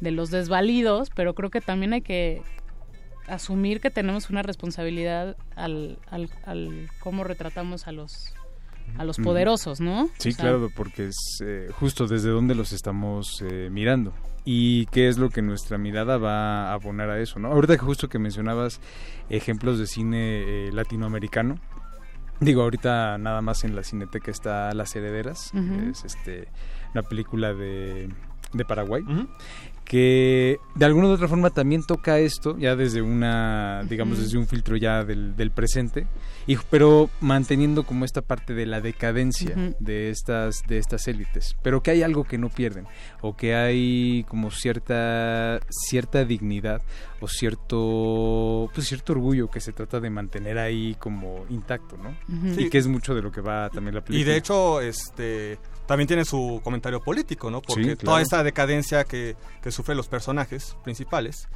[0.00, 2.42] de los desvalidos, pero creo que también hay que
[3.28, 8.34] asumir que tenemos una responsabilidad al, al, al cómo retratamos a los
[8.98, 10.10] a los poderosos, ¿no?
[10.18, 14.12] Sí, O sea, claro, porque es eh, justo desde donde los estamos eh, mirando
[14.44, 17.52] y qué es lo que nuestra mirada va a abonar a eso, ¿no?
[17.52, 18.80] Ahorita que justo que mencionabas
[19.28, 21.60] ejemplos de cine eh, latinoamericano,
[22.40, 26.48] digo, ahorita nada más en la Cineteca está Las Herederas, que es este
[26.94, 28.08] una película de,
[28.52, 29.04] de Paraguay.
[29.90, 34.46] Que de alguna u otra forma también toca esto ya desde una digamos desde un
[34.46, 36.06] filtro ya del, del presente
[36.46, 41.82] y pero manteniendo como esta parte de la decadencia de estas de estas élites pero
[41.82, 42.86] que hay algo que no pierden
[43.20, 45.58] o que hay como cierta
[45.88, 46.82] cierta dignidad
[47.18, 52.10] o cierto pues cierto orgullo que se trata de mantener ahí como intacto no
[52.52, 52.70] y Sí.
[52.70, 55.58] que es mucho de lo que va también la película Y de hecho, este
[55.90, 57.60] también tiene su comentario político, ¿no?
[57.60, 58.18] Porque Sí, toda claro.
[58.22, 61.48] esta decadencia que, que sufren los personajes principales,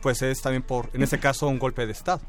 [0.00, 2.22] pues es también por, en este caso, un golpe de Estado.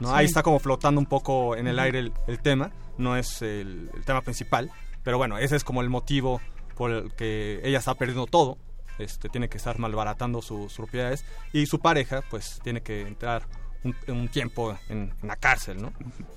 [0.00, 0.08] ¿no?
[0.08, 0.14] Sí.
[0.16, 3.90] Ahí está como flotando un poco en el aire el, el tema, no es el,
[3.94, 4.70] el tema principal,
[5.02, 6.40] pero bueno, ese es como el motivo
[6.78, 8.56] por el que ella está perdiendo todo,
[8.98, 13.42] este, tiene que estar malbaratando su- sus propiedades y su pareja pues tiene que entrar
[13.84, 15.92] un, un tiempo en, en la cárcel, ¿no?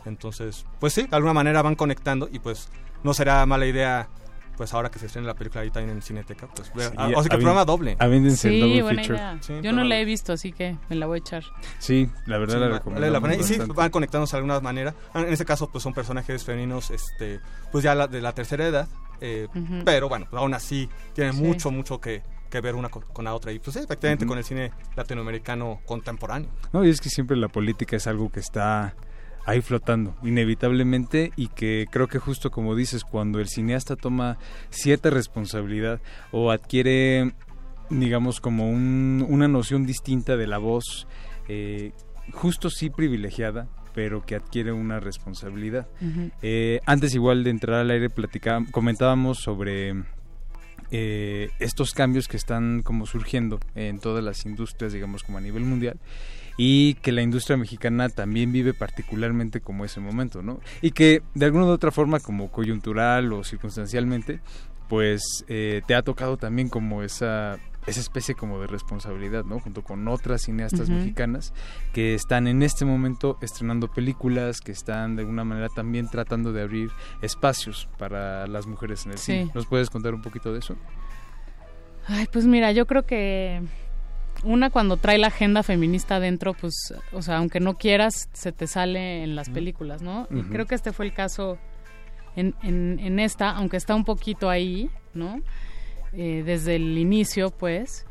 [0.05, 2.67] Entonces, pues sí, de alguna manera van conectando y pues
[3.05, 4.09] no será mala idea
[4.57, 7.21] pues ahora que se estrene la película ahí también en Cineteca, pues Sí, ah, o
[7.21, 7.97] sea que programa doble.
[7.99, 9.17] el Sí, double buena feature.
[9.19, 9.37] idea.
[9.41, 11.43] Sí, Yo no la he visto, así que me la voy a echar.
[11.79, 13.35] sí la verdad Sí, la recomiendo la pena.
[13.35, 14.93] Y sí, van conectándose de alguna manera.
[15.13, 17.39] Ah, En este caso, pues son personajes femeninos, este,
[17.71, 18.87] pues ya la- de la tercera edad.
[19.21, 19.47] eh.
[19.85, 21.41] Pero bueno, pues aún así tienen Sí.
[21.41, 23.51] mucho, mucho que, que ver una co- con, la otra.
[23.53, 26.49] Y pues sí, efectivamente con el cine latinoamericano contemporáneo.
[26.73, 28.93] No, y es que siempre la política es algo que está
[29.45, 34.37] ahí flotando, inevitablemente, y que creo que justo como dices, cuando el cineasta toma
[34.69, 35.99] cierta responsabilidad
[36.31, 37.33] o adquiere,
[37.89, 41.07] digamos, como un- una noción distinta de la voz,
[41.47, 41.91] eh,
[42.33, 45.87] justo sí privilegiada, pero que adquiere una responsabilidad.
[46.41, 49.93] Eh, antes igual de entrar al aire platicábamos, comentábamos sobre
[50.91, 55.63] eh, estos cambios que están como surgiendo en todas las industrias, digamos como a nivel
[55.63, 55.97] mundial
[56.57, 60.59] y que la industria mexicana también vive particularmente como ese momento, ¿no?
[60.81, 64.39] Y que de alguna u otra forma como coyuntural o circunstancialmente
[64.87, 67.57] pues eh, te ha tocado también como esa
[67.87, 69.59] esa especie como de responsabilidad, ¿no?
[69.59, 71.53] Junto con otras cineastas mexicanas
[71.93, 76.63] que están en este momento estrenando películas, que están de alguna manera también tratando de
[76.63, 76.89] abrir
[77.21, 79.31] espacios para las mujeres en el Sí.
[79.33, 79.51] cine.
[79.53, 80.75] ¿Nos puedes contar un poquito de eso?
[82.07, 83.61] Ay, pues mira, yo creo que
[84.45, 86.73] una cuando trae la agenda feminista adentro, pues,
[87.11, 90.27] o sea, aunque no quieras, se te sale en las películas, ¿no?
[90.31, 91.57] Y creo que este fue el caso
[92.35, 95.41] en, en, en esta, aunque está un poquito ahí, ¿no?
[96.13, 98.05] Eh, desde el inicio, pues.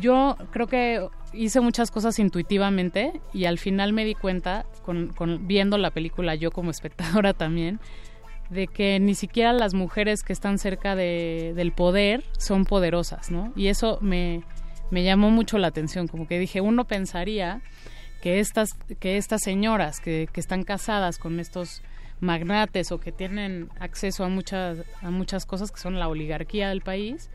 [0.00, 5.46] Yo creo que hice muchas cosas intuitivamente y al final me di cuenta, con, con-
[5.48, 7.80] viendo la película yo como espectadora también,
[8.50, 13.52] de que ni siquiera las mujeres que están cerca de- del poder son poderosas, ¿no?
[13.56, 14.42] Y eso me,
[14.90, 17.60] me llamó mucho la atención, como que dije, uno pensaría
[18.22, 18.70] que estas,
[19.00, 21.82] que estas señoras que, que están casadas con estos
[22.20, 26.80] magnates o que tienen acceso a muchas, a muchas cosas que son la oligarquía del
[26.80, 27.30] país,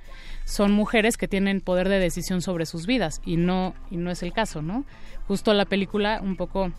[0.46, 4.24] son mujeres que tienen poder de decisión sobre sus vidas y no, y no es
[4.24, 4.86] el caso, ¿no?
[5.28, 6.72] Justo la película un poco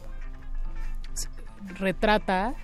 [1.79, 2.55] retrata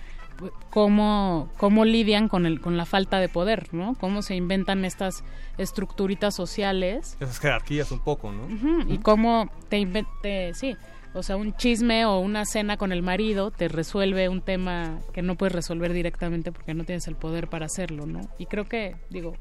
[0.69, 3.95] cómo, cómo lidian con, el, con la falta de poder, ¿no?
[3.99, 5.23] Cómo se inventan estas
[5.57, 8.47] estructuritas sociales Esas jerarquías un poco, ¿no?
[8.91, 10.75] Y cómo te invente, sí,
[11.13, 15.21] o sea, un chisme o una cena con el marido te resuelve un tema que
[15.21, 18.21] no puedes resolver directamente porque no tienes el poder para hacerlo, ¿no?
[18.37, 19.33] Y creo que, digo,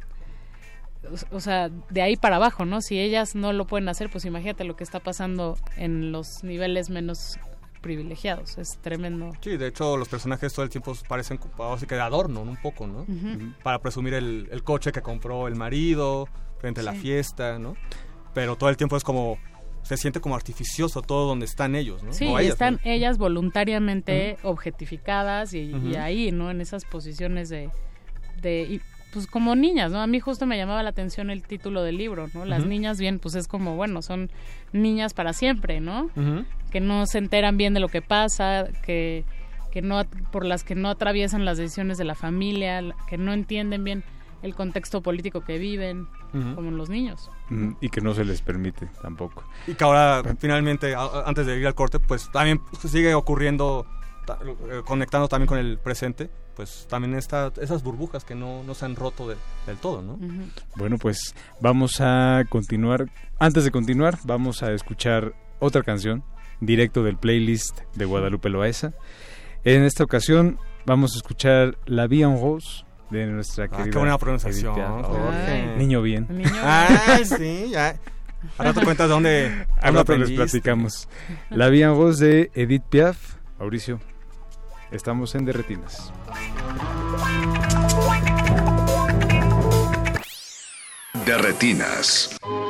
[1.31, 2.81] o sea, de ahí para abajo, ¿no?
[2.81, 6.91] Si ellas no lo pueden hacer, pues imagínate lo que está pasando en los niveles
[6.91, 7.39] menos
[7.81, 9.31] privilegiados, es tremendo.
[9.41, 12.51] Sí, de hecho los personajes todo el tiempo parecen como así que de adorno, ¿no?
[12.51, 13.07] un poco, ¿no?
[13.63, 16.29] Para presumir el, el coche que compró el marido
[16.59, 17.77] frente a la fiesta, ¿no?
[18.35, 19.39] Pero todo el tiempo es como
[19.83, 22.13] se siente como artificioso todo donde están ellos, ¿no?
[22.13, 22.81] Sí, O y ellas, están ¿no?
[22.85, 26.51] ellas voluntariamente objetificadas y, y ahí, ¿no?
[26.51, 27.71] En esas posiciones de,
[28.43, 28.81] de y,
[29.13, 30.01] pues como niñas, ¿no?
[30.01, 32.45] A mí justo me llamaba la atención el título del libro, ¿no?
[32.45, 34.31] Las niñas bien, pues es como, bueno, son
[34.73, 36.05] niñas para siempre, ¿no?
[36.15, 36.45] Ujú.
[36.71, 39.25] Que no se enteran bien de lo que pasa, que,
[39.71, 43.85] que no, por las que no atraviesan las decisiones de la familia, que no entienden
[43.85, 44.05] bien
[44.43, 46.55] el contexto político que viven, Ujú.
[46.55, 47.31] como los niños.
[47.51, 49.45] Mm, Y que no se les permite tampoco.
[49.67, 53.85] Y que ahora, finalmente, a- antes de ir al corte, pues también sigue ocurriendo,
[54.27, 54.39] ta-
[54.71, 58.85] eh, conectando también con el presente, pues también está, esas burbujas que no, no se
[58.87, 59.37] han roto de-
[59.67, 60.19] del todo, ¿no?
[60.77, 63.11] Bueno, pues vamos a continuar.
[63.39, 66.25] Antes de continuar, vamos a escuchar otra canción
[66.61, 68.93] directo del playlist de Guadalupe Loaesa.
[69.65, 73.99] En esta ocasión vamos a escuchar La Vie en Rose de nuestra Ah, querida qué
[73.99, 75.07] buena pronunciación, Edith Piaf.
[75.07, 75.77] Jorge.
[75.77, 76.29] Niño bien.
[76.63, 77.97] Ay, sí, ya.
[78.57, 81.09] Al rato cuentas de dónde, rato les platicamos.
[81.51, 83.35] La Vie en Rose de Edith Piaf.
[83.59, 84.01] Mauricio,
[84.91, 86.13] estamos en Derretinas.
[91.27, 92.70] De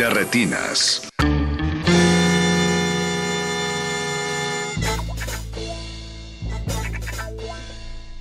[0.00, 1.09] De retinas.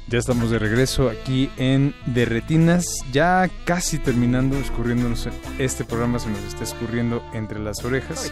[0.10, 5.30] Ya estamos de regreso aquí en De Retinas, ya casi terminando, escurriéndonos.
[5.60, 8.32] Este programa se nos está escurriendo entre las orejas.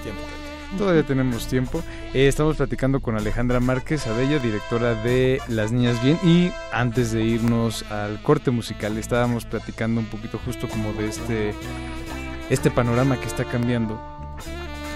[0.77, 1.83] Todavía tenemos tiempo.
[2.15, 6.17] Eh, estamos platicando con Alejandra Márquez Abello, directora de Las Niñas Bien.
[6.23, 11.53] Y antes de irnos al corte musical, estábamos platicando un poquito justo como de este,
[12.49, 14.01] este panorama que está cambiando.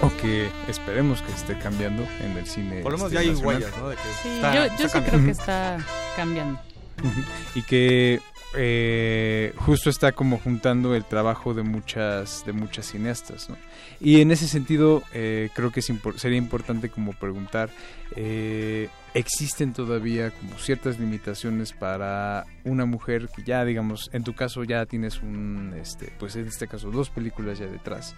[0.02, 2.82] O que esperemos que esté cambiando en el cine.
[2.82, 3.56] Por lo menos este, ya hay nacional.
[3.62, 3.90] huellas, ¿no?
[3.90, 5.12] De que Sí, está- yo, está sí cambiando.
[5.12, 5.78] creo que está
[6.16, 6.60] cambiando.
[7.56, 8.20] Y que
[8.56, 13.56] eh, justo está como juntando el trabajo de muchas de muchas cineastas ¿no?
[14.02, 17.70] y en ese sentido eh, creo que es impor- sería importante como preguntar
[18.18, 24.66] eh, existen todavía como ciertas limitaciones para una mujer que ya digamos en tu caso
[24.66, 28.16] ya tienes un este pues en este caso dos películas ya detrás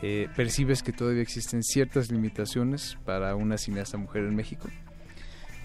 [0.00, 4.70] eh, percibes que todavía existen ciertas limitaciones para una cineasta mujer en México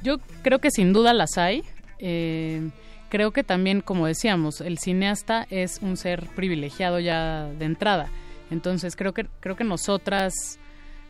[0.04, 1.64] Yo creo que sin duda las hay.
[2.00, 2.70] Eh,
[3.10, 8.10] creo que también, como decíamos, el cineasta es un ser privilegiado ya de entrada.
[8.52, 10.34] Entonces creo que creo que nosotras,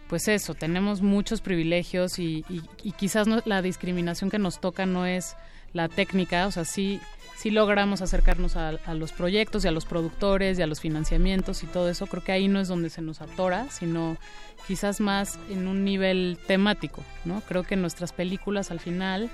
[0.08, 4.86] pues eso, tenemos muchos privilegios y, y- y quizás no- la discriminación que nos toca
[4.86, 5.36] no es
[5.74, 7.00] la técnica, o sea, sí,
[7.38, 11.62] sí logramos acercarnos a, a los proyectos y a los productores y a los financiamientos
[11.64, 12.08] y todo eso.
[12.08, 14.18] Creo que ahí no es donde se nos atora, sino
[14.68, 17.42] quizás más en un nivel temático, ¿no?
[17.48, 19.30] Creo que nuestras películas al final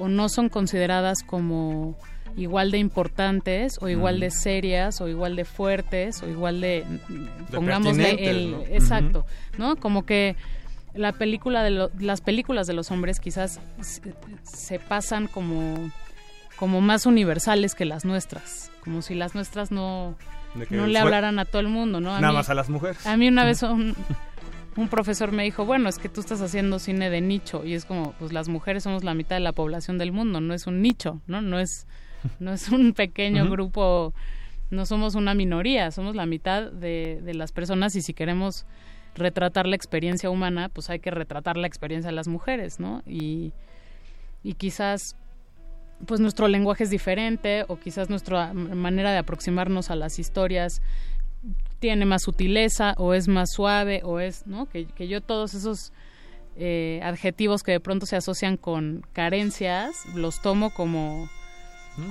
[0.00, 1.96] o no son consideradas como
[2.36, 6.84] igual de importantes o igual de serias o igual de fuertes o igual de,
[7.52, 8.60] pongámosle pertinentes, el ¿no?
[8.76, 9.26] exacto,
[9.58, 9.76] ¿no?
[9.76, 10.36] Como que
[10.94, 14.00] la película de lo- las películas de los hombres quizás se,
[14.42, 15.90] se pasan como
[16.56, 20.14] como más universales que las nuestras, como si las nuestras no
[20.54, 22.10] De no le hablaran a todo el mundo, ¿no?
[22.20, 23.06] Nada mí- más a las mujeres.
[23.06, 23.94] A mí una vez un,
[24.76, 27.84] un profesor me dijo, bueno, es que tú estás haciendo cine de nicho y es
[27.84, 30.80] como, pues las mujeres somos la mitad de la población del mundo, no es un
[30.82, 31.40] nicho, ¿no?
[31.42, 31.86] No es,
[32.38, 34.14] no es un pequeño grupo,
[34.70, 38.66] no somos una minoría, somos la mitad de, de las personas y si queremos
[39.14, 43.02] retratar la experiencia humana, pues hay que retratar la experiencia de las mujeres, ¿no?
[43.06, 43.52] Y,
[44.42, 45.16] y quizás
[46.06, 50.80] pues nuestro lenguaje es diferente o quizás nuestra manera de aproximarnos a las historias
[51.80, 54.66] tiene más sutileza o es más suave o es, ¿no?
[54.66, 55.92] Que, que yo todos esos
[56.56, 61.28] eh, adjetivos que de pronto se asocian con carencias los tomo como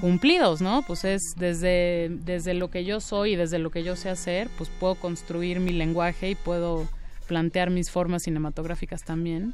[0.01, 0.83] cumplidos, ¿no?
[0.85, 4.49] Pues es desde, desde lo que yo soy y desde lo que yo sé hacer,
[4.57, 6.87] pues puedo construir mi lenguaje y puedo
[7.27, 9.53] plantear mis formas cinematográficas también.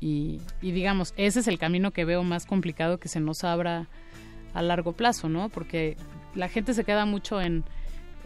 [0.00, 3.88] Y, y digamos, ese es el camino que veo más complicado que se nos abra
[4.54, 5.48] a largo plazo, ¿no?
[5.48, 5.96] Porque
[6.34, 7.64] la gente se queda mucho en,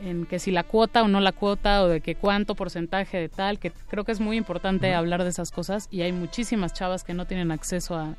[0.03, 3.29] en que si la cuota o no la cuota o de que cuánto porcentaje de
[3.29, 7.05] tal, que creo que es muy importante hablar de esas cosas y hay muchísimas chavas
[7.05, 8.17] que no tienen acceso a,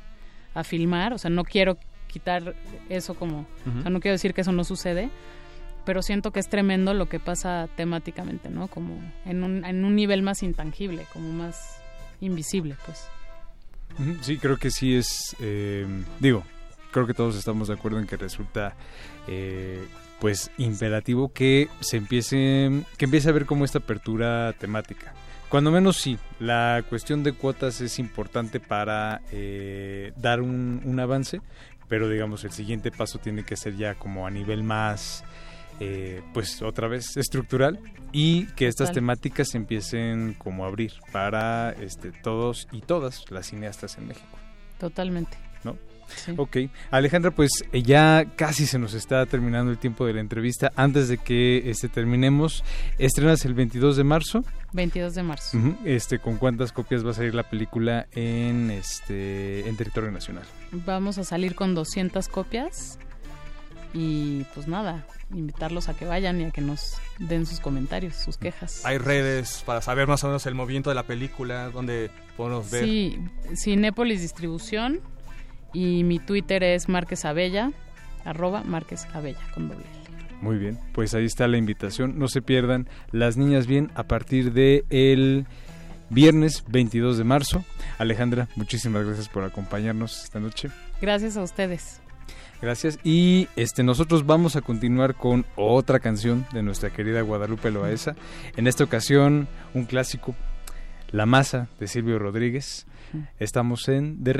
[0.54, 1.78] a filmar, o sea, no quiero
[2.08, 2.54] quitar
[2.88, 5.10] eso como, o sea, no quiero decir que eso no sucede,
[5.84, 8.68] pero siento que es tremendo lo que pasa temáticamente, ¿no?
[8.68, 11.80] Como en un, en un nivel más intangible, como más
[12.20, 13.08] invisible, pues.
[14.22, 15.86] Sí, creo que sí es, eh,
[16.20, 16.44] digo,
[16.90, 18.74] creo que todos estamos de acuerdo en que resulta,
[19.26, 19.82] eh,
[20.20, 25.14] pues, imperativo que se empiece, que empiece a ver como esta apertura temática.
[25.48, 31.40] Cuando menos sí, la cuestión de cuotas es importante para eh, dar un, un avance,
[31.88, 35.24] pero digamos el siguiente paso tiene que ser ya como a nivel más,
[35.80, 37.78] eh, pues otra vez estructural
[38.10, 43.46] y que estas temáticas se empiecen como a abrir para este, todos y todas las
[43.46, 44.38] cineastas en México.
[44.78, 45.36] Totalmente.
[46.36, 46.56] Ok,
[46.90, 50.72] Alejandra, pues eh, ya casi se nos está terminando el tiempo de la entrevista.
[50.76, 52.64] Antes de que este, terminemos,
[52.98, 54.44] estrenas el 22 de marzo.
[54.72, 55.58] 22 de marzo.
[55.84, 60.44] Este, ¿Con cuántas copias va a salir la película en, este, en territorio nacional?
[60.72, 62.98] Vamos a salir con 200 copias
[63.94, 68.36] Y pues nada, invitarlos a que vayan y a que nos den sus comentarios, sus
[68.36, 68.84] quejas.
[68.84, 72.84] Hay redes para saber más o menos el movimiento de la película, donde podemos ver.
[72.84, 73.18] Sí,
[73.56, 75.00] Cinépolis Distribución
[75.72, 77.72] y mi Twitter es Márquez Abella,
[78.24, 80.08] arroba Márquez Abella con doble L.
[80.40, 82.18] Muy bien, pues ahí está la invitación.
[82.18, 85.46] No se pierdan Las Niñas Bien a partir de el
[86.10, 87.64] viernes 22 de marzo.
[87.98, 90.70] Alejandra, muchísimas gracias por acompañarnos esta noche.
[91.00, 92.00] Gracias a ustedes.
[92.60, 92.98] Gracias.
[93.04, 98.16] Y este nosotros vamos a continuar con otra canción de nuestra querida Guadalupe Loaesa.
[98.56, 100.34] En esta ocasión, un clásico,
[101.10, 102.86] La Masa de Silvio Rodríguez.
[103.38, 104.32] Estamos en De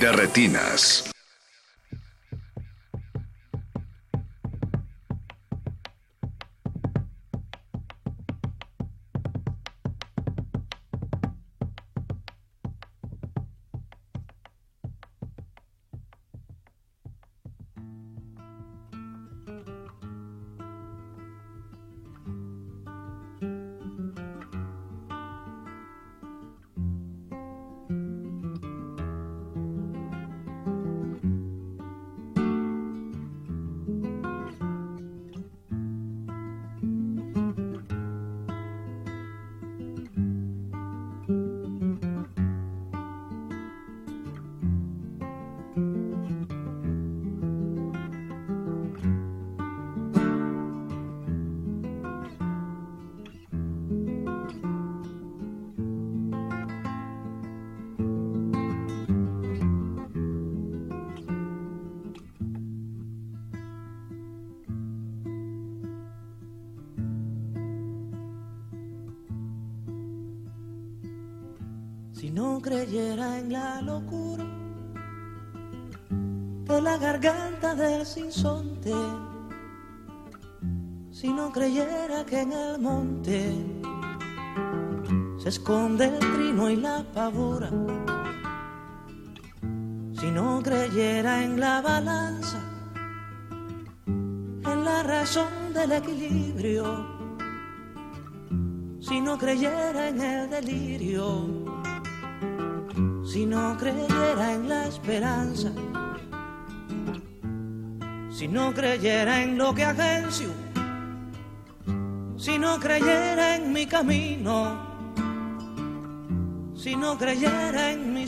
[0.00, 1.10] De retinas.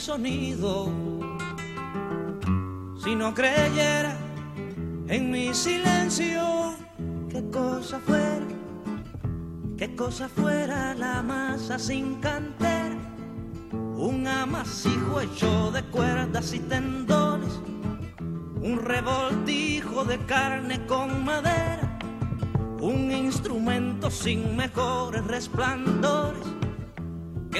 [0.00, 0.88] Sonido,
[3.02, 4.16] si no creyera
[5.08, 6.74] en mi silencio,
[7.28, 8.46] qué cosa fuera,
[9.76, 12.96] qué cosa fuera la masa sin cantera
[14.00, 17.60] un amasijo hecho de cuerdas y tendones,
[18.62, 21.98] un revoltijo de carne con madera,
[22.80, 26.42] un instrumento sin mejores resplandores,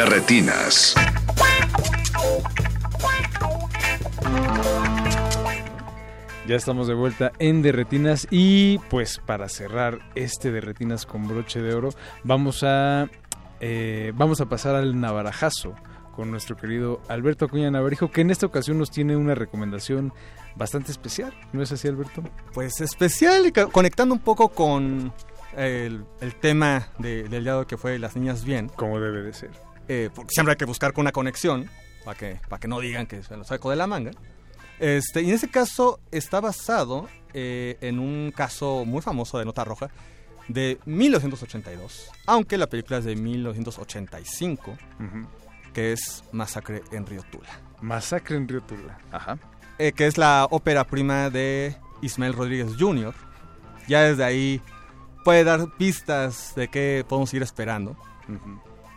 [0.00, 0.94] De retinas.
[6.46, 11.74] Ya estamos de vuelta en Derretinas y pues para cerrar este Derretinas con broche de
[11.74, 11.90] oro
[12.24, 13.08] vamos a
[13.60, 15.74] eh, vamos a pasar al navarajazo
[16.16, 20.12] con nuestro querido Alberto Acuña Navarijo que en esta ocasión nos tiene una recomendación
[20.56, 22.22] bastante especial, ¿no es así Alberto?
[22.52, 25.12] Pues especial y conectando un poco con
[25.56, 28.68] el, el tema de- del día de hoy que fue Las Niñas Bien.
[28.74, 29.50] Como debe de ser.
[29.92, 31.68] Eh, porque siempre hay que buscar con una conexión
[32.04, 34.12] para que, para que no digan que se lo saco de la manga.
[34.78, 39.64] Este, y en ese caso está basado eh, en un caso muy famoso de nota
[39.64, 39.90] roja
[40.46, 44.78] de 1982, aunque la película es de 1985,
[45.74, 47.50] que es Masacre en Río Tula.
[47.80, 48.96] Masacre en Río Tula.
[49.10, 49.38] Ajá.
[49.78, 53.12] eh, que es la ópera prima de Ismael Rodríguez Jr.
[53.88, 54.62] Ya desde ahí
[55.24, 57.96] puede dar pistas de qué podemos ir esperando.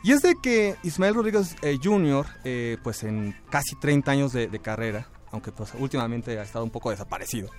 [0.03, 4.59] Y es de que Ismael Rodríguez eh, Jr., eh, pues en casi 30 años de,
[4.59, 7.49] carrera, aunque pues últimamente ha estado un poco desaparecido,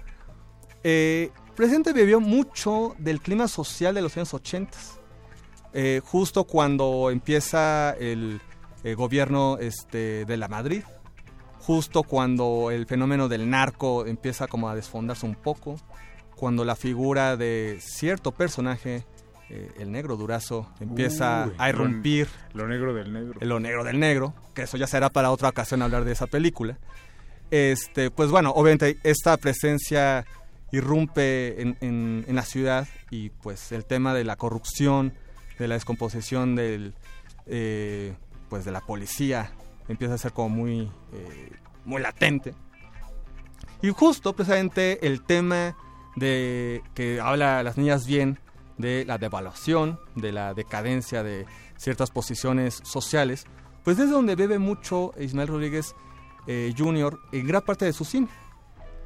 [0.87, 4.77] eh, presente bebió mucho del clima social de los años 80.
[5.73, 8.41] Eh, justo cuando empieza el
[8.85, 10.85] eh, gobierno este, de la Madrid,
[11.59, 15.77] justo cuando el fenómeno del narco empieza como a desfondarse un poco,
[16.37, 19.05] cuando la figura de cierto personaje,
[19.51, 23.39] eh, el negro durazo, empieza Uy, a irrumpir Lo, lo negro del negro.
[23.41, 26.79] lo negro del negro, que eso ya será para otra ocasión hablar de esa película.
[27.51, 30.25] Este, pues bueno, obviamente esta presencia
[30.73, 35.13] irrumpe en, en- en la ciudad y pues el tema de la corrupción,
[35.59, 36.95] de la descomposición del,
[37.47, 38.15] eh,
[38.49, 39.53] pues de la policía
[39.89, 41.51] empieza a ser como muy, eh,
[41.85, 42.55] muy latente.
[43.83, 45.77] Y justo precisamente el tema
[46.17, 48.39] de que habla las niñas bien
[48.79, 51.47] de la devaluación, de la decadencia de
[51.77, 53.45] ciertas posiciones sociales,
[53.85, 55.95] pues es donde bebe mucho Ismael Rodríguez
[56.47, 57.19] eh, Jr.
[57.33, 58.29] en gran parte de su cine.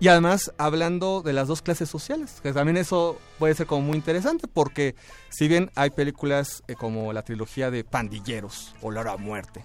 [0.01, 3.97] Y además hablando de las dos clases sociales, que también eso puede ser como muy
[3.97, 4.95] interesante, porque
[5.29, 9.65] si bien hay películas eh, como la trilogía de Pandilleros, Olor a Muerte,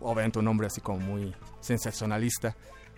[0.00, 2.56] obviamente un nombre así como muy sensacionalista,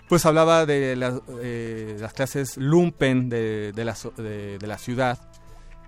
[0.09, 4.77] pues hablaba de las, eh, las clases lumpen de, de la, so- de- de la
[4.79, 5.19] ciudad,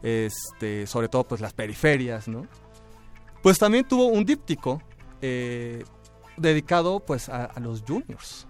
[0.03, 2.47] este, sobre todo pues las periferias, ¿no?
[3.43, 4.83] Pues también tuvo un díptico
[5.23, 5.85] eh,
[6.37, 8.47] dedicado pues a, a los juniors.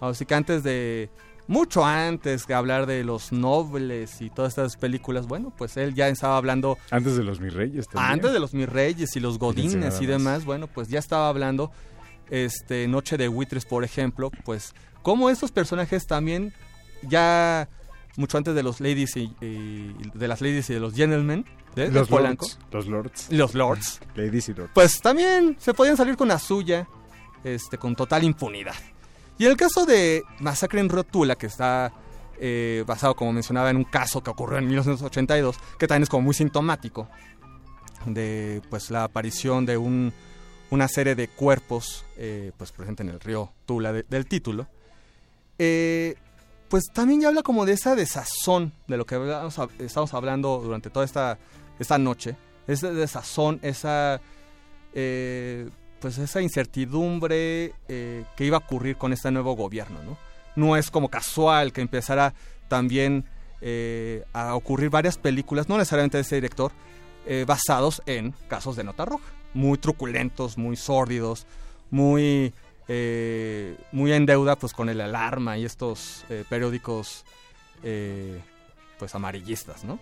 [0.00, 1.10] Así que antes de,
[1.46, 6.08] mucho antes de hablar de los nobles y todas estas películas, bueno, pues él ya
[6.08, 8.12] estaba hablando Antes de los mis reyes también.
[8.12, 10.08] antes de los mis reyes y los godines y más.
[10.08, 11.70] demás, bueno, pues ya estaba hablando
[12.30, 16.52] este Noche de Buitres, por ejemplo, pues cómo estos personajes también
[17.02, 17.68] ya
[18.18, 21.44] mucho antes de los ladies y, y- de las ladies y de los gentlemen
[21.74, 22.58] de, de Los Polanco, lords.
[22.72, 23.26] Los lords.
[23.30, 24.70] los lords, Ladies y lords.
[24.74, 26.88] pues también se podían salir con la suya,
[27.44, 28.74] este, con total impunidad.
[29.38, 31.92] Y en el caso de Masacre en Rotula, que está
[32.40, 36.22] eh, basado, como mencionaba, en un caso que ocurrió en 1982, que también es como
[36.22, 37.08] muy sintomático
[38.06, 40.12] de pues la aparición de un,
[40.70, 44.66] una serie de cuerpos eh, pues presente en el río Tula de- del título,
[45.58, 46.14] eh,
[46.68, 49.16] pues también ya habla como de esa desazón de lo que
[49.78, 51.38] estamos hablando durante toda esta,
[51.78, 52.36] esta noche,
[52.66, 54.20] esa desazón, esa
[54.92, 55.68] eh,
[56.00, 60.18] pues esa incertidumbre eh, que iba a ocurrir con este nuevo gobierno, ¿no?
[60.56, 62.34] No es como casual que empezara
[62.68, 63.24] también
[63.60, 66.72] eh, a ocurrir varias películas, no necesariamente de ese director,
[67.44, 71.44] basados en casos de nota roja, muy truculentos, muy sórdidos,
[71.90, 72.54] muy
[72.88, 77.24] eh, muy en deuda pues con el alarma y estos eh, periódicos
[77.82, 78.40] eh,
[78.98, 79.98] pues amarillistas, ¿no?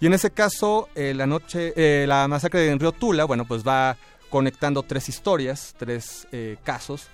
[0.00, 3.66] Y en ese caso, eh, la noche, eh, la masacre en Río Tula, bueno, pues
[3.66, 3.96] va
[4.28, 7.08] conectando tres historias, tres eh, casos.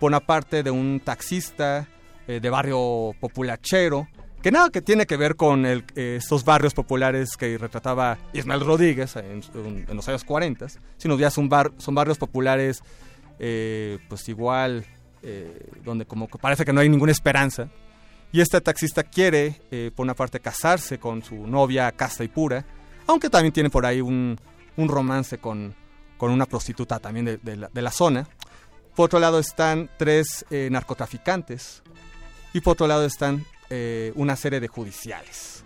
[0.00, 1.86] Por una parte de un taxista
[2.26, 4.06] de barrio populachero,
[4.42, 9.16] que nada que tiene que ver con el- estos barrios populares que retrataba Ismael Rodríguez
[9.16, 9.42] en-
[9.88, 10.66] en los años 40,
[10.98, 12.82] sino ya son, bar- son barrios populares,
[13.38, 14.84] eh, pues igual,
[15.22, 17.68] eh, donde como parece que no hay ninguna esperanza.
[18.32, 22.64] Y este taxista quiere, eh, por una parte, casarse con su novia casta y pura,
[23.06, 24.38] aunque también tiene por ahí un,
[24.76, 25.74] romance con,
[26.18, 28.28] con una prostituta también de, la, zona.
[28.94, 31.82] Por otro lado están tres narcotraficantes
[32.52, 33.44] y por otro lado están
[34.14, 35.64] una serie de judiciales.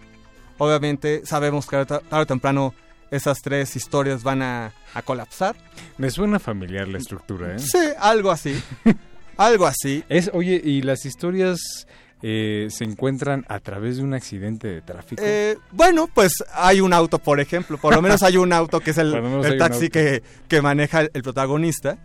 [0.59, 2.75] Obviamente sabemos que tarde o temprano
[3.13, 5.55] esas tres historias van a, a colapsar.
[5.99, 7.59] Me suena familiar la estructura, ¿eh?
[7.61, 8.61] Sí, algo así.
[9.37, 10.03] algo así.
[10.09, 11.87] Es, oye, ¿y las historias
[12.23, 15.23] eh, se encuentran a través de un accidente de tráfico?
[15.25, 17.79] Eh, bueno, pues hay un auto, por ejemplo.
[17.79, 19.13] Por lo menos hay un auto que es el,
[19.59, 21.99] taxi que, que maneja el, el protagonista.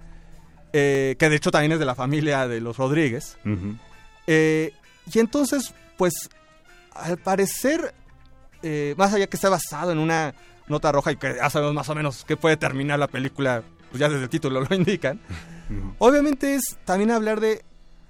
[0.74, 3.38] eh, que de hecho también es de la familia de los Rodríguez.
[4.28, 4.74] Eh,
[5.14, 6.14] y entonces, pues,
[6.94, 7.94] al parecer,
[8.62, 10.34] eh, más allá que está basado en una
[10.68, 13.99] nota roja y que ya sabemos más o menos que puede terminar la película, pues
[13.99, 15.19] ya desde el título lo indican,
[15.99, 17.64] obviamente es también hablar de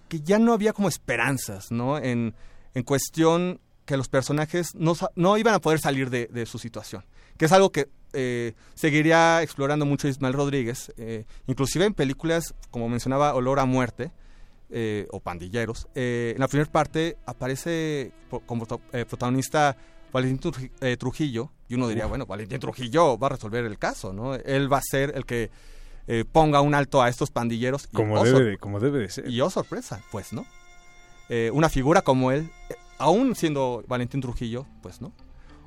[0.08, 1.98] que ya no había como esperanzas, ¿no?
[1.98, 2.34] En,
[2.74, 7.06] en cuestión que los personajes no, no iban a poder salir de, de su situación,
[7.38, 12.90] que es algo que eh, seguiría explorando mucho Ismael Rodríguez, eh, inclusive en películas, como
[12.90, 14.12] mencionaba, Olor a Muerte,
[14.70, 15.88] eh, o pandilleros.
[15.96, 18.12] En la primera parte aparece
[18.46, 19.78] como protagonista
[20.12, 20.52] Valentín
[20.82, 24.36] eh, Trujillo, y uno diría, bueno, Valentín Trujillo va a resolver el caso, ¿no?
[24.36, 25.52] Él va a ser el que
[26.08, 27.90] eh, ponga un alto a estos pandilleros.
[27.92, 29.30] y, Como oh, debe de- como debe de ser.
[29.30, 30.46] Y oh, sorpresa, pues no.
[31.30, 32.50] Eh, una figura como él,
[32.98, 35.12] aún siendo Valentín Trujillo, pues no.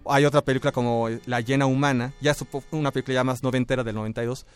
[0.07, 3.95] Hay otra película como La llena humana, ya es una película ya más noventera del
[3.95, 4.47] 92,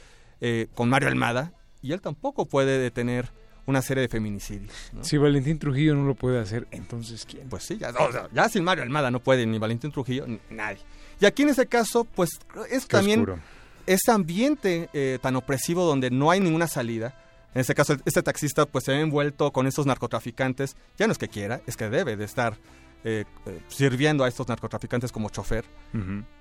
[0.41, 1.53] eh, con Mario Almada,
[1.83, 3.31] y él tampoco puede detener
[3.67, 4.73] una serie de feminicidios.
[4.93, 5.05] ¿no?
[5.05, 7.49] Si Valentín Trujillo no lo puede hacer, entonces ¿quién?
[7.49, 10.39] Pues sí, ya, o sea, ya sin Mario Almada no puede ni Valentín Trujillo, ni
[10.51, 10.79] nadie.
[11.21, 12.31] Y aquí en ese caso, pues
[12.71, 13.41] es Qué también oscuro.
[13.87, 17.15] ese ambiente eh, tan opresivo donde no hay ninguna salida.
[17.55, 20.77] En este caso, este taxista pues se ve envuelto con estos narcotraficantes.
[20.99, 22.59] Ya no es que quiera, es que debe de estar
[23.05, 25.65] eh, eh, sirviendo a estos narcotraficantes como chofer.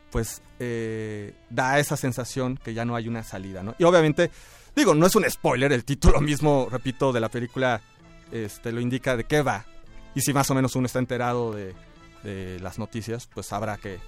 [0.10, 0.41] Pues
[1.50, 3.76] da esa sensación que ya no hay una salida, ¿no?
[3.80, 4.30] Y obviamente,
[4.76, 7.82] digo, no es un spoiler, el título mismo, repito, de la película
[8.32, 9.66] este, lo indica de qué va.
[10.16, 11.76] Y si más o menos uno está enterado de,
[12.62, 14.00] las noticias, pues sabrá que,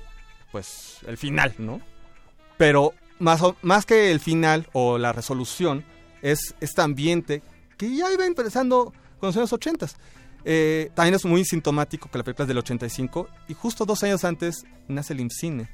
[0.52, 1.82] pues, el final, ¿no?
[2.58, 5.84] Pero más, más que el final o la resolución,
[6.22, 7.44] es este ambiente
[7.78, 9.88] que ya iba empezando con los años 80.
[10.46, 14.24] Eh, también es muy sintomático que la película es del 85 y justo dos años
[14.24, 15.68] antes nace el IMCINE.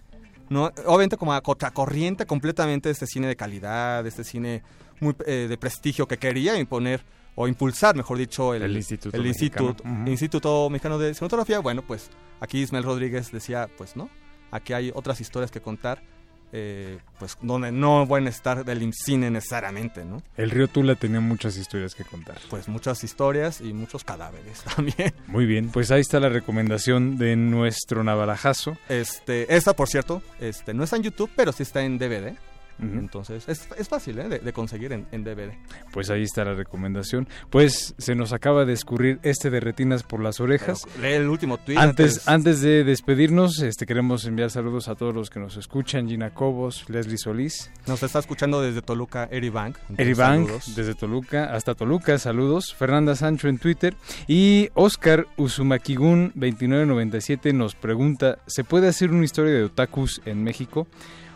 [0.52, 0.65] ¿No?
[0.86, 4.61] Obviamente como a contracorriente completamente de este cine de calidad, de este cine
[4.99, 7.02] muy eh, de prestigio que quería imponer
[7.36, 9.69] o impulsar, mejor dicho, el, El Instituto el Mexicano.
[9.69, 10.10] Instituto.
[10.11, 11.60] Instituto Mexicano de Cinematografía.
[11.60, 12.10] Bueno, pues
[12.41, 14.10] aquí Ismael Rodríguez decía, pues no,
[14.52, 16.03] aquí hay otras historias que contar,
[16.52, 20.22] eh, pues donde no van a estar del cine necesariamente, ¿no?
[20.38, 22.38] El río Tula tenía muchas historias que contar.
[22.49, 25.14] Pues muchas historias y muchos cadáveres también.
[25.28, 28.78] Muy bien, pues ahí está la recomendación de nuestro navarajazo.
[28.90, 32.36] Este, esta, por cierto, este, no está en YouTube, pero sí está en DVD.
[32.81, 34.27] Entonces, es, es fácil ¿eh?
[34.27, 35.51] de, de conseguir en, en DVD.
[35.91, 37.27] Pues ahí está la recomendación.
[37.49, 40.81] Pues se nos acaba de escurrir este de retinas por las orejas.
[40.95, 42.27] Pero lee el último tweet Antes, antes.
[42.27, 46.89] antes de despedirnos, este queremos enviar saludos a todos los que nos escuchan, Gina Cobos,
[46.89, 49.77] Leslie Solís, Nos está escuchando desde Toluca, Eri Bank.
[49.89, 50.75] Entonces, Eri Bank, saludos.
[50.75, 52.73] desde Toluca hasta Toluca, saludos.
[52.73, 53.95] Fernanda Sancho en Twitter.
[54.27, 60.87] Y Oscar Usumakigun 2997 nos pregunta, ¿se puede hacer una historia de otakus en México?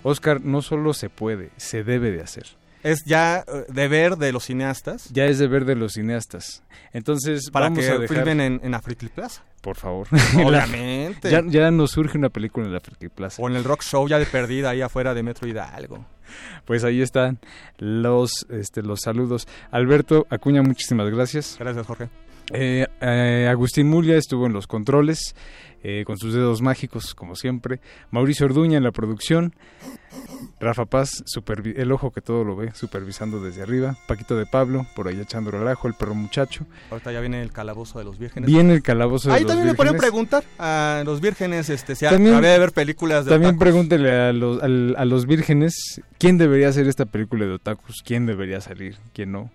[0.07, 2.45] Oscar, no solo se puede, se debe de hacer.
[2.83, 6.61] Es ya eh, deber de los cineastas Ya es deber de los cineastas.
[6.93, 8.17] Entonces, para vamos que a dejar...
[8.17, 9.43] filmen en, en Plaza.
[9.61, 10.07] Por favor.
[10.45, 11.31] Obviamente.
[11.31, 13.41] ya, ya nos surge una película en la Plaza.
[13.41, 16.05] O en el Rock Show ya de perdida ahí afuera de Metro Hidalgo.
[16.65, 17.39] Pues ahí están
[17.79, 19.47] los, este, los saludos.
[19.71, 21.55] Alberto Acuña, muchísimas gracias.
[21.57, 22.09] Gracias, Jorge.
[22.53, 25.35] Eh, eh, Agustín Mulia estuvo en los controles,
[25.83, 27.79] eh, con sus dedos mágicos, como siempre.
[28.11, 29.53] Mauricio Orduña en la producción.
[30.59, 31.23] Rafa Paz,
[31.75, 33.97] el ojo que todo lo ve, supervisando desde arriba.
[34.07, 36.65] Paquito de Pablo, por ahí echando relajo, el perro muchacho.
[36.89, 38.49] Ahorita ya viene el calabozo de los vírgenes.
[38.49, 42.05] Viene el calabozo de Ahí los también me pueden preguntar a los vírgenes este, si
[42.05, 43.63] También- acabé de ver películas de También otakus.
[43.63, 48.25] pregúntele a los, al- a los vírgenes quién debería hacer esta película de otakus, quién
[48.25, 49.51] debería salir, quién no.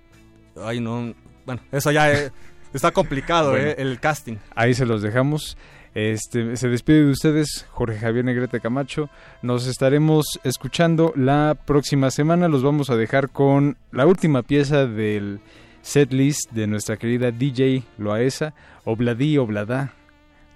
[0.62, 1.14] Ay, no.
[1.46, 2.30] Bueno, eso ya eh,
[2.74, 3.66] está complicado, Bueno.
[3.68, 4.36] eh, el casting.
[4.54, 5.56] Ahí se los dejamos.
[5.92, 9.10] Este, se despide de ustedes Jorge Javier Negrete Camacho.
[9.42, 12.46] Nos estaremos escuchando la próxima semana.
[12.48, 15.40] Los vamos a dejar con la última pieza del
[15.82, 19.92] set list de nuestra querida DJ Loaesa, Obladí Oblada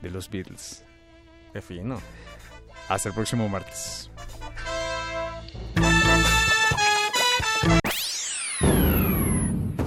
[0.03, 0.85] de los Beatles.
[1.53, 1.99] Qué fino.
[2.89, 4.11] Hasta el próximo martes.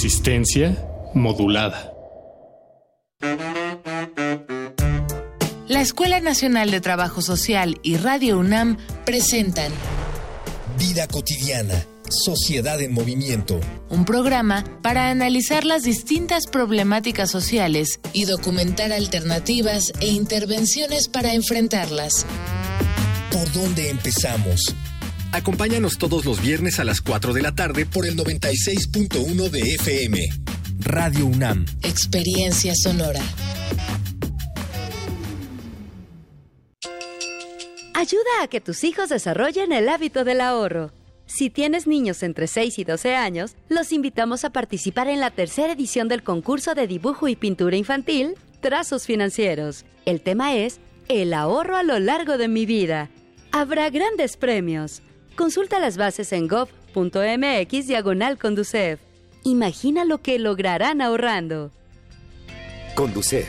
[0.00, 0.78] Resistencia
[1.12, 1.92] modulada.
[5.66, 9.72] La Escuela Nacional de Trabajo Social y Radio UNAM presentan
[10.78, 13.58] Vida cotidiana, sociedad en movimiento.
[13.90, 22.24] un programa para analizar las distintas problemáticas sociales y documentar alternativas e intervenciones para enfrentarlas.
[23.32, 24.76] ¿Por dónde empezamos?
[25.32, 30.18] Acompáñanos todos los viernes a las 4 de la tarde Por el 96.1 de FM.
[30.80, 31.66] Radio UNAM.
[31.82, 33.20] Experiencia sonora.
[37.94, 40.92] Ayuda a que tus hijos desarrollen el hábito del ahorro.
[41.26, 45.74] Si tienes niños entre 6 y 12 años, los invitamos a participar en la tercera
[45.74, 49.84] edición del concurso de dibujo y pintura infantil Trazos Financieros.
[50.06, 53.10] El tema es El ahorro a lo largo de mi vida.
[53.52, 55.02] Habrá grandes premios.
[55.38, 58.98] Consulta las bases en gov.mx diagonal Conducef.
[59.44, 61.70] Imagina lo que lograrán ahorrando.
[62.96, 63.48] Conducef.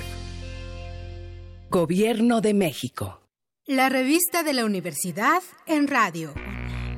[1.71, 3.23] Gobierno de México.
[3.65, 6.35] La revista de la universidad en radio.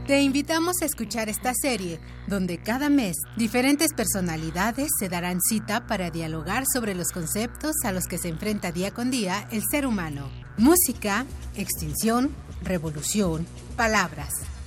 [0.08, 6.12] Te invitamos a escuchar esta serie, donde cada mes diferentes personalidades se darán cita para
[6.12, 10.30] dialogar sobre los conceptos a los que se enfrenta día con día el ser humano.
[10.58, 13.48] Música, extinción, revolución,
[13.78, 14.51] palabras.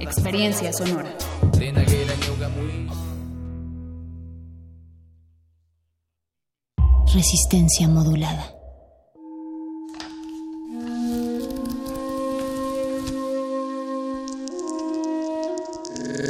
[0.00, 1.16] Experiencia sonora.
[7.12, 8.54] Resistencia modulada.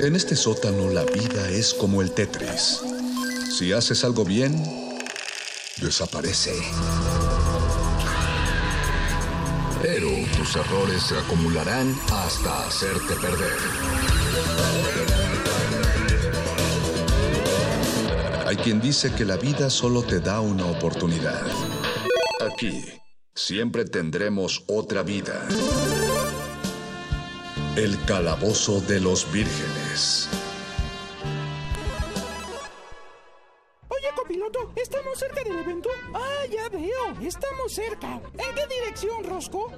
[0.02, 2.80] En este sótano la vida es como el Tetris.
[3.58, 4.54] Si haces algo bien,
[5.80, 6.52] desaparece.
[10.44, 13.56] Tus errores se acumularán hasta hacerte perder.
[18.46, 21.40] Hay quien dice que la vida solo te da una oportunidad.
[22.46, 22.84] Aquí,
[23.34, 25.48] siempre tendremos otra vida.
[27.76, 30.28] El calabozo de los vírgenes.
[33.88, 35.88] Oye, copiloto, ¿estamos cerca del evento?
[36.12, 38.20] Ah, ya veo, estamos cerca.
[38.34, 39.70] ¿En qué dirección, Rosco?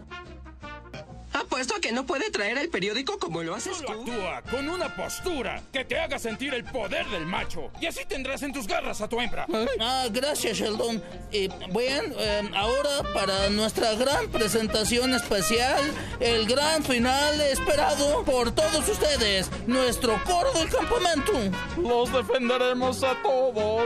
[1.37, 4.11] Apuesto a que no puede traer el periódico como lo haces Solo tú.
[4.11, 7.71] actúa con una postura que te haga sentir el poder del macho.
[7.81, 9.47] Y así tendrás en tus garras a tu hembra.
[9.79, 11.03] Ah, gracias, Sheldon.
[11.31, 15.83] Y bien, eh, ahora para nuestra gran presentación especial,
[16.21, 21.33] el gran final esperado por todos ustedes, nuestro coro del campamento.
[21.77, 23.85] Los defenderemos a todos.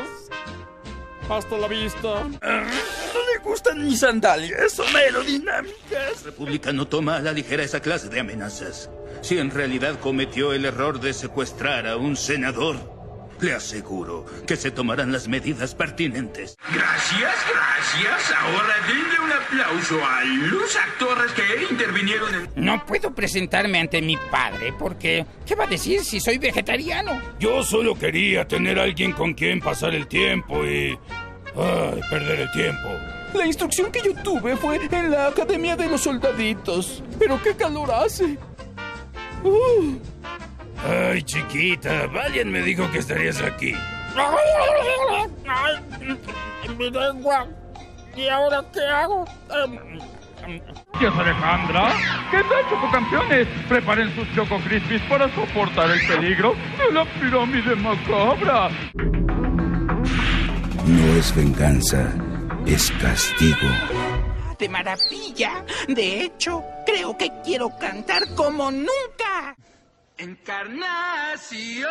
[1.30, 2.24] Hasta la vista.
[2.24, 6.24] No le gustan mis sandalias, son aerodinámicas.
[6.24, 8.90] República no toma a la ligera esa clase de amenazas.
[9.22, 12.99] Si en realidad cometió el error de secuestrar a un senador,
[13.40, 16.56] le aseguro que se tomarán las medidas pertinentes.
[16.72, 18.32] Gracias, gracias.
[18.38, 22.50] Ahora denle un aplauso a los actores que intervinieron en...
[22.56, 27.20] No puedo presentarme ante mi padre porque ¿qué va a decir si soy vegetariano?
[27.38, 30.98] Yo solo quería tener a alguien con quien pasar el tiempo y...
[31.56, 32.88] Ay, perder el tiempo.
[33.34, 37.02] La instrucción que yo tuve fue en la Academia de los Soldaditos.
[37.18, 38.38] Pero qué calor hace.
[39.42, 39.98] Uh.
[40.84, 43.74] Ay, chiquita, Valiant me dijo que estarías aquí.
[46.78, 47.46] Mi lengua.
[48.16, 49.24] ¿Y ahora qué hago?
[50.98, 51.92] Dios Alejandra,
[52.30, 53.46] ¿qué tal, Chococampeones?
[53.68, 58.70] Preparen sus Choco Crispies para soportar el peligro de la pirámide macabra.
[60.86, 62.12] No es venganza,
[62.66, 63.68] es castigo.
[64.58, 65.64] De maravilla.
[65.88, 69.56] De hecho, creo que quiero cantar como nunca.
[70.20, 71.88] Encarnación,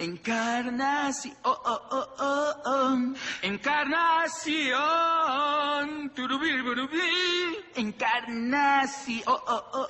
[0.00, 2.98] Encarnación, oh, oh, oh, oh, oh.
[3.42, 4.80] Encarnación.
[7.76, 9.86] Encarnación, oh, oh,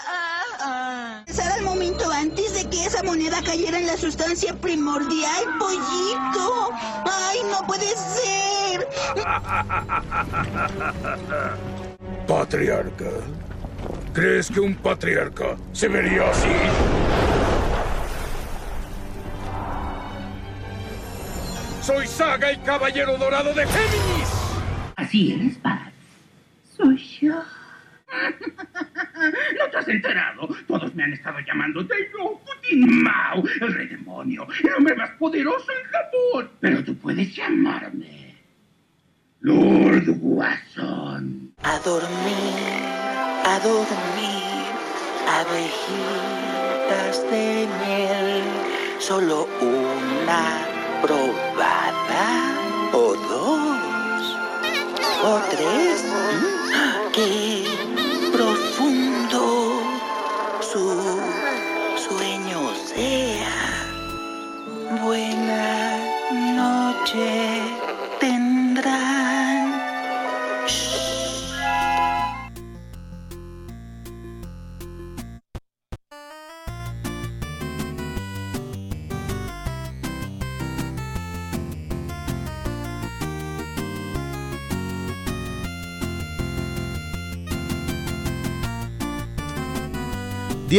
[0.60, 1.24] ah.
[1.28, 6.72] Será el momento antes de que esa moneda cayera en la sustancia primordial, pollito.
[7.10, 8.86] ¡Ay, no puede ser!
[12.28, 13.08] Patriarca.
[14.14, 16.48] ¿Crees que un patriarca se vería así?
[21.82, 24.28] Soy Saga y Caballero Dorado de Géminis.
[24.94, 25.90] Así eres, padre.
[26.76, 27.34] Soy yo.
[29.58, 30.48] ¿No te has enterado?
[30.68, 33.93] Todos me han estado llamando Tairo Putin Mao, el rey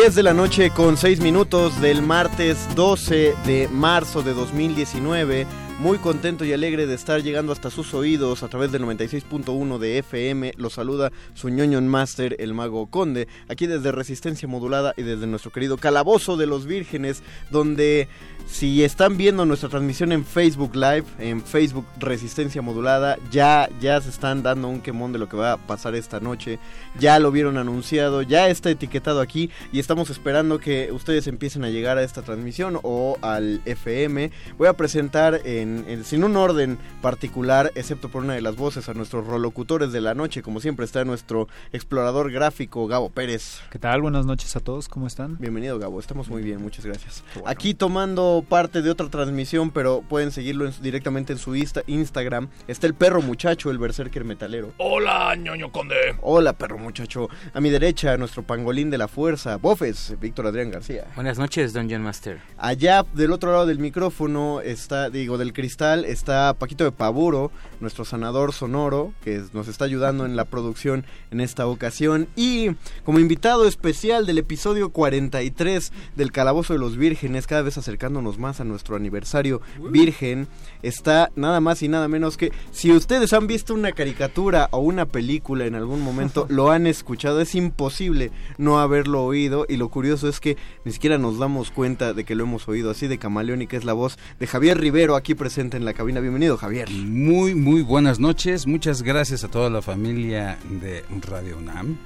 [0.05, 5.47] 10 de la noche con 6 minutos del martes 12 de marzo de 2019.
[5.79, 9.97] Muy contento y alegre de estar llegando hasta sus oídos a través del 96.1 de
[9.97, 10.53] FM.
[10.57, 15.25] Los saluda su ñoño en master el mago Conde, aquí desde Resistencia Modulada y desde
[15.25, 18.07] nuestro querido Calabozo de los Vírgenes, donde
[18.47, 24.09] si están viendo nuestra transmisión en Facebook Live, en Facebook Resistencia Modulada, ya, ya se
[24.09, 26.59] están dando un quemón de lo que va a pasar esta noche.
[26.99, 31.69] Ya lo vieron anunciado, ya está etiquetado aquí y estamos esperando que ustedes empiecen a
[31.69, 34.31] llegar a esta transmisión o al FM.
[34.57, 38.87] Voy a presentar en, en- sin un orden particular, excepto por una de las voces,
[38.89, 40.41] a nuestros rolocutores de la noche.
[40.43, 43.59] Como siempre está nuestro explorador gráfico Gabo Pérez.
[43.71, 44.01] ¿Qué tal?
[44.01, 45.37] Buenas noches a todos, ¿cómo están?
[45.39, 47.23] Bienvenido Gabo, estamos muy bien, muchas gracias.
[47.45, 52.49] Aquí tomando parte de otra transmisión, pero pueden seguirlo en- directamente en su Insta- Instagram.
[52.67, 54.73] Está el perro muchacho, el berserker metalero.
[54.77, 55.95] Hola, ñoño conde.
[56.21, 57.29] Hola, perro muchacho.
[57.53, 61.05] A mi derecha, nuestro pangolín de la fuerza, Bofes, Víctor Adrián García.
[61.15, 62.39] Buenas noches, Dungeon Master.
[62.57, 68.05] Allá del otro lado del micrófono está, digo, del cristal, está Paquito de Paburo, nuestro
[68.05, 72.27] sanador sonoro, que nos está ayudando en la producción en esta ocasión.
[72.35, 72.71] Y
[73.03, 78.59] como invitado especial del episodio 43 del Calabozo de los Vírgenes, cada vez acercándonos más
[78.59, 79.61] a nuestro aniversario
[79.91, 80.47] virgen,
[80.81, 85.05] está nada más y nada menos que, si ustedes han visto una caricatura o una
[85.05, 90.27] película en algún momento, lo han escuchado, es imposible no haberlo oído y lo curioso
[90.27, 93.77] es que ni siquiera nos damos cuenta de que lo hemos oído, así de camaleónica
[93.77, 96.19] es la voz de Javier Rivero aquí presente en la cabina.
[96.19, 96.89] Bienvenido Javier.
[96.89, 98.67] Muy, muy buenas noches.
[98.67, 101.97] Muchas gracias a toda la familia de Radio UNAM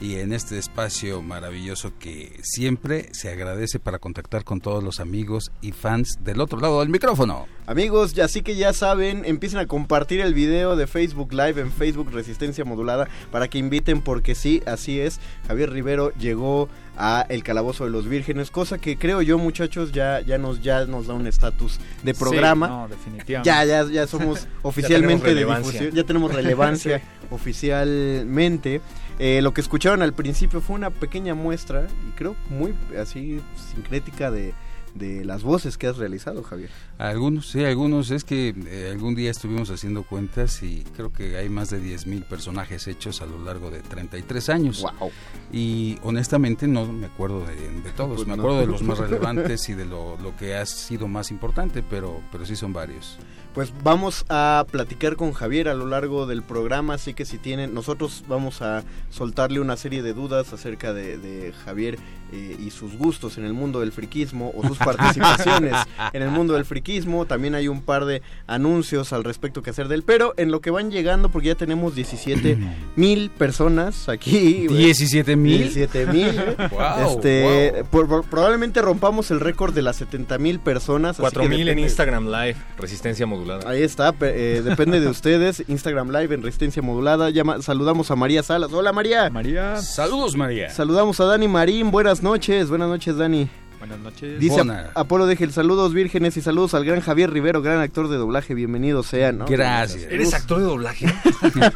[0.00, 5.50] y en este espacio maravilloso que siempre se agradece para contactar con todos los amigos
[5.60, 7.46] y fans del otro lado del micrófono.
[7.66, 11.70] Amigos, ya así que ya saben, empiecen a compartir el video de Facebook Live en
[11.72, 15.20] Facebook Resistencia Modulada para que inviten porque sí, así es.
[15.48, 20.20] Javier Rivero llegó a El Calabozo de los Vírgenes, cosa que creo yo, muchachos, ya
[20.20, 22.68] ya nos ya nos da un estatus de Sí, programa.
[22.68, 23.46] no, definitivamente.
[23.48, 25.72] Ya ya ya somos oficialmente de relevancia.
[25.72, 27.04] difusión, ya tenemos relevancia Sí.
[27.30, 28.80] oficialmente.
[29.18, 33.40] Eh, lo que escucharon al principio fue una pequeña muestra y creo muy así
[33.72, 34.54] sincrética de
[34.94, 36.70] de las voces que has realizado, Javier.
[36.98, 38.10] Algunos, sí, algunos.
[38.10, 42.24] Es que eh, algún día estuvimos haciendo cuentas y creo que hay más de 10.000
[42.24, 44.82] personajes hechos a lo largo de 33 años.
[44.82, 45.10] Wow.
[45.52, 48.16] Y honestamente no me acuerdo de, de todos.
[48.16, 48.42] Pues me no.
[48.42, 52.20] acuerdo de los más relevantes y de lo, lo que ha sido más importante, pero,
[52.32, 53.18] pero sí son varios.
[53.58, 57.74] Pues vamos a platicar con Javier a lo largo del programa, así que si tienen,
[57.74, 61.98] nosotros vamos a soltarle una serie de dudas acerca de, de Javier
[62.32, 65.74] eh, y sus gustos en el mundo del friquismo o sus participaciones
[66.12, 67.26] en el mundo del friquismo.
[67.26, 70.60] También hay un par de anuncios al respecto que hacer de él, pero en lo
[70.60, 72.58] que van llegando, porque ya tenemos 17
[72.96, 74.66] mil personas aquí.
[74.68, 75.58] 17 mil.
[75.58, 76.28] 17 mil.
[76.70, 81.18] Wow, este, por- por- probablemente rompamos el récord de las 70 mil personas.
[81.18, 83.68] así que 4000 en Instagram Live, Resistencia Modulada.
[83.68, 85.64] Ahí está, eh, depende de ustedes.
[85.68, 87.30] Instagram Live en Resistencia Modulada.
[87.30, 88.72] Llama- saludamos a María Salas.
[88.72, 89.30] Hola María.
[89.30, 89.76] María.
[89.76, 90.70] Saludos María.
[90.70, 91.90] Saludamos a Dani Marín.
[91.90, 92.68] Buenas noches.
[92.68, 93.48] Buenas noches Dani.
[93.78, 94.40] Buenas noches.
[94.40, 94.60] Dice
[94.94, 99.04] Apolo Degel, saludos vírgenes y saludos al gran Javier Rivero, gran actor de doblaje, bienvenido
[99.04, 99.44] sean.
[99.46, 100.10] Gracias.
[100.10, 101.06] ¿Eres actor de doblaje?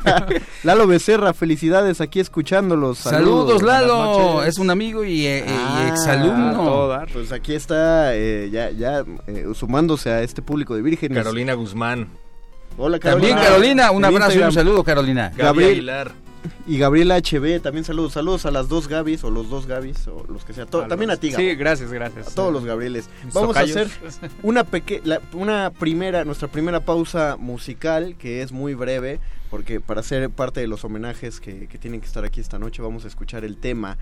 [0.64, 2.98] Lalo Becerra, felicidades aquí escuchándolos.
[2.98, 7.06] Saludos, Lalo, es un amigo y, eh, ah, exalumno.
[7.12, 11.16] Pues aquí está eh, ya, ya eh, sumándose a este público de vírgenes.
[11.16, 12.08] Carolina Guzmán.
[12.78, 13.28] Hola Carolina.
[13.28, 15.30] También Carolina, un abrazo y un saludo Carolina.
[15.36, 16.12] Gabriel Aguilar.
[16.66, 18.12] Y Gabriela HB, también saludos.
[18.12, 20.66] Saludos a las dos Gabis o los dos Gabis o los que sea.
[20.66, 22.28] también a ti, Sí, gracias, gracias.
[22.28, 23.08] A todos los Gabrieles.
[23.32, 23.88] Vamos a hacer
[24.42, 29.20] una, pequeña una primera, nuestra primera pausa musical que es muy breve
[29.50, 32.80] porque para ser parte de los homenajes que, que tienen que estar aquí esta noche
[32.80, 33.98] vamos a escuchar el tema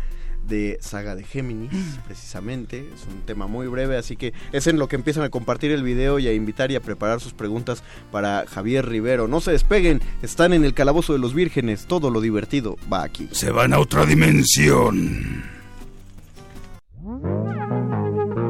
[0.49, 2.89] de Saga de Géminis, precisamente.
[2.95, 5.83] Es un tema muy breve, así que es en lo que empiezan a compartir el
[5.83, 9.29] video y a invitar y a preparar sus preguntas para Javier Rivero.
[9.29, 13.29] No se despeguen, están en el calabozo de los vírgenes, todo lo divertido va aquí.
[13.33, 15.45] Se van a otra dimensión.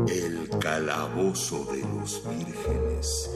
[0.08, 3.30] El calabozo de los vírgenes.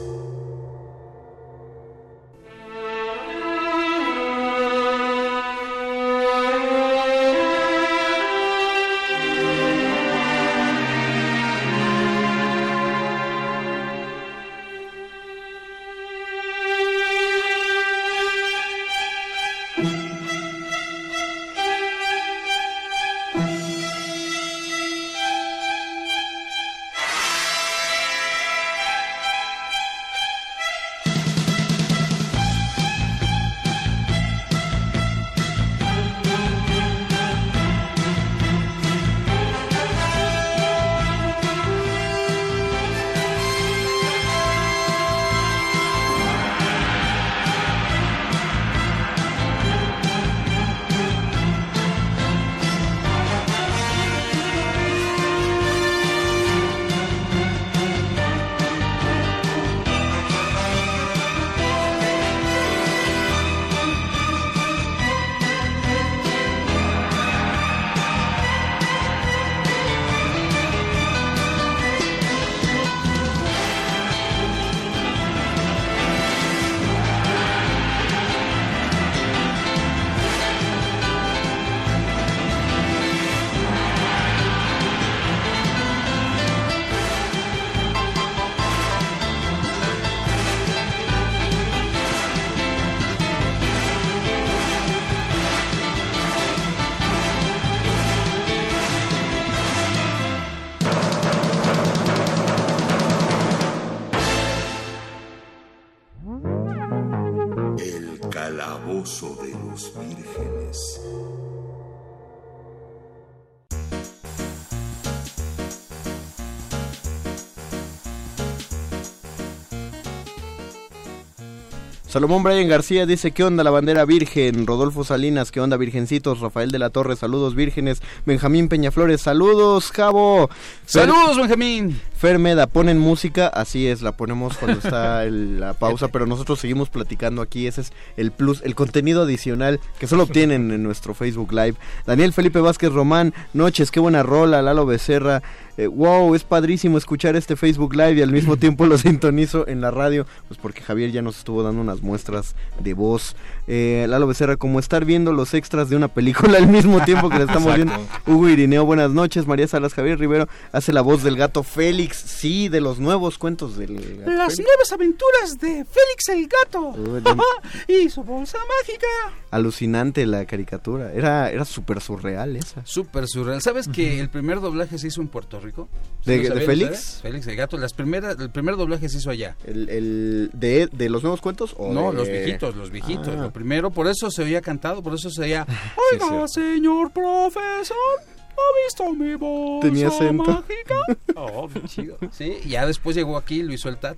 [122.15, 124.65] Salomón Brian García dice, ¿qué onda la bandera virgen?
[124.65, 126.39] Rodolfo Salinas, ¿qué onda virgencitos?
[126.39, 128.01] Rafael de la Torre, saludos vírgenes.
[128.25, 130.49] Benjamín Peñaflores, saludos, Javo.
[130.85, 131.99] Saludos, Benjamín.
[132.15, 137.41] Fermeda, ponen música, así es, la ponemos cuando está la pausa, pero nosotros seguimos platicando
[137.41, 141.75] aquí, ese es el plus, el contenido adicional que solo obtienen en nuestro Facebook Live.
[142.07, 145.43] Daniel Felipe Vázquez Román, noches, qué buena rola, Lalo Becerra,
[145.77, 149.81] eh, wow, es padrísimo escuchar este Facebook Live y al mismo tiempo lo sintonizo en
[149.81, 153.35] la radio, pues porque Javier ya nos estuvo dando unas muestras de voz.
[153.67, 157.39] Eh, Lalo Becerra, como estar viendo los extras de una película al mismo tiempo que
[157.39, 157.93] la estamos viendo.
[158.27, 159.47] Hugo Irineo, buenas noches.
[159.47, 163.77] María Salas, Javier Rivero hace la voz del gato Félix, sí, de los nuevos cuentos
[163.77, 166.95] del gato Las nuevas aventuras de Félix el gato.
[167.87, 169.07] y su bolsa mágica.
[169.55, 172.85] Alucinante la caricatura, era, era súper surreal esa.
[172.85, 173.61] Súper surreal.
[173.61, 175.87] ¿Sabes que el primer doblaje se hizo en Puerto Rico?
[176.25, 177.21] ¿De, Félix?
[177.21, 177.77] Félix el gato.
[177.77, 179.55] Las primeras, el primer doblaje se hizo allá.
[179.65, 181.73] ¿El, de, de, los nuevos cuentos?
[181.77, 183.29] O no, los viejitos, los viejitos.
[183.29, 183.43] Ah.
[183.43, 185.65] Lo primero, por eso se oía cantado, por eso se oía...
[186.11, 190.43] Oiga, señor profesor, ¿ha visto mi voz Tenía acento.
[190.43, 190.95] mágica?
[191.37, 192.17] oh, chido.
[192.33, 194.17] Sí, ya después llegó aquí, lo hizo el Tat.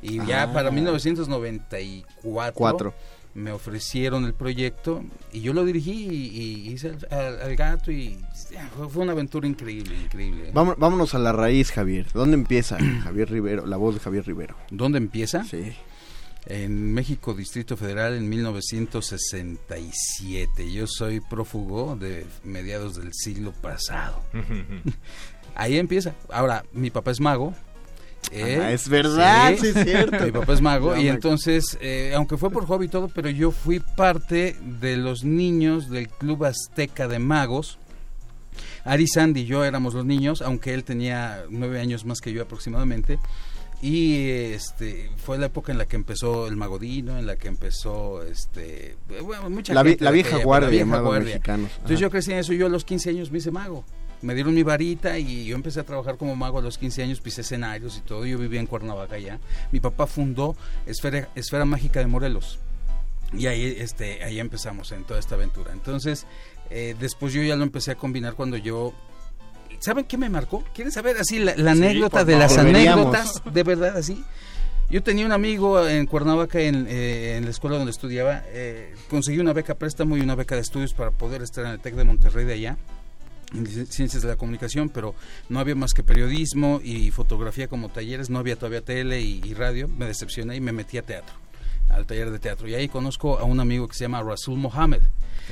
[0.00, 2.54] Y ya para 1994...
[2.54, 2.94] Cuatro
[3.34, 8.16] me ofrecieron el proyecto y yo lo dirigí y, hice al, gato y
[8.90, 10.50] fue una aventura increíble, increíble.
[10.52, 12.06] vámonos a la raíz, Javier.
[12.12, 14.56] ¿Dónde empieza Javier Rivero, la voz de Javier Rivero?
[14.70, 15.44] ¿Dónde empieza?
[15.44, 15.72] Sí.
[16.46, 20.72] En México, Distrito Federal, en 1967.
[20.72, 24.20] Yo soy prófugo de mediados del siglo pasado.
[25.54, 26.16] Ahí empieza.
[26.30, 27.54] Ahora, mi papá es mago,
[28.30, 28.70] ¿Eh?
[28.72, 30.24] es verdad, sí, es cierto.
[30.24, 33.50] Mi papá es mago y entonces, eh, aunque fue por hobby y todo, pero yo
[33.50, 37.78] fui parte de los niños del Club Azteca de Magos
[38.84, 42.42] Ari Sandy y yo éramos los niños, aunque él tenía nueve años más que yo
[42.42, 43.18] aproximadamente.
[43.80, 48.22] Y este fue la época en la que empezó el Magodino, en la que empezó
[48.22, 51.34] este bueno, mucha la, gente la de vieja guardia, la vieja llamados guardia.
[51.34, 51.70] mexicanos.
[51.76, 53.84] Entonces yo crecí en eso, yo a los 15 años me hice mago.
[54.22, 57.20] Me dieron mi varita y yo empecé a trabajar como mago a los 15 años,
[57.20, 58.24] pisé escenarios y todo.
[58.24, 59.38] Yo vivía en Cuernavaca ya.
[59.72, 62.58] Mi papá fundó Esfera, Esfera Mágica de Morelos.
[63.36, 65.72] Y ahí, este, ahí empezamos en toda esta aventura.
[65.72, 66.26] Entonces,
[66.70, 68.92] eh, después yo ya lo empecé a combinar cuando yo...
[69.80, 70.62] ¿Saben qué me marcó?
[70.74, 73.42] ¿Quieren saber así la, la Sí, anécdota de las anécdotas?
[73.52, 74.22] De verdad, así.
[74.90, 78.42] Yo tenía un amigo en Cuernavaca, en, eh, en la escuela donde estudiaba.
[78.48, 81.80] eh, conseguí una beca préstamo y una beca de estudios para poder estar en el
[81.80, 82.76] TEC de Monterrey de allá,
[83.88, 85.14] Ciencias de la Comunicación, pero
[85.48, 89.54] no había más que periodismo y fotografía como talleres, no había todavía tele y, y
[89.54, 89.88] radio.
[89.88, 91.34] Me decepcioné y me metí a teatro,
[91.90, 92.68] al taller de teatro.
[92.68, 95.02] Y ahí conozco a un amigo que se llama Rasul Mohammed.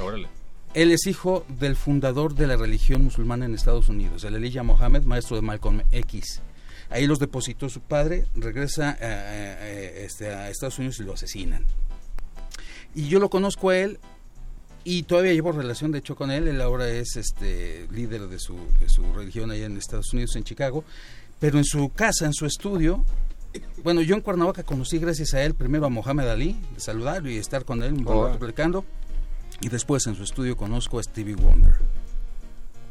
[0.00, 0.28] Órale.
[0.72, 5.02] Él es hijo del fundador de la religión musulmana en Estados Unidos, el Elijah Mohammed,
[5.02, 6.40] maestro de Malcolm X.
[6.90, 11.64] Ahí los depositó su padre, regresa eh, eh, este, a Estados Unidos y lo asesinan.
[12.94, 13.98] Y yo lo conozco a él
[14.84, 16.48] y todavía llevo relación, de hecho, con él.
[16.48, 20.44] Él ahora es este líder de su, de su religión allá en Estados Unidos, en
[20.44, 20.84] Chicago.
[21.38, 23.04] Pero en su casa, en su estudio,
[23.82, 27.36] bueno, yo en Cuernavaca conocí gracias a él primero a Mohamed Ali, de saludarlo y
[27.36, 28.84] estar con él un rato platicando.
[29.60, 31.74] Y después en su estudio conozco a Stevie Wonder.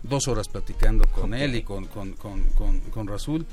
[0.04, 3.46] Dos horas platicando con él y con, con, con, con, con Rasul.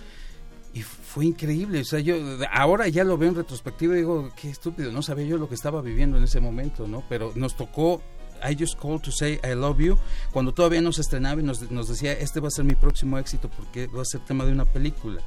[0.75, 1.81] Y fue increíble.
[1.81, 2.17] O sea, yo
[2.53, 4.93] ahora ya lo veo en retrospectiva y digo, qué estúpido.
[4.93, 7.03] No sabía yo lo que estaba viviendo en ese momento, ¿no?
[7.09, 8.03] Pero nos tocó
[8.43, 9.99] I Just Called to Say I Love You
[10.33, 13.19] cuando todavía no se estrenaba y nos, nos decía, este va a ser mi próximo
[13.19, 15.23] éxito porque va a ser tema de una película.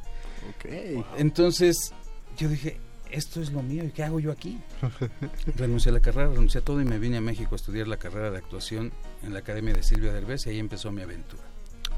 [1.17, 1.93] Entonces
[2.37, 2.79] yo dije,
[3.11, 4.59] esto es lo mío y qué hago yo aquí.
[5.55, 7.97] renuncié a la carrera, renuncié a todo y me vine a México a estudiar la
[7.97, 8.91] carrera de actuación
[9.23, 11.43] en la Academia de Silvia Derbez y ahí empezó mi aventura.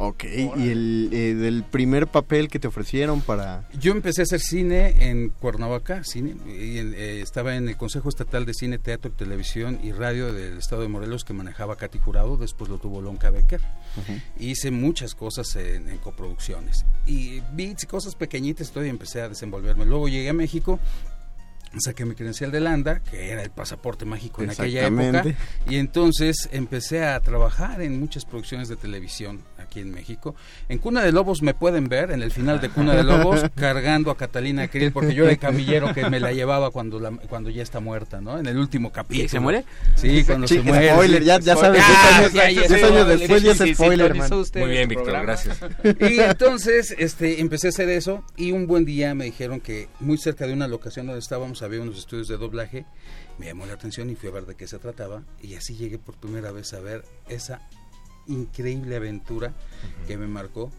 [0.03, 0.23] Ok,
[0.57, 3.69] y el eh, del primer papel que te ofrecieron para...
[3.79, 8.09] Yo empecé a hacer cine en Cuernavaca, cine, y en- eh, estaba en el Consejo
[8.09, 12.35] Estatal de Cine, Teatro, Televisión y Radio del Estado de Morelos que manejaba Katy Jurado,
[12.37, 13.61] después lo tuvo Lonca Becker.
[14.39, 19.29] Hice muchas cosas en, en coproducciones y bits y cosas pequeñitas, todo y empecé a
[19.29, 19.85] desenvolverme.
[19.85, 20.79] Luego llegué a México,
[21.79, 25.23] saqué mi credencial de Landa, que era el pasaporte mágico en aquella época,
[25.69, 30.35] y entonces empecé a trabajar en muchas producciones de televisión aquí en México.
[30.67, 34.11] En Cuna de Lobos me pueden ver, en el final de Cuna de Lobos, cargando
[34.11, 37.49] a Catalina Krill, porque yo era el camillero que me la llevaba cuando, la- cuando
[37.49, 38.37] ya está muerta, ¿no?
[38.37, 39.29] En el último capítulo.
[39.29, 39.63] se muere?
[39.95, 40.89] Sí, cuando Sí, se muere.
[40.91, 41.25] spoiler, sí.
[41.27, 41.81] ya- ya Spoiler.
[41.81, 44.33] sabes, Ah, años- ya, ya, ya, años después ya es sí, spoiler, man.
[44.33, 45.57] usted Muy bien, Víctor, gracias.
[45.99, 50.17] Y entonces este, empecé a hacer eso y un buen día me dijeron que muy
[50.17, 52.85] cerca de una locación donde estábamos había unos estudios de doblaje.
[53.37, 55.97] Me llamó la atención y fui a ver de qué se trataba y así llegué
[55.99, 57.61] por primera vez a ver esa
[58.27, 59.53] increíble aventura
[60.07, 60.71] que me marcó.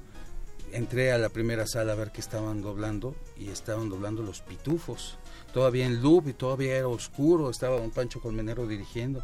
[0.73, 5.19] Entré a la primera sala a ver qué estaban doblando y estaban doblando los pitufos.
[5.53, 9.23] Todavía en loop y todavía era oscuro, estaba don Pancho Colmenero dirigiendo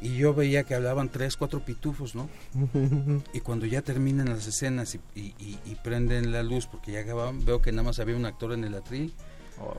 [0.00, 2.28] y yo veía que hablaban tres, cuatro pitufos, ¿no?
[3.32, 7.00] Y cuando ya terminan las escenas y, y- y- y prenden la luz, porque ya
[7.00, 9.14] acababan, veo que nada más había un actor en el atril,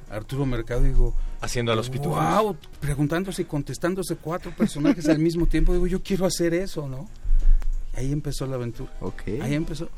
[0.09, 1.13] Arturo Mercado, digo...
[1.41, 2.21] Haciendo a los pitufos.
[2.21, 2.57] ¡Wow!
[2.79, 7.07] Preguntándose y contestándose cuatro personajes al mismo tiempo, digo, yo quiero hacer eso, ¿no?
[7.95, 8.91] Ahí empezó la aventura.
[9.41, 9.89] Ahí empezó.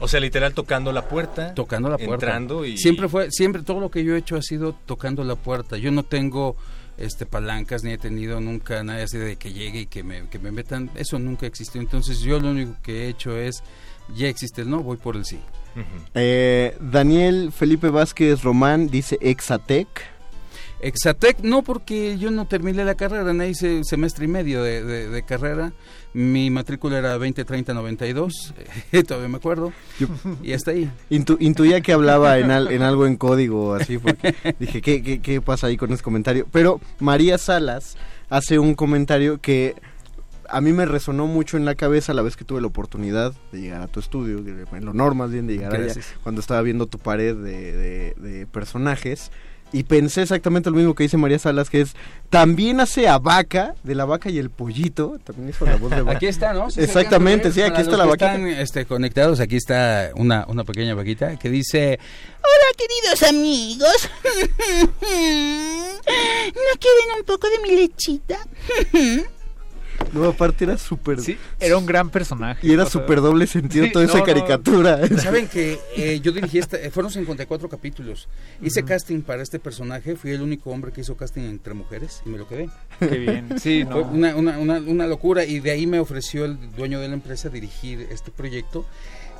[0.00, 1.54] O sea, literal tocando la puerta.
[1.54, 2.14] Tocando la puerta.
[2.14, 2.76] Entrando y...
[2.76, 5.76] Siempre fue, siempre todo lo que yo he hecho ha sido tocando la puerta.
[5.76, 6.56] Yo no tengo
[6.98, 10.38] este palancas ni he tenido nunca nada así de que llegue y que me, que
[10.38, 10.90] me metan.
[10.94, 11.80] Eso nunca existió.
[11.80, 13.62] Entonces yo lo único que he hecho es,
[14.14, 15.38] ya existe el no, voy por el sí.
[16.14, 19.86] Eh, Daniel Felipe Vázquez Román dice Exatec.
[20.80, 25.08] Exatec no porque yo no terminé la carrera, no hice semestre y medio de, de-
[25.08, 25.72] de carrera.
[26.14, 28.54] Mi matrícula era 203092,
[28.92, 29.72] eh, todavía me acuerdo.
[30.42, 30.90] y hasta ahí.
[31.10, 35.20] Intu- intuía que hablaba en, al- en algo en código, así, porque dije, ¿qué, qué,
[35.20, 36.46] qué pasa ahí con ese comentario?
[36.52, 37.96] Pero María Salas
[38.30, 39.74] hace un comentario que
[40.48, 43.60] a mí me resonó mucho en la cabeza la vez que tuve la oportunidad de
[43.60, 44.40] llegar a tu estudio,
[44.80, 48.46] lo normal más bien de llegar allá, cuando estaba viendo tu pared de, de- de
[48.46, 49.30] personajes.
[49.70, 51.94] Y pensé exactamente lo mismo que dice María Salas, que es,
[52.30, 56.00] también hace a Vaca, de la vaca y el pollito, también hizo la voz de
[56.00, 56.16] vaca.
[56.16, 56.70] Aquí está, ¿no?
[56.70, 58.32] Sí Exactamente, sí, aquí está la vaquita.
[58.34, 61.98] Están este, conectados, aquí está una, una pequeña vaquita que dice,
[62.38, 64.08] Hola, queridos amigos.
[66.54, 68.38] ¿No quieren un poco de mi lechita?
[70.18, 71.20] No, aparte era súper...
[71.20, 72.66] Sí, era un gran personaje.
[72.66, 74.24] Y era súper doble sentido sí, toda no, esa no.
[74.24, 75.06] caricatura.
[75.18, 78.28] Saben que eh, yo dirigí esta, eh, fueron 54 capítulos.
[78.62, 82.30] Hice casting para este personaje, fui el único hombre que hizo casting entre mujeres y
[82.30, 82.68] me lo quedé.
[82.98, 83.58] Qué bien.
[83.60, 84.08] Sí, Fue no.
[84.08, 87.48] una, una, una, una locura y de ahí me ofreció el dueño de la empresa
[87.48, 88.84] dirigir este proyecto.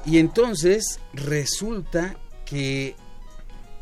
[0.06, 2.16] Y entonces resulta
[2.46, 2.94] que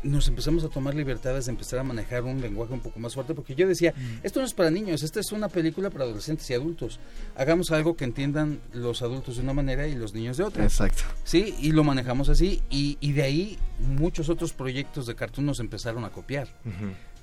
[0.03, 3.33] nos empezamos a tomar libertades de empezar a manejar un lenguaje un poco más fuerte
[3.33, 3.93] porque yo decía,
[4.23, 6.99] esto no es para niños, esta es una película para adolescentes y adultos.
[7.35, 10.63] Hagamos algo que entiendan los adultos de una manera y los niños de otra.
[10.63, 11.03] Exacto.
[11.23, 15.59] Sí, y lo manejamos así y, y de ahí muchos otros proyectos de cartoon nos
[15.59, 16.47] empezaron a copiar.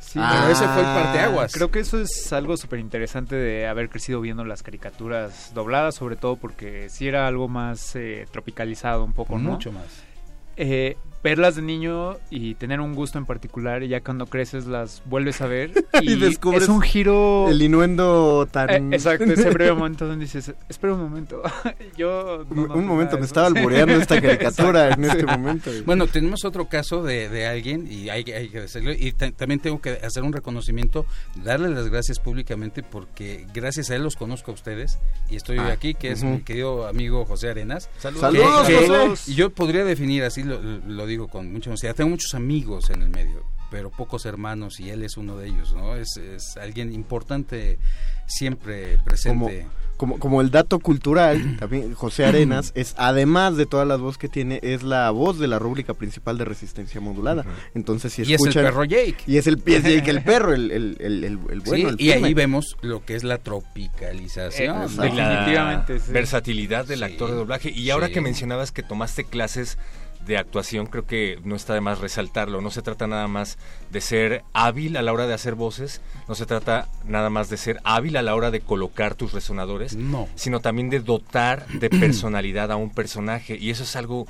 [0.00, 1.52] Sí, Pero ese fue el Ah, parteaguas.
[1.54, 6.16] Creo que eso es algo súper interesante de haber crecido viendo las caricaturas dobladas, sobre
[6.16, 9.52] todo porque sí era algo más eh, tropicalizado un poco, ¿no?
[9.52, 9.86] Mucho más.
[10.56, 15.02] Eh, verlas de niño y tener un gusto en particular y ya cuando creces las
[15.06, 15.72] vuelves a ver
[16.02, 18.92] y, Y descubres es un giro El inuendo tan...
[18.92, 21.42] Eh, exacto, ese breve momento donde dices, espera un momento,
[21.96, 22.44] yo...
[22.50, 23.56] no un noté momento, me estaba eso".
[23.56, 25.70] alboreando esta caricatura en este momento.
[25.86, 29.60] Bueno, tenemos otro caso de, de alguien y hay, hay que decirlo y ta- también
[29.60, 31.06] tengo que hacer un reconocimiento,
[31.42, 34.98] darle las gracias públicamente porque gracias a él los conozco a ustedes
[35.30, 36.32] y estoy Ah, aquí que es ujú.
[36.32, 37.88] mi querido amigo José Arenas.
[37.98, 38.66] Saludos.
[38.66, 42.10] Que- Saludos, que- y yo podría definir así, lo, lo digo con mucha honestidad, tengo
[42.10, 45.96] muchos amigos en el medio, pero pocos hermanos y él es uno de ellos, ¿no?
[45.96, 47.78] Es, es alguien importante
[48.26, 49.66] siempre presente.
[49.96, 54.28] Como, como el dato cultural, también José Arenas es, además de todas las voces que
[54.28, 57.44] tiene, es la voz de la rúbrica principal de resistencia modulada.
[57.76, 58.64] Entonces, si Y es el escuchan...
[58.64, 59.18] perro Jake.
[59.28, 61.74] Y es el, es Jake el perro, el, el, el, el- el bueno.
[61.76, 64.76] Sí, el y ahí vemos lo que es la tropicalización.
[64.76, 65.02] Eh, ¿no?
[65.02, 66.12] de la Definitivamente, sí.
[66.12, 67.04] versatilidad del Sí.
[67.04, 67.70] actor de doblaje.
[67.70, 68.14] Y ahora Sí.
[68.14, 69.78] que mencionabas que tomaste clases
[70.26, 72.60] de actuación, creo que no está de más resaltarlo.
[72.60, 73.58] No se trata nada más
[73.90, 77.56] de ser hábil a la hora de hacer voces, no se trata nada más de
[77.56, 80.28] ser hábil a la hora de colocar tus resonadores, No.
[80.34, 83.56] sino también de dotar de personalidad a un personaje.
[83.56, 84.26] Y eso es algo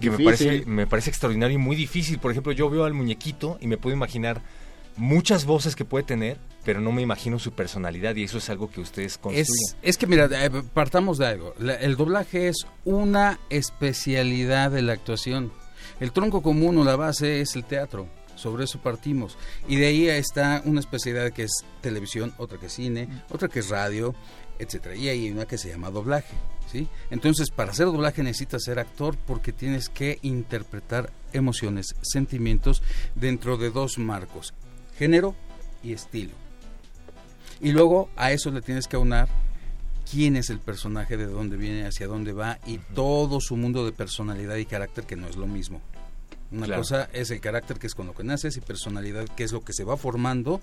[0.00, 2.18] que me parece, me parece extraordinario y muy difícil.
[2.18, 4.42] Por ejemplo, yo veo al muñequito y me puedo imaginar
[4.96, 8.70] muchas voces que puede tener, pero no me imagino su personalidad y eso es algo
[8.70, 9.42] que ustedes construyen.
[9.42, 11.54] Es, es que mira, eh, partamos de algo.
[11.58, 15.52] La- el doblaje es una especialidad de la actuación.
[16.00, 18.08] El tronco común o la base es el teatro.
[18.34, 19.38] Sobre eso partimos.
[19.66, 23.60] Y de ahí está una especialidad que es televisión, otra que es cine, otra que
[23.60, 24.14] es radio,
[24.58, 24.94] etcétera.
[24.94, 26.34] Y hay una que se llama doblaje.
[26.70, 26.86] ¿sí?
[27.10, 32.82] Entonces, para hacer doblaje necesitas ser actor porque tienes que interpretar emociones, sentimientos
[33.14, 34.52] dentro de dos marcos,
[34.98, 35.34] género
[35.82, 36.32] y estilo.
[37.60, 39.28] Y luego a eso le tienes que aunar
[40.10, 43.92] quién es el personaje, de dónde viene, hacia dónde va y todo su mundo de
[43.92, 45.80] personalidad y carácter que no es lo mismo.
[46.52, 46.82] Una Claro.
[46.82, 49.62] cosa es el carácter que es con lo que naces y personalidad que es lo
[49.62, 50.60] que se va formando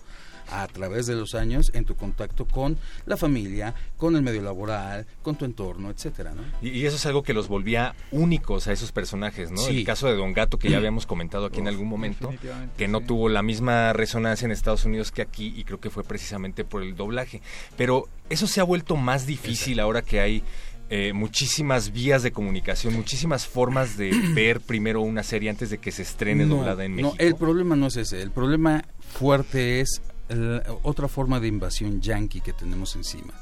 [0.50, 5.06] a través de los años en tu contacto con la familia, con el medio laboral,
[5.22, 6.44] con tu entorno, etcétera, ¿no?
[6.62, 9.58] Y, y eso es algo que los volvía únicos a esos personajes, ¿no?
[9.58, 9.78] Sí.
[9.80, 12.34] El caso de Don Gato, que ya habíamos comentado aquí en algún momento,
[12.78, 13.06] que no sí.
[13.06, 16.84] tuvo la misma resonancia en Estados Unidos que aquí, y creo que fue precisamente por
[16.84, 17.42] el doblaje.
[17.78, 20.44] Pero eso se ha vuelto más difícil ahora que hay
[20.90, 25.92] eh, muchísimas vías de comunicación, muchísimas formas de ver primero una serie antes de que
[25.92, 27.16] se estrene No, doblada en no, México.
[27.20, 28.22] el problema no es ese.
[28.22, 33.34] El problema fuerte es la- otra forma de invasión yankee que tenemos encima.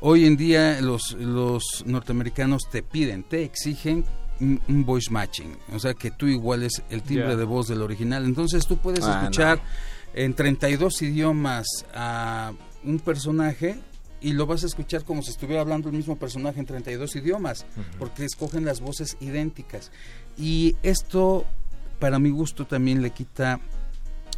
[0.00, 4.04] Hoy en día los, los norteamericanos te piden, te exigen
[4.40, 7.36] un, voice matching, o sea que tú iguales el timbre Ya.
[7.36, 8.24] de voz del original.
[8.24, 9.60] Entonces tú puedes Ah, escuchar
[10.12, 13.78] en 32 idiomas a un personaje
[14.20, 17.64] y lo vas a escuchar como si estuviera hablando el mismo personaje en 32 idiomas,
[17.98, 19.90] porque escogen las voces idénticas.
[20.36, 21.44] Y esto,
[22.00, 23.60] para mi gusto, también le quita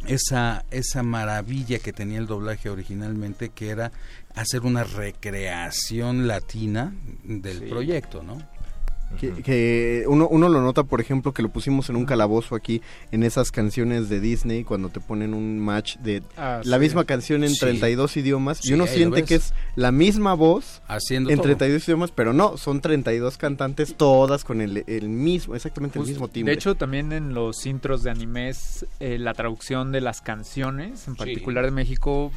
[0.05, 3.91] esa, esa maravilla que tenía el doblaje originalmente, que era
[4.35, 6.93] hacer una recreación latina
[7.23, 8.37] del proyecto, ¿no?
[9.19, 12.81] Que, que uno, uno lo nota, por ejemplo, que lo pusimos en un calabozo aquí,
[13.11, 16.81] en esas canciones de Disney, cuando te ponen un match de Ah, la sí.
[16.81, 17.59] misma canción en Sí.
[17.59, 21.45] 32 idiomas, Sí, y uno siente que es la misma voz Haciendo en todo.
[21.47, 26.27] 32 idiomas, pero no, son 32 cantantes todas con el, el mismo, exactamente el mismo
[26.27, 26.51] timbre.
[26.51, 31.15] De hecho, también en los intros de animes, eh, la traducción de las canciones, en
[31.15, 32.31] particular de México.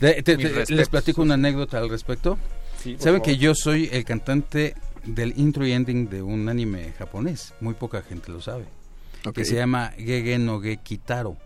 [0.00, 2.38] De- te- mis te- les platico una anécdota al respecto.
[2.78, 3.22] Saben favor.
[3.22, 7.54] que yo soy el cantante del intro y ending de un anime japonés.
[7.60, 8.64] Muy poca gente lo sabe.
[9.34, 11.36] Que se llama Gege no Ge Kitaro.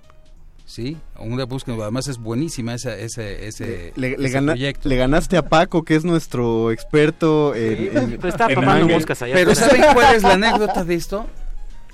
[0.64, 0.96] ¿Sí?
[1.18, 1.76] Una búsqueda.
[1.82, 4.88] Además es buenísima esa, ese, ese, le, le ese gana- proyecto.
[4.88, 9.34] le ganaste a Paco, que es nuestro experto en, en- Pues está en moscas allá
[9.34, 9.54] Pero.
[9.54, 11.26] ¿saben cuál es la anécdota de esto?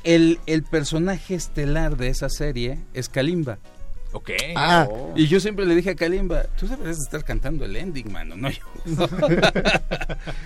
[0.04, 3.58] El, el personaje estelar de esa serie es Kalimba.
[4.12, 4.30] Ok.
[4.56, 8.36] Ah, y yo siempre le dije a Kalimba, tú deberías estar cantando el ending, mano,
[8.36, 8.60] no yo.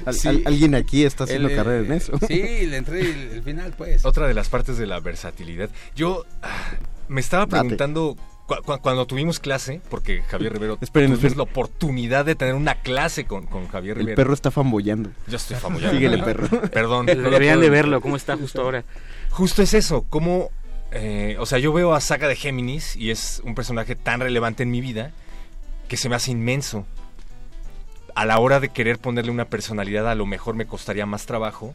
[0.06, 2.12] Al- al- alguien aquí está haciendo El, eh, carrera en eso.
[2.26, 4.04] Sí, le entré el, el final, pues.
[4.04, 5.68] Otra de las partes de la versatilidad.
[5.94, 6.72] Yo ah,
[7.08, 11.38] me estaba preguntando cu- cu- cuando tuvimos clase, porque Javier Rivero Esperen, tuvimos esperen.
[11.38, 14.16] la oportunidad de tener una clase con, con Javier El Rivero.
[14.16, 15.10] perro está fambollando.
[15.26, 15.94] Yo estoy famoyando.
[15.96, 16.48] Síguele, perro.
[16.70, 17.06] Perdón.
[17.06, 18.84] Deberían de verlo, cómo está justo ahora.
[19.30, 20.50] Justo es eso, como...
[20.98, 24.62] eh, o sea, yo veo a Saga de Géminis y es un personaje tan relevante
[24.62, 25.12] en mi vida
[25.88, 26.86] que se me hace inmenso.
[28.14, 31.74] A la hora de querer ponerle una personalidad, a lo mejor me costaría más trabajo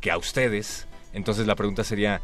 [0.00, 0.86] que a ustedes.
[1.12, 2.20] Entonces la pregunta sería,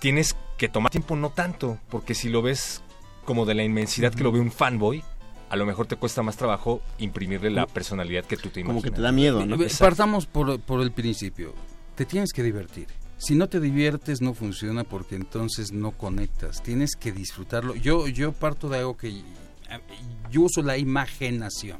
[0.00, 2.82] tienes que tomar tiempo no tanto, porque si lo ves
[3.24, 5.02] como de la inmensidad que lo ve un fanboy,
[5.48, 8.82] a lo mejor te cuesta más trabajo imprimirle la personalidad que tú te imaginas.
[8.82, 9.62] Como que te da miedo, ¿no?
[9.62, 9.68] Eh.
[9.78, 11.54] Partamos por, por el principio.
[11.94, 12.88] Te tienes que divertir.
[13.18, 16.62] Si no te diviertes no funciona porque entonces no conectas.
[16.62, 17.74] Tienes que disfrutarlo.
[17.74, 19.22] Yo yo parto de algo que eh,
[20.30, 21.78] yo uso la imaginación.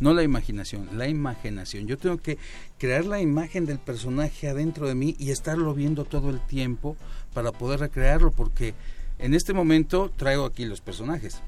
[0.00, 1.86] No la imaginación, la imaginación.
[1.86, 2.38] Yo tengo que
[2.78, 6.96] crear la imagen del personaje adentro de mí y estarlo viendo todo el tiempo
[7.34, 8.74] para poder recrearlo porque
[9.18, 11.42] en este momento traigo aquí los personajes.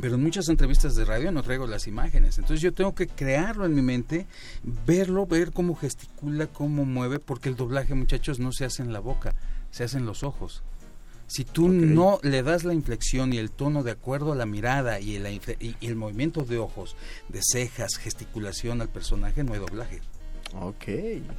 [0.00, 2.38] Pero en muchas entrevistas de radio no traigo las imágenes.
[2.38, 4.26] Entonces yo tengo que crearlo en mi mente,
[4.86, 9.00] verlo, ver cómo gesticula, cómo mueve, porque el doblaje, muchachos, no se hace en la
[9.00, 9.34] boca,
[9.70, 10.62] se hace en los ojos.
[11.28, 15.00] Si tú no le das la inflexión y el tono de acuerdo a la mirada
[15.00, 15.26] y el,
[15.60, 16.96] y el movimiento de ojos,
[17.28, 20.00] de cejas, gesticulación al personaje, no hay doblaje.
[20.54, 20.84] Ok.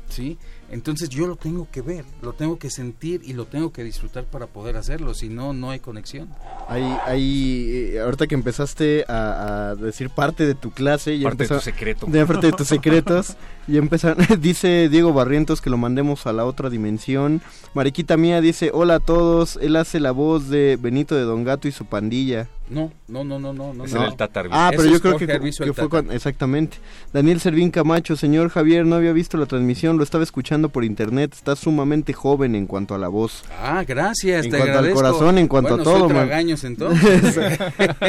[0.09, 0.37] ¿Sí?
[0.69, 4.25] Entonces yo lo tengo que ver, lo tengo que sentir y lo tengo que disfrutar
[4.25, 6.27] para poder hacerlo, si no, no hay conexión.
[6.67, 11.43] Ahí, ahí, eh, ahorita que empezaste a, a decir parte de tu clase, ya Parte
[11.45, 12.05] de tu secreto.
[12.07, 13.37] de parte de tus secretos,
[13.67, 17.41] y empezaron, dice Diego Barrientos que lo mandemos a la otra dimensión.
[17.73, 21.67] Mariquita mía dice, hola a todos, él hace la voz de Benito de Don Gato
[21.69, 22.47] y su pandilla.
[22.69, 23.73] No, no, no, no, no.
[23.73, 24.05] no Ese no.
[24.05, 24.57] el Tata Arbizu.
[24.59, 26.77] Ah, pero Ese yo es creo Jorge que, que fue cuando- exactamente.
[27.13, 31.33] Daniel Servín Camacho, señor Javier, no había visto la transmisión, lo estaba escuchando por internet,
[31.33, 33.43] está sumamente joven en cuanto a la voz.
[33.61, 37.59] Ah, gracias, En te cuanto al corazón, en cuanto Bueno, a todo, soy entonces.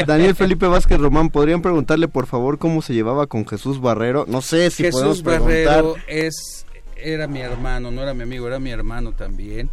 [0.06, 4.24] Daniel Felipe Vázquez Román, ¿podrían preguntarle por favor cómo se llevaba con Jesús Barrero?
[4.26, 5.66] No sé si podemos Jesús preguntar.
[5.66, 6.64] Barrero es
[6.96, 9.70] era mi hermano, no era mi amigo, era mi hermano también.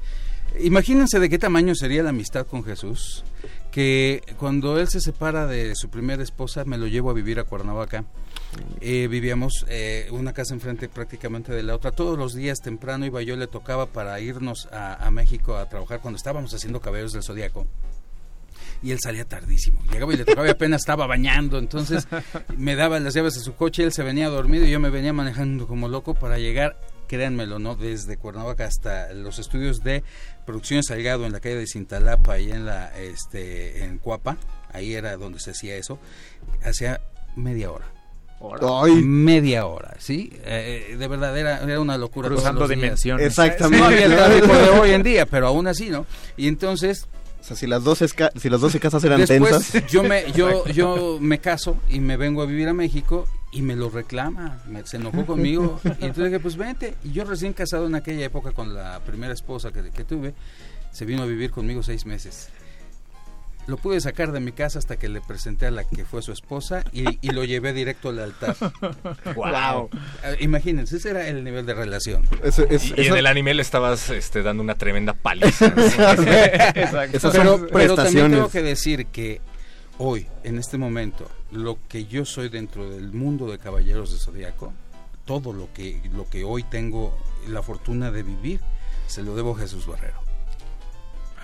[0.59, 3.23] Imagínense de qué tamaño sería la amistad con Jesús,
[3.71, 7.43] que cuando él se separa de su primera esposa me lo llevo a vivir a
[7.43, 8.05] Cuernavaca.
[8.81, 11.91] Eh, vivíamos eh, una casa enfrente prácticamente de la otra.
[11.91, 16.17] Todos los días temprano iba yo, le tocaba para irnos a, México a trabajar cuando
[16.17, 17.65] estábamos haciendo Caballeros del Zodíaco
[18.83, 19.81] y él salía tardísimo.
[19.91, 21.57] Llegaba y le tocaba y apenas estaba bañando.
[21.57, 22.07] Entonces
[22.57, 25.13] me daba las llaves de su coche, él se venía dormido y yo me venía
[25.13, 27.75] manejando como loco para llegar, créanmelo, ¿no?
[27.75, 30.03] Desde Cuernavaca hasta los estudios de
[30.45, 34.37] Producción Salgado en la calle de Cintalapa, ahí en la, este, en Cuapa,
[34.71, 35.97] ahí era donde se hacía eso,
[36.63, 37.01] hacía
[37.35, 37.85] media hora.
[38.39, 38.93] Ay.
[39.03, 40.31] Media hora, ¿sí?
[40.45, 42.27] Eh, de verdad, era, era una locura.
[42.29, 43.25] Cruzando dimensiones.
[43.25, 43.79] Exactamente.
[43.79, 46.05] No había el tráfico de hoy en día, pero aún así, ¿no?
[46.37, 47.07] Y entonces
[47.41, 49.85] O sea, si las 12, esca- si las 12 casas eran Después tensas.
[49.91, 53.75] yo me yo yo me caso y me vengo a vivir a México y me
[53.75, 56.95] lo reclama, me, se enojó conmigo y entonces dije, pues vente.
[57.05, 60.33] Y yo recién casado en aquella época con la primera esposa que, que tuve,
[60.91, 62.49] se vino a vivir conmigo seis meses.
[63.67, 66.31] Lo pude sacar de mi casa hasta que le presenté a la que fue su
[66.31, 68.55] esposa y, y lo llevé directo al altar.
[69.35, 69.89] Wow.
[70.23, 72.27] Eh, Imagínense, ese era el nivel de relación.
[72.43, 72.59] Es-
[72.95, 75.69] Y, en el anime le estabas este, dando una tremenda paliza.
[75.75, 75.81] ¿no?
[75.83, 77.17] Exacto.
[77.17, 79.41] Esas pero, son pero también tengo que decir que
[79.97, 84.73] hoy, en este momento, lo que yo soy dentro del mundo de Caballeros de Zodíaco,
[85.25, 88.59] todo lo que, lo que hoy tengo la fortuna de vivir,
[89.07, 90.19] se lo debo a Jesús Barrero.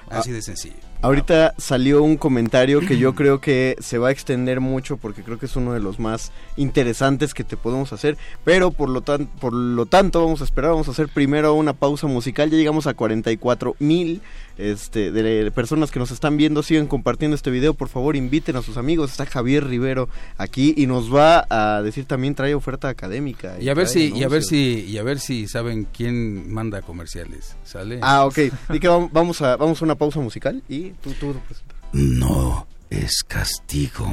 [0.09, 0.75] Así de sencillo.
[1.03, 5.39] Ahorita salió un comentario que yo creo que se va a extender mucho porque creo
[5.39, 9.25] que es uno de los más interesantes que te podemos hacer, pero por lo, tan,
[9.25, 12.85] por lo tanto vamos a esperar, vamos a hacer primero una pausa musical, ya llegamos
[12.85, 14.21] a 44 mil
[14.69, 18.61] este, de personas que nos están viendo, siguen compartiendo este video, por favor inviten a
[18.61, 23.55] sus amigos, está Javier Rivero aquí y nos va a decir también trae oferta académica.
[23.59, 26.81] Y a ver si, y a ver si, y a ver si saben quién manda
[26.81, 27.55] comerciales.
[27.63, 27.99] ¿Sale?
[28.01, 28.35] Ah, ok,
[28.69, 31.77] Di que vam- vamos a, vamos a una pausa musical y tú, tú presentas.
[31.93, 34.07] No es castigo,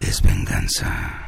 [0.00, 1.22] es venganza.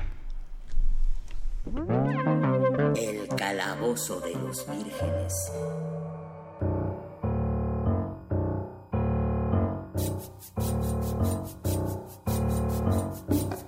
[2.97, 5.35] El calabozo de los vírgenes.
[9.99, 10.13] Thank
[13.53, 13.68] you.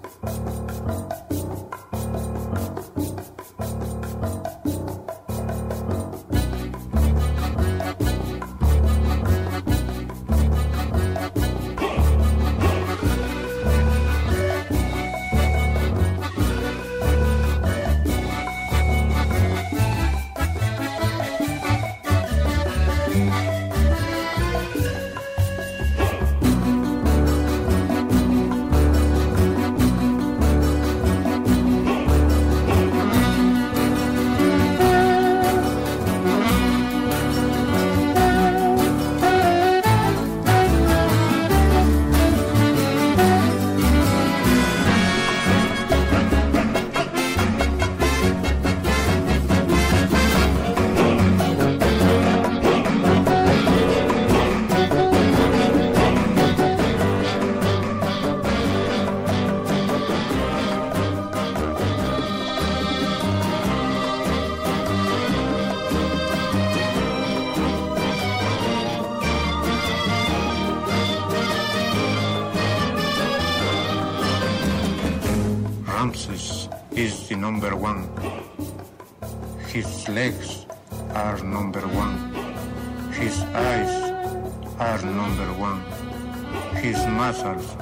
[87.32, 87.79] Charles.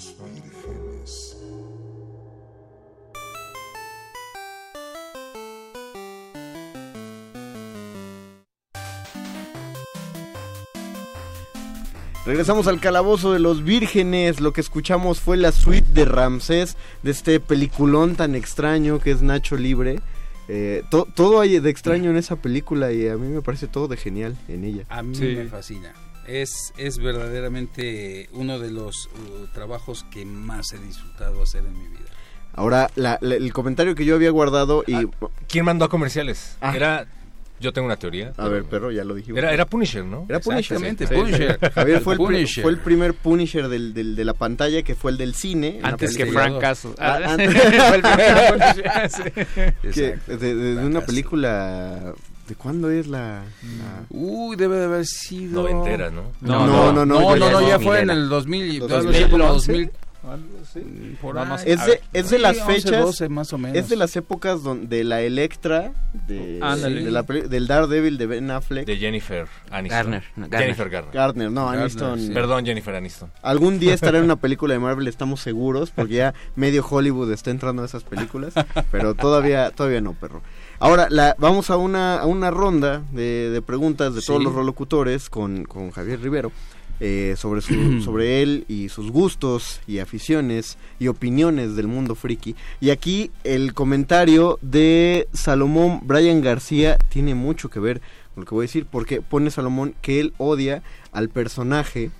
[0.00, 1.36] Los vírgenes.
[12.26, 14.40] Regresamos al calabozo de los vírgenes.
[14.40, 19.22] Lo que escuchamos fue la suite de Ramsés, de este peliculón tan extraño que es
[19.22, 20.00] Nacho Libre.
[20.48, 23.88] Eh, to- todo hay de extraño en esa película y a mí me parece todo
[23.88, 24.84] de genial en ella.
[24.88, 25.92] A mí me fascina.
[26.30, 31.86] Es, es verdaderamente uno de los uh, trabajos que más he disfrutado hacer en mi
[31.88, 32.08] vida.
[32.54, 34.94] Ahora, la- la- el comentario que yo había guardado y...
[35.48, 36.56] ¿Quién mandó a comerciales?
[36.60, 36.74] Ah.
[36.76, 37.06] Era.
[37.60, 38.32] Yo tengo una teoría.
[38.38, 39.38] A ver, perro, ya lo dijimos.
[39.38, 40.24] Era, era Punisher, ¿no?
[40.30, 40.78] Era Punisher.
[40.78, 41.14] Exactamente, Sí.
[41.14, 41.58] Punisher.
[41.74, 42.62] Javier fue el, Punisher.
[42.62, 45.78] fue el primer Punisher del, del- de la pantalla, que fue el del cine.
[45.82, 46.24] Antes que.
[46.26, 46.92] Frank Castle.
[46.98, 49.10] Ah, Ah, antes- fue el primer Punisher,
[49.82, 49.90] sí.
[49.92, 51.06] Que- de, de- de Frank una Castle.
[51.06, 52.14] película...
[52.50, 53.44] ¿De cuándo es la...?
[53.62, 55.62] la- Uy, debe de haber sido...
[55.62, 56.32] Noventera, ¿no?
[56.40, 59.02] No, no, no, no, ya- no, ya ya es fue en el 2000, ¿Dos debe
[59.04, 59.72] mil ser como once?
[59.72, 59.90] 2000.
[61.22, 61.46] Por ahí.
[61.64, 63.02] Es A de, ver, es de sí, las 11, fechas...
[63.04, 63.76] 12 más o menos.
[63.78, 65.92] Es de las épocas donde de la Electra,
[66.26, 67.04] de, Ándale.
[67.04, 68.84] de la del Daredevil de Ben Affleck.
[68.84, 69.96] De Jennifer Aniston.
[69.96, 70.60] Garner, no, Garner.
[70.60, 71.14] Jennifer Garner.
[71.14, 72.30] Garner, no, Aniston.
[72.34, 73.30] Perdón, Jennifer Aniston.
[73.42, 77.50] Algún día estará en una película de Marvel, estamos seguros, porque ya medio Hollywood está
[77.50, 78.52] entrando a esas películas,
[78.90, 80.42] pero todavía todavía no, perro.
[80.80, 85.28] Ahora, la, vamos a una, a una ronda de, de preguntas de todos los rolocutores
[85.30, 86.50] con, con Javier Rivero.
[87.00, 92.54] eh, sobre, su, sobre él y sus gustos y aficiones y opiniones del mundo friki.
[92.80, 98.00] Y aquí el comentario de Salomón Brian García tiene mucho que ver
[98.34, 102.10] con lo que voy a decir, porque pone Salomón que él odia al personaje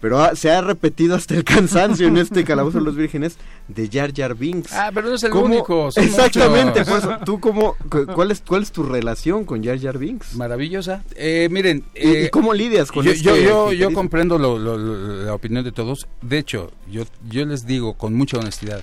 [0.00, 3.36] pero ha- se ha repetido hasta el cansancio en este Calabozo de los Vírgenes
[3.68, 4.72] de Jar Jar Binks.
[4.72, 6.98] Ah, pero no es el ¿Cómo- único, son Exactamente, muchos.
[6.98, 10.34] eso, ¿tú cómo, cu- cuál, es, ¿cuál es tu relación con Jar Jar Binks?
[10.36, 11.02] Maravillosa.
[11.14, 14.58] Eh, miren, ¿Y- eh, y cómo lidias con yo, este yo, yo, yo comprendo lo-
[14.58, 16.06] lo- lo- la opinión de todos.
[16.22, 18.82] De hecho, yo, yo les digo con mucha honestidad.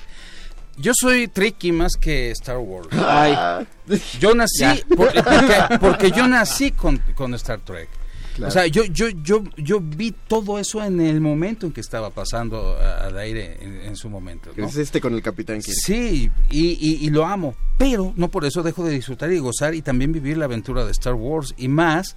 [0.76, 2.88] Yo soy tricky más que Star Wars.
[2.92, 3.36] Ay.
[4.20, 4.64] Yo nací
[4.96, 7.88] por- porque, porque yo nací con, con Star Trek.
[8.36, 8.50] Claro.
[8.50, 12.10] O sea, yo, yo, yo, yo vi todo eso en el momento en que estaba
[12.10, 14.52] pasando a- al aire en, en su momento.
[14.58, 14.66] ¿no?
[14.66, 15.78] Es este con el Capitán Kirk.
[15.86, 19.76] Sí, y, y- y lo amo, pero no por eso dejo de disfrutar y gozar
[19.76, 22.16] y también vivir la aventura de Star Wars y más,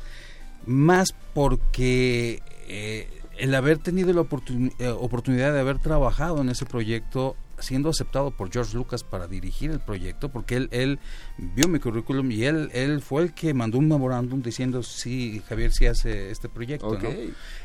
[0.65, 6.65] más porque eh, el haber tenido la oportun- eh, oportunidad de haber trabajado en ese
[6.67, 10.99] proyecto siendo aceptado por George Lucas para dirigir el proyecto, porque él, él
[11.39, 15.73] vio mi currículum y él, él fue el que mandó un memorándum diciendo, sí, Javier,
[15.73, 16.99] sí hace este proyecto.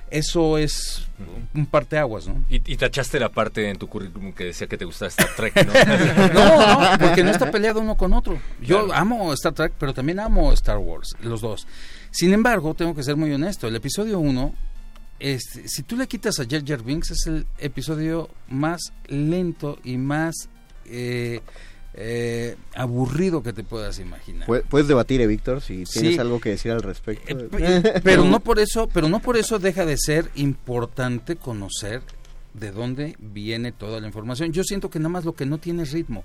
[0.10, 1.08] Eso es
[1.54, 2.44] un parteaguas, ¿no?
[2.50, 5.66] Y, y tachaste la parte en tu currículum que decía que te gustaba Star Trek,
[5.66, 5.72] ¿no?
[6.34, 8.38] No, no, porque no está peleado uno con otro.
[8.62, 8.94] Yo Claro.
[9.02, 11.66] amo Star Trek, pero también amo Star Wars, los dos.
[12.12, 13.68] Sin embargo, tengo que ser muy honesto.
[13.70, 14.54] El episodio 1,
[15.22, 19.98] este, si tú le quitas a Jar Jar Binks, es el episodio más lento y
[19.98, 20.50] más
[20.86, 21.42] eh,
[21.94, 24.48] eh, aburrido que te puedas imaginar.
[24.48, 26.18] Pu- Puedes debatir, eh, Víctor, si tienes Sí.
[26.20, 27.48] algo que decir al respecto.
[27.50, 32.02] Pe- pero no por eso, pero no por eso deja de ser importante conocer
[32.54, 34.52] de dónde viene toda la información.
[34.52, 36.24] Yo siento que nada más lo que no tiene es ritmo.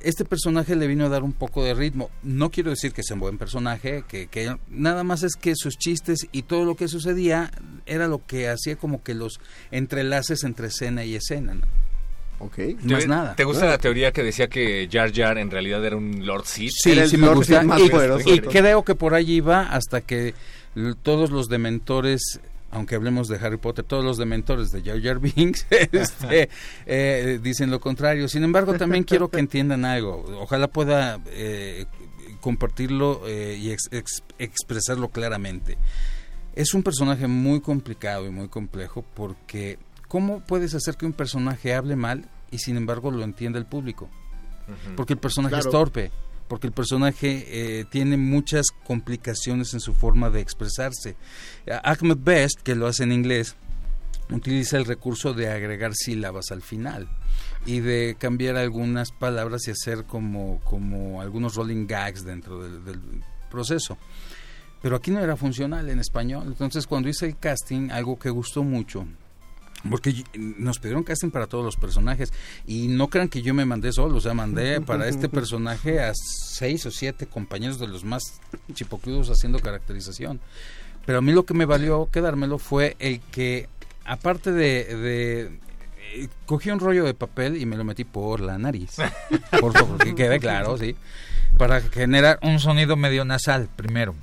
[0.00, 2.10] Este personaje le vino a dar un poco de ritmo.
[2.22, 5.76] No quiero decir que sea un buen personaje, que, que nada más es que sus
[5.76, 7.50] chistes y todo lo que sucedía
[7.84, 9.40] era lo que hacía como que los
[9.72, 11.54] entrelaces entre escena y escena.
[11.54, 11.62] ¿no?
[12.40, 12.58] Ok.
[12.84, 13.34] Más ¿Te- nada.
[13.34, 16.70] ¿Te gusta la teoría que decía que Jar Jar en realidad era un Lord Sith?
[16.72, 17.64] Sí, sí me gusta.
[18.24, 20.34] Y, y creo que por allí iba hasta que
[21.02, 22.40] todos los dementores,
[22.70, 26.48] aunque hablemos de Harry Potter, todos los dementores de Jar Jar Binks este,
[26.86, 28.28] eh, dicen lo contrario.
[28.28, 30.24] Sin embargo, también quiero que entiendan algo.
[30.40, 31.86] Ojalá pueda eh,
[32.40, 35.78] compartirlo eh, y ex- ex- expresarlo claramente.
[36.54, 41.74] Es un personaje muy complicado y muy complejo porque ¿cómo puedes hacer que un personaje
[41.74, 44.08] hable mal y sin embargo lo entienda el público?
[44.96, 46.10] Porque el personaje es torpe,
[46.48, 51.16] porque el personaje eh, tiene muchas complicaciones en su forma de expresarse.
[51.84, 53.54] Ahmed Best, que lo hace en inglés,
[54.30, 57.08] utiliza el recurso de agregar sílabas al final
[57.66, 63.00] y de cambiar algunas palabras y hacer como, como algunos rolling gags dentro del
[63.50, 63.98] proceso.
[64.80, 66.44] Pero aquí no era funcional en español.
[66.46, 69.06] Entonces, cuando hice el casting, algo que gustó mucho
[69.88, 72.32] porque nos pidieron casting para todos los personajes
[72.66, 76.12] y no crean que yo me mandé solo, o sea, mandé para este personaje a
[76.14, 78.40] seis o siete compañeros de los más
[78.72, 80.40] chipocludos haciendo caracterización.
[81.06, 83.68] Pero a mí lo que me valió quedármelo fue el que,
[84.04, 85.58] aparte de, de
[86.14, 88.96] eh, cogí un rollo de papel y me lo metí por la nariz,
[89.60, 90.96] por favor, que quede claro, sí,
[91.56, 94.14] para generar un sonido medio nasal primero.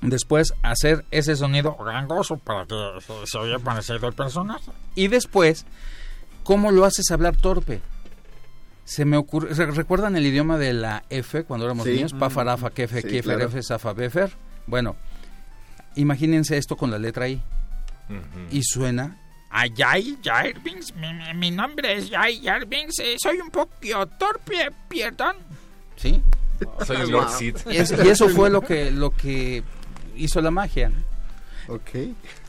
[0.00, 4.70] Después hacer ese sonido gangoso para que se- se oye parecido al personaje.
[4.94, 5.66] Y después,
[6.44, 7.80] ¿cómo lo haces hablar torpe?
[8.84, 11.94] Se me ocurre, ¿re- ¿recuerdan el idioma de la F cuando éramos Sí.
[11.94, 12.14] niños?
[12.14, 13.50] Pafarafa, kefe, Sí, kiefer, claro.
[13.50, 14.30] F, zafa, befer.
[14.66, 14.96] Bueno,
[15.96, 17.40] imagínense esto con la letra I.
[18.50, 19.18] Y suena
[19.50, 23.70] Ayay Jarvings, mi, mi- mi nombre es Jay Jarvings, eh, soy un poco
[24.18, 25.36] torpe, perdón.
[25.96, 26.22] ¿Sí?
[26.86, 27.28] Soy un Lord
[27.66, 29.62] es- y eso fue lo que, lo que
[30.18, 30.90] hizo la magia.
[30.90, 31.74] ¿no?
[31.74, 31.90] Ok,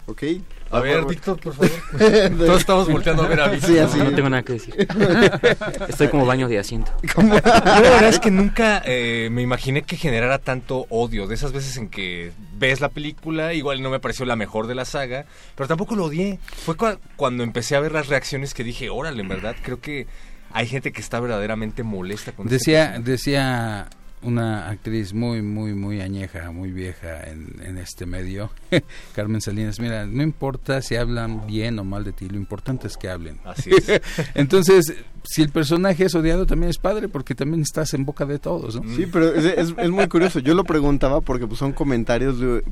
[0.07, 0.23] ok.
[0.71, 1.71] A ver, Víctor, por favor.
[2.37, 3.69] Todos estamos volteando a ver a Víctor.
[3.71, 3.97] Sí, así.
[3.97, 4.75] No tengo nada que decir.
[5.89, 6.91] Estoy como baño de asiento.
[7.03, 7.41] Yo la
[7.81, 11.27] verdad es que nunca eh, me imaginé que generara tanto odio.
[11.27, 14.75] De esas veces en que ves la película, igual no me pareció la mejor de
[14.75, 15.25] la saga,
[15.55, 16.39] pero tampoco lo odié.
[16.63, 20.05] Fue cua- cuando empecé a ver las reacciones que dije, órale, en verdad, creo que
[20.53, 23.11] hay gente que está verdaderamente molesta con Decía, personaje".
[23.11, 23.87] decía
[24.21, 28.51] una actriz muy, muy, muy añeja, muy vieja en, en este medio,
[29.15, 32.97] Carmen Salinas, mira, no importa si hablan bien o mal de ti, lo importante es
[32.97, 33.39] que hablen.
[33.45, 34.01] Así es.
[34.35, 38.39] Entonces, si el personaje es odiado, también es padre, porque también estás en boca de
[38.39, 38.95] todos, ¿no?
[38.95, 40.39] Sí, pero es, es- es muy curioso.
[40.39, 42.63] Yo lo preguntaba porque pues, son comentarios de...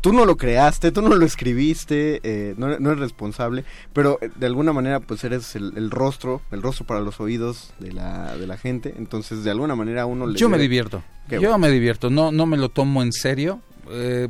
[0.00, 4.30] Tú no lo creaste, tú no lo escribiste, eh, no, no eres responsable, pero eh,
[4.36, 8.36] de alguna manera pues eres el, el rostro, el rostro para los oídos de la,
[8.36, 10.38] de la gente, entonces de alguna manera uno le...
[10.38, 11.02] Yo me divierto.
[11.28, 11.58] Qué Yo bueno.
[11.58, 12.10] me divierto.
[12.10, 13.60] No, no me lo tomo en serio.
[13.90, 14.28] eh,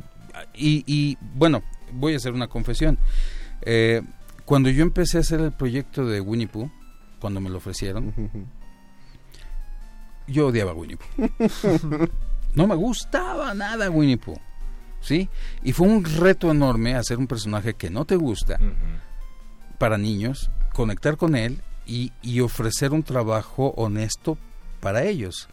[0.54, 2.98] y, y, bueno, voy a hacer una confesión.
[3.62, 4.02] Eh,
[4.44, 6.70] cuando yo empecé a hacer el proyecto de Winnie Pooh,
[7.20, 8.14] cuando me lo ofrecieron,
[10.26, 12.08] yo odiaba a Winnie Pooh.
[12.54, 14.38] No me gustaba nada Winnie Pooh.
[15.00, 15.28] ¿Sí?
[15.62, 18.58] Y fue un reto enorme hacer un personaje que no te gusta
[19.78, 24.36] para niños, conectar con él y, y ofrecer un trabajo honesto
[24.80, 25.48] para ellos.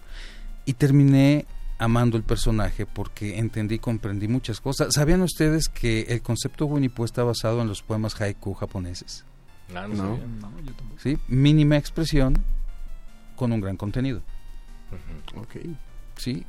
[0.65, 1.45] Y terminé
[1.77, 4.93] amando el personaje porque entendí, comprendí muchas cosas.
[4.93, 9.25] ¿Sabían ustedes que el concepto Winnie Pooh está basado en los poemas haiku japoneses?
[9.73, 10.51] Ah, no No.
[10.97, 11.17] ¿Sí?
[11.27, 12.43] Mínima expresión
[13.35, 14.21] con un gran contenido.
[15.35, 15.57] Ok.
[16.17, 16.45] ¿Sí?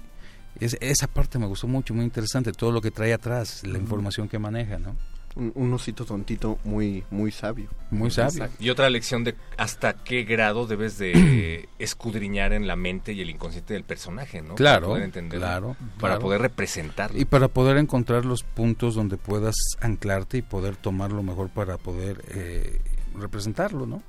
[0.60, 4.28] Es- esa parte me gustó mucho, muy interesante, todo lo que trae atrás, la información
[4.28, 4.96] que maneja, ¿no?
[5.36, 7.68] Un, un osito tontito muy, muy sabio.
[7.90, 8.44] Muy sabio.
[8.44, 8.56] Exacto.
[8.64, 13.28] Y otra lección de hasta qué grado debes de escudriñar en la mente y el
[13.28, 14.54] inconsciente del personaje, ¿no?
[14.54, 16.20] Claro, Para poder entenderlo, claro, Para claro.
[16.20, 17.20] poder representarlo.
[17.20, 21.76] Y para poder encontrar los puntos donde puedas anclarte y poder tomar lo mejor para
[21.76, 22.80] poder eh,
[23.14, 24.02] representarlo, ¿no?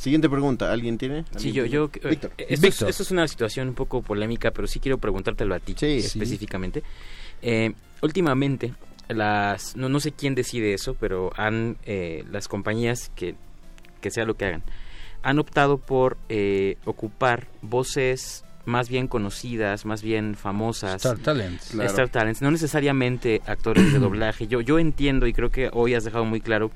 [0.00, 1.24] Siguiente pregunta, ¿alguien tiene?
[1.36, 2.00] Sí, ¿Alguien yo, tiene?
[2.02, 2.32] yo eh, Víctor.
[2.38, 2.88] esto, es, Víctor.
[2.88, 5.98] esto es una situación un poco polémica, pero sí quiero preguntártelo a ti Sí.
[5.98, 6.82] específicamente.
[7.42, 8.72] Eh, últimamente,
[9.08, 13.34] las no, no sé quién decide eso, pero han eh, las compañías que,
[14.00, 14.62] que sea lo que hagan,
[15.22, 20.96] han optado por eh, ocupar voces más bien conocidas, más bien famosas.
[21.04, 21.60] Star Talent.
[21.72, 21.90] Claro.
[21.90, 24.46] Star Talents, no necesariamente actores de doblaje.
[24.46, 26.70] Yo, yo entiendo y creo que hoy has dejado muy claro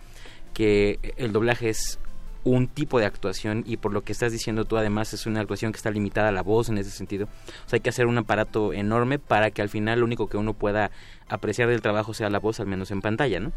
[0.52, 1.98] que el doblaje es
[2.44, 5.72] un tipo de actuación y por lo que estás diciendo tú además es una actuación
[5.72, 7.26] que está limitada a la voz en ese sentido.
[7.66, 10.36] O sea, hay que hacer un aparato enorme para que al final lo único que
[10.36, 10.90] uno pueda
[11.28, 13.52] apreciar del trabajo sea la voz, al menos en pantalla, ¿no?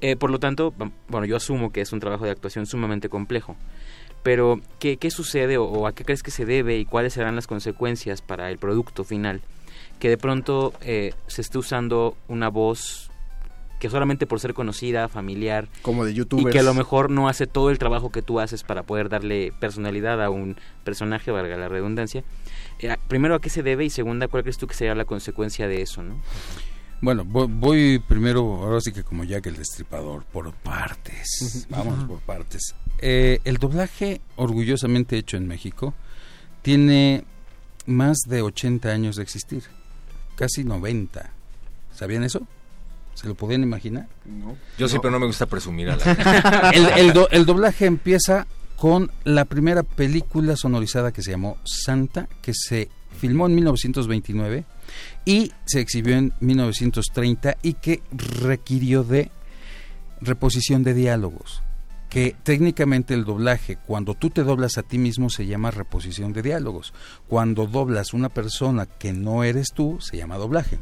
[0.00, 0.74] Eh, por lo tanto,
[1.08, 3.56] bueno, yo asumo que es un trabajo de actuación sumamente complejo.
[4.22, 7.36] Pero, ¿qué, qué sucede o, o a qué crees que se debe y cuáles serán
[7.36, 9.40] las consecuencias para el producto final?
[10.00, 13.07] Que de pronto eh, se esté usando una voz
[13.78, 17.28] que solamente por ser conocida, familiar, como de y youtubers que a lo mejor no
[17.28, 21.56] hace todo el trabajo que tú haces para poder darle personalidad a un personaje, valga
[21.56, 22.24] la redundancia.
[22.80, 23.84] Eh, primero, ¿a qué se debe?
[23.84, 26.02] Y segunda, ¿cuál crees tú que sería la consecuencia de eso?
[26.02, 26.20] ¿no?
[27.00, 31.66] Bueno, voy, voy primero, ahora sí que como ya que el destripador, por partes.
[31.70, 32.74] Vámonos por partes.
[32.98, 35.94] Eh, el doblaje orgullosamente hecho en México
[36.62, 37.24] tiene
[37.86, 39.62] más de 80 años de existir,
[40.34, 41.30] casi 90.
[41.94, 42.46] ¿Sabían eso?
[43.18, 44.06] ¿Se lo podían imaginar?
[44.78, 49.10] Yo siempre no me gusta presumir a la el, el do- el doblaje empieza con
[49.24, 52.88] la primera película sonorizada que se llamó Santa, que se
[53.18, 54.64] filmó en 1929
[55.24, 59.32] y se exhibió en 1930 y que requirió de
[60.20, 61.62] reposición de diálogos.
[62.08, 66.42] Que técnicamente el doblaje, cuando tú te doblas a ti mismo, se llama reposición de
[66.42, 66.94] diálogos.
[67.26, 70.78] Cuando doblas una persona que no eres tú, se llama doblaje.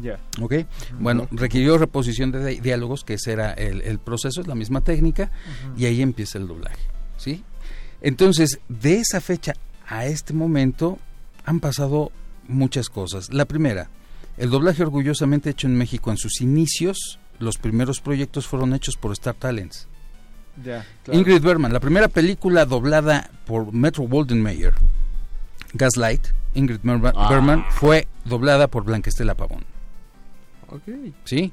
[0.00, 0.18] Ya.
[0.40, 0.54] ¿Ok?
[0.98, 4.80] Bueno, requirió reposición de di- diálogos, que ese era el, el proceso, es la misma
[4.80, 5.30] técnica,
[5.76, 6.78] y ahí empieza el doblaje.
[7.18, 7.44] ¿Sí?
[8.00, 9.52] Entonces, de esa fecha
[9.86, 10.98] a este momento
[11.44, 12.10] han pasado
[12.48, 13.32] muchas cosas.
[13.32, 13.90] La primera,
[14.38, 19.12] el doblaje orgullosamente hecho en México en sus inicios, los primeros proyectos fueron hechos por
[19.12, 19.88] Star Talents.
[20.64, 21.18] Ya, claro.
[21.18, 24.74] Ingrid Bergman, la primera película doblada por Metro Golden Mayer,
[25.74, 27.28] Gaslight, Ingrid Bergman, Ah.
[27.30, 29.64] Bergman, fue doblada por Blanca Estela Pavón.
[31.24, 31.52] ¿Sí?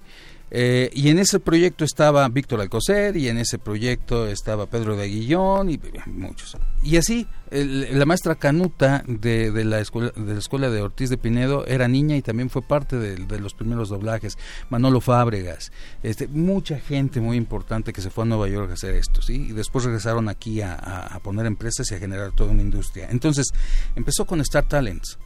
[0.51, 5.03] Eh, y en ese proyecto estaba Víctor Alcocer y en ese proyecto estaba Pedro de
[5.03, 6.57] Aguillón y muchos.
[6.81, 11.11] Y así, el- la maestra Canuta de, de la escuela, de la escuela de Ortiz
[11.11, 14.39] de Pinedo era niña y también fue parte de, de los primeros doblajes.
[14.71, 18.95] Manolo Fábregas, este, mucha gente muy importante que se fue a Nueva York a hacer
[18.95, 19.49] esto, ¿sí?
[19.49, 23.07] Y después regresaron aquí a, a- a poner empresas y a generar toda una industria.
[23.11, 23.49] Entonces,
[23.95, 25.19] empezó con Star Talents.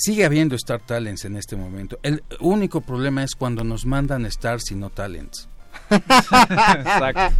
[0.00, 1.98] Sigue habiendo Star Talents en este momento.
[2.04, 5.48] El único problema es cuando nos mandan Stars y no Talents.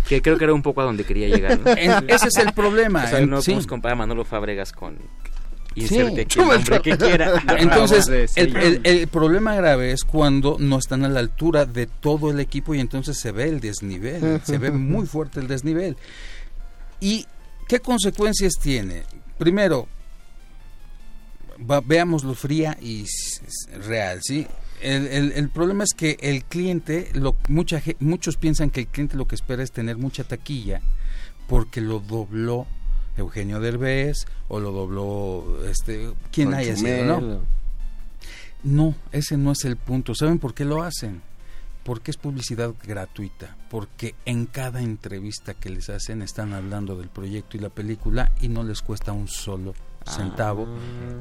[0.08, 1.60] Que creo que era un poco a donde quería llegar.
[1.60, 1.70] ¿no?
[1.70, 3.52] En- ese es el problema, O sea, no sí.
[3.52, 4.96] podemos comparar a Manolo Fábregas con...
[5.76, 7.40] Sí, Inserte el nombre que quiera.
[7.58, 12.32] Entonces, el, el- el problema grave es cuando no están a la altura de todo
[12.32, 15.96] el equipo y entonces se ve el desnivel, se ve muy fuerte el desnivel.
[16.98, 17.26] ¿Y
[17.68, 19.04] qué consecuencias tiene?
[19.38, 19.86] Primero,
[21.58, 23.04] va- veámoslo fría y
[23.86, 24.46] real, ¿sí?
[24.80, 29.16] El, el- el problema es que el cliente, lo, mucha, muchos piensan que el cliente
[29.16, 30.80] lo que espera es tener mucha taquilla
[31.48, 32.66] porque lo dobló
[33.16, 37.40] Eugenio Derbez o lo dobló este quien haya sido, ¿no?
[38.62, 40.14] No, ese no es el punto.
[40.14, 41.22] ¿Saben por qué lo hacen?
[41.84, 47.56] Porque es publicidad gratuita, porque en cada entrevista que les hacen están hablando del proyecto
[47.56, 49.74] y la película y no les cuesta un solo
[50.08, 50.66] centavo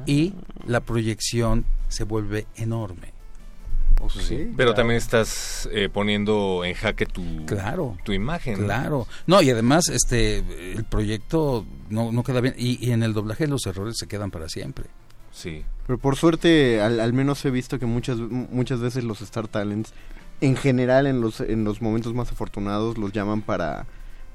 [0.06, 0.34] y
[0.66, 3.12] la proyección se vuelve enorme.
[4.10, 7.96] Sí, Pero también estás eh, poniendo en jaque tu, Claro.
[8.04, 8.54] tu imagen.
[8.54, 9.08] Claro.
[9.26, 10.38] No, y además este
[10.72, 14.30] el proyecto no, no queda bien y, y en el doblaje los errores se quedan
[14.30, 14.86] para siempre.
[15.32, 15.64] Sí.
[15.86, 19.92] Pero por suerte, al, al menos he visto que muchas muchas veces los Star Talents,
[20.40, 23.86] en general en los en los momentos más afortunados, los llaman para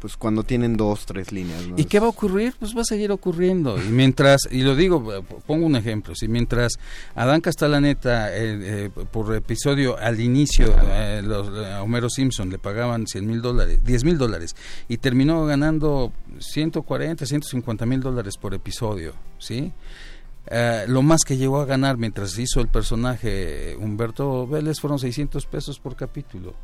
[0.03, 1.65] pues cuando tienen dos, tres líneas.
[1.65, 1.75] ¿no?
[1.77, 2.53] ¿Y qué va a ocurrir?
[2.59, 3.81] Pues va a seguir ocurriendo.
[3.81, 6.73] Y mientras, y lo digo, eh, pongo un ejemplo, si mientras
[7.15, 8.41] Adán Castellaneta eh,
[8.85, 13.79] eh, por episodio al inicio eh, los, a Homero Simpson le pagaban 100 mil dólares,
[13.81, 14.57] 10 mil dólares,
[14.89, 19.71] y terminó ganando 140, 150 mil dólares por episodio, ¿sí?
[20.47, 25.45] Eh, lo más que llegó a ganar mientras hizo el personaje Humberto Vélez fueron 600
[25.45, 26.55] pesos por capítulo.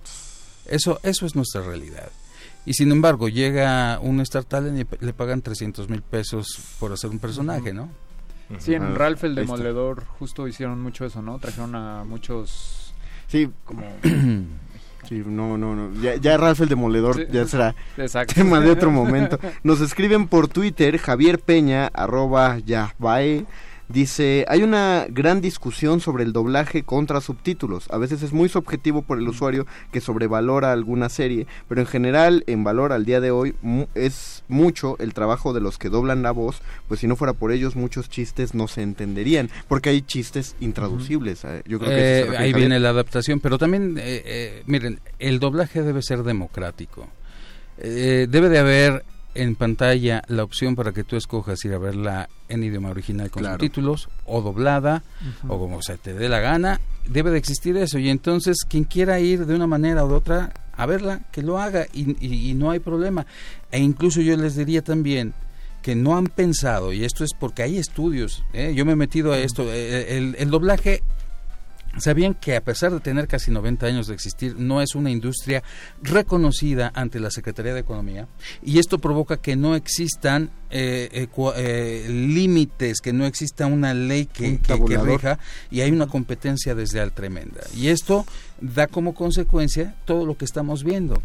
[0.66, 2.10] Eso, eso es nuestra realidad.
[2.66, 6.48] Y sin embargo, llega un Star Talent y le pagan 300 mil pesos
[6.80, 7.90] por hacer un personaje, ¿no?
[8.60, 9.36] Sí, en Ah, Ralph el.
[9.36, 11.40] Demoledor justo hicieron mucho eso, ¿no?
[11.40, 12.94] Trajeron a muchos...
[13.28, 13.84] Sí, como...
[15.08, 16.02] Sí, no, no, no.
[16.02, 18.34] Ya, ya Ralph el Demoledor Sí, ya será exacto.
[18.36, 19.40] tema de otro momento.
[19.64, 23.46] Nos escriben por Twitter, Javier Peña, arroba Yahbae.
[23.92, 27.90] Dice, hay una gran discusión sobre el doblaje contra subtítulos.
[27.90, 32.44] A veces es muy subjetivo por el usuario que sobrevalora alguna serie, pero en general,
[32.46, 36.22] en valor al día de hoy, mu- es mucho el trabajo de los que doblan
[36.22, 40.04] la voz, pues si no fuera por ellos, muchos chistes no se entenderían, porque hay
[40.04, 41.44] chistes intraducibles.
[41.46, 42.56] eh, Yo creo que Eh, ahí Javier.
[42.56, 47.08] viene la adaptación, pero también, eh, eh, miren, el doblaje debe ser democrático.
[47.80, 49.04] Eh, debe de haber
[49.42, 53.44] en pantalla la opción para que tú escojas ir a verla en idioma original con
[53.54, 55.04] subtítulos o doblada
[55.48, 56.80] o como se te dé la gana.
[57.08, 60.54] Debe de existir eso y entonces quien quiera ir de una manera o de otra
[60.76, 63.26] a verla, que lo haga y, y- y no hay problema.
[63.72, 65.34] E incluso yo les diría también
[65.82, 68.74] que no han pensado, y esto es porque hay estudios, ¿eh?
[68.76, 71.02] yo me he metido a esto, eh, el, el doblaje
[72.00, 75.64] ¿Sabían que a pesar de tener casi 90 años de existir, no es una industria
[76.02, 78.28] reconocida ante la Secretaría de Economía?
[78.64, 84.26] Y esto provoca que no existan eh, eh, eh, límites, que no exista una ley
[84.26, 85.08] que, Un que- que tabulador.
[85.08, 85.40] rija
[85.72, 87.62] y hay una competencia desleal tremenda.
[87.76, 88.26] Y esto
[88.62, 91.22] da como consecuencia todo lo que estamos viendo.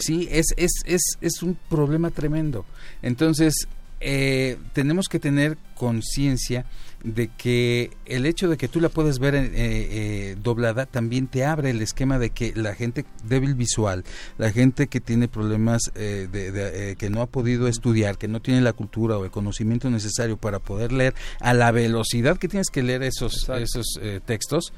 [0.00, 2.66] Sí, es, es, es, es un problema tremendo.
[3.00, 3.54] Entonces,
[4.00, 6.66] eh, tenemos que tener conciencia
[7.04, 11.44] de que el hecho de que tú la puedes ver eh, eh, doblada también te
[11.44, 14.04] abre el esquema de que la gente débil visual,
[14.38, 18.26] la gente que tiene problemas eh, de, de, eh, que no ha podido estudiar, que
[18.26, 22.48] no tiene la cultura o el conocimiento necesario para poder leer a la velocidad que
[22.48, 24.72] tienes que leer esos, esos eh, textos,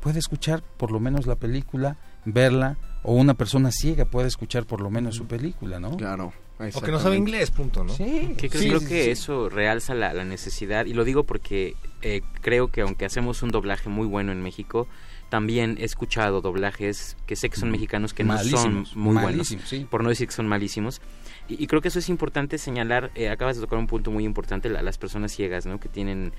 [0.00, 4.80] puede escuchar por lo menos la película, verla, o una persona ciega puede escuchar por
[4.80, 5.96] lo menos su película, ¿no?
[5.96, 6.32] Claro.
[6.74, 7.92] O que no sabe inglés, punto, ¿no?
[7.92, 9.10] Sí, Que creo, sí, creo sí, que sí.
[9.10, 13.50] eso realza la, la necesidad, y lo digo porque eh, creo que aunque hacemos un
[13.50, 14.86] doblaje muy bueno en México,
[15.28, 19.48] también he escuchado doblajes que sé que son mexicanos que no son Malísimos, muy malísimos,
[19.64, 19.86] buenos, sí.
[19.90, 21.00] por no decir que son malísimos.
[21.48, 24.24] Y, y creo que eso es importante señalar, eh, acabas de tocar un punto muy
[24.24, 25.80] importante, la- las personas ciegas, ¿no?
[25.80, 26.32] Que tienen,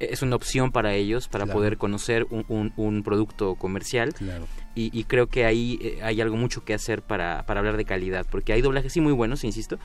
[0.00, 1.58] es una opción para ellos, para Claro.
[1.58, 4.14] poder conocer un, un- un producto comercial.
[4.14, 4.46] Claro.
[4.74, 7.84] Y, y creo que ahí eh, hay algo mucho que hacer para, para hablar de
[7.84, 9.78] calidad, porque hay doblajes sí muy buenos, insisto,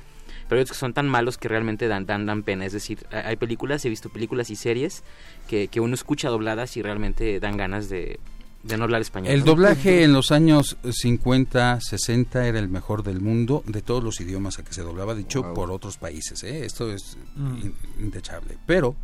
[0.47, 2.65] pero otros que son tan malos que realmente dan, dan, dan pena.
[2.65, 5.03] Es decir, ha- hay películas, he visto películas y series
[5.47, 8.19] que, que uno escucha dobladas y realmente dan ganas de,
[8.63, 9.33] de no hablar español.
[9.33, 9.45] El ¿no?
[9.47, 14.59] doblaje en los años 50, 60 era el mejor del mundo de todos los idiomas
[14.59, 16.43] a que se doblaba, dicho por otros países.
[16.43, 16.63] ¿eh?
[16.65, 17.57] Esto es Mm.
[17.57, 18.57] in- indechable.
[18.67, 18.95] Pero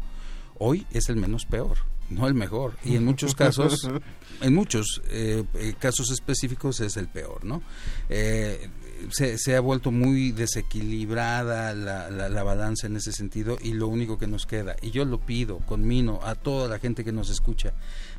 [0.63, 1.77] hoy es el menos peor,
[2.09, 2.77] no el mejor.
[2.85, 3.89] Y en muchos casos,
[4.41, 7.63] en muchos eh, eh, casos específicos es el peor, ¿no?
[8.09, 8.69] Eh,
[9.09, 13.87] se, se ha vuelto muy desequilibrada la, la, la balanza en ese sentido y lo
[13.87, 17.31] único que nos queda, y yo lo pido, conmino a toda la gente que nos
[17.31, 17.73] escucha,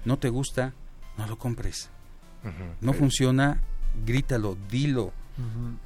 [0.04, 0.74] no te gusta,
[1.16, 1.90] no lo compres.
[2.80, 3.62] No funciona,
[4.04, 5.12] grítalo, dilo.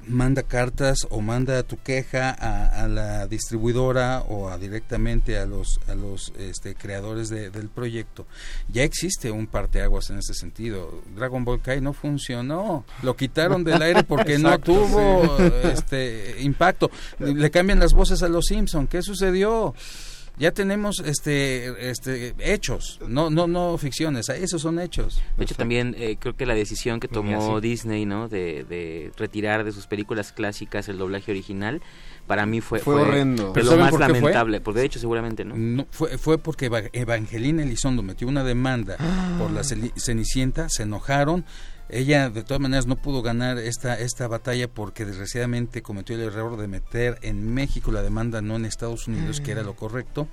[0.05, 5.79] Manda cartas o manda tu queja a, a la distribuidora o a directamente a los
[5.87, 8.25] a los este, creadores de- del proyecto.
[8.67, 11.01] Ya existe un parteaguas en ese sentido.
[11.15, 15.43] Dragon Ball Kai no funcionó, lo quitaron del aire porque no tuvo sí.
[15.73, 16.91] este impacto.
[17.19, 18.85] Le cambian las voces a los Simpson.
[18.87, 19.73] ¿Qué sucedió?
[20.39, 25.19] Ya tenemos este este hechos, no no no ficciones, esos son hechos.
[25.35, 27.59] De hecho, también eh, creo que la decisión que tomó.
[27.59, 28.27] Disney, ¿no?
[28.27, 31.81] De, de retirar de sus películas clásicas el doblaje original,
[32.27, 33.51] para mí fue, Fue horrendo.
[33.51, 34.13] ¿Pero lo más por qué fue?
[34.19, 34.61] lamentable.
[34.61, 35.55] Por de hecho, seguramente, ¿no?
[35.57, 38.97] No, fue, fue porque Eva- Evangelina Elizondo metió una demanda
[39.39, 41.45] por la Cenicienta, se enojaron.
[41.89, 46.57] Ella de todas maneras no pudo ganar esta esta batalla porque desgraciadamente cometió el error
[46.57, 50.27] de meter en México la demanda, no en Estados Unidos, que era lo correcto.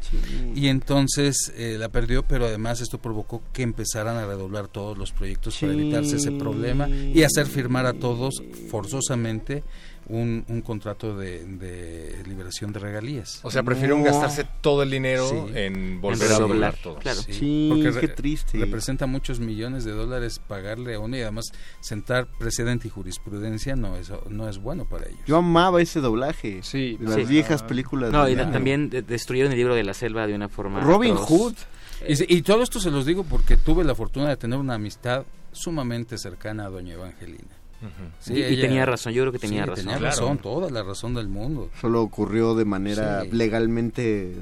[0.55, 5.13] Y entonces eh, la perdió, pero además esto provocó que empezaran a redoblar todos los
[5.13, 9.63] proyectos para evitarse ese problema y hacer firmar a todos forzosamente
[10.09, 13.41] un, un contrato de, de liberación de regalías.
[13.43, 14.07] O sea, prefirieron No.
[14.07, 15.53] gastarse todo el dinero Sí.
[15.59, 16.99] en volver a doblar todo.
[17.31, 18.59] Sí, porque qué re- triste.
[18.59, 21.47] Representa muchos millones de dólares pagarle a uno y además
[21.81, 25.21] sentar precedente y jurisprudencia no es, no es bueno para ellos.
[25.27, 26.61] Yo amaba ese doblaje.
[26.63, 26.99] Sí.
[27.01, 27.25] Las Sí.
[27.25, 28.13] viejas películas.
[28.13, 30.81] No, de y también de- destruyeron el libro de la selva de una forma.
[30.81, 31.29] Robin atroz.
[31.29, 31.55] Hood.
[32.07, 36.19] Y todo esto se los digo porque tuve la fortuna de tener una amistad sumamente
[36.19, 37.49] cercana a doña Evangelina.
[38.21, 39.85] Sí, Y- y ella- tenía razón, yo creo que tenía sí, razón.
[39.85, 40.11] Tenía Claro.
[40.17, 41.71] razón, toda la razón del mundo.
[41.81, 43.29] Solo ocurrió de manera Sí.
[43.33, 44.35] legalmente.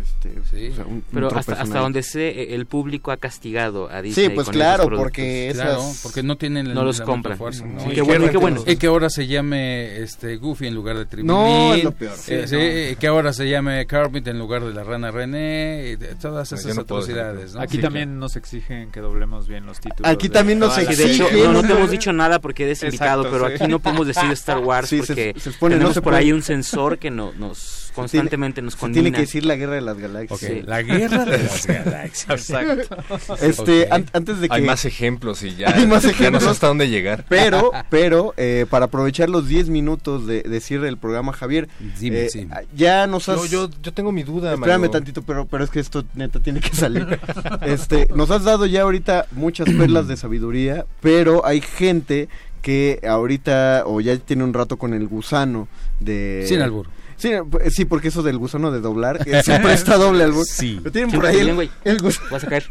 [0.00, 1.82] Este, o sea, un- un Pero hasta, tropezón hasta ahí.
[1.82, 4.28] donde sé, eh, el público ha castigado a Disney.
[4.28, 7.36] Sí, pues con claro, porque esas- Claro, porque no tienen el- No los la compran.
[7.36, 7.80] fuerza, ¿no?
[7.80, 8.62] Sí, Y qué bueno, y qué bueno.
[8.66, 11.26] Y que ahora se llame este Goofy en lugar de Tribilín.
[11.36, 12.12] No, es lo peor.
[12.28, 12.92] Eh, no.
[12.92, 15.90] y que ahora se llame Kermit en lugar de la rana René.
[15.92, 17.60] y de- todas esas atrocidades, ¿no?
[17.60, 20.10] Aquí Sí, también nos exigen que doblemos bien los títulos.
[20.10, 21.26] Aquí de también nos de exigen.
[21.44, 23.62] no, no te hemos dicho nada porque eres invitado, Exacto, pero sí.
[23.62, 26.22] aquí no podemos decir Star Wars Sí, porque se pone- no tenemos se por puede.
[26.24, 29.02] ahí un sensor que no, nos constantemente nos condena.
[29.02, 30.64] tiene que decir la guerra de las galaxias.
[30.64, 32.50] La guerra de las galaxias.
[32.50, 32.96] Exacto.
[33.40, 36.22] Este, an- antes de que Hay más ejemplos y ya, Hay más ya no sé
[36.22, 36.46] ejemplos.
[36.46, 37.24] hasta dónde llegar.
[37.28, 42.26] Pero, pero, eh, para aprovechar los 10 minutos de, de cierre del programa, Javier, Dime,
[42.26, 42.48] eh, sí.
[42.76, 43.42] ya nos has...
[43.50, 44.90] Yo, yo, yo tengo mi duda, Espérame Mario.
[44.92, 47.18] tantito, pero, pero es que esto neta tiene que salir.
[47.62, 52.28] este, nos has dado ya ahorita muchas perlas de sabiduría, pero hay gente
[52.60, 56.44] que ahorita o ya tiene un rato con el gusano de...
[56.46, 56.88] Sin albur.
[57.16, 60.46] Sí, pues, sí, porque eso del gusano de doblar que siempre está doble albur.
[60.46, 60.78] Sí.
[60.82, 62.28] Pero tienen por ahí el, el gusano.
[62.30, 62.70] Vas a caer.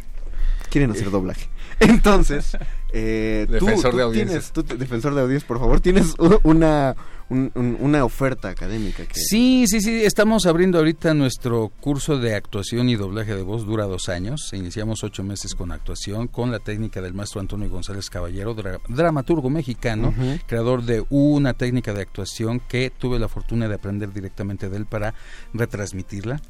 [0.69, 1.47] Quieren hacer doblaje.
[1.89, 2.57] Entonces,
[2.91, 4.51] eh, tú- Defensor tú, de audiencias.
[4.51, 6.95] tienes, tú defensor de audiencias, por favor, tienes una,
[7.29, 9.13] un- un- una oferta académica que...
[9.13, 13.85] Sí, sí, sí, estamos abriendo ahorita nuestro curso de actuación y doblaje de voz, dura
[13.85, 18.55] dos años, iniciamos ocho meses con actuación, con la técnica del maestro Antonio González Caballero,
[18.55, 20.13] dra- dramaturgo mexicano,
[20.47, 24.85] creador de una técnica de actuación que tuve la fortuna de aprender directamente de él
[24.85, 25.13] para
[25.53, 26.41] retransmitirla.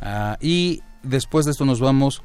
[0.00, 2.22] Ah, y después de esto nos vamos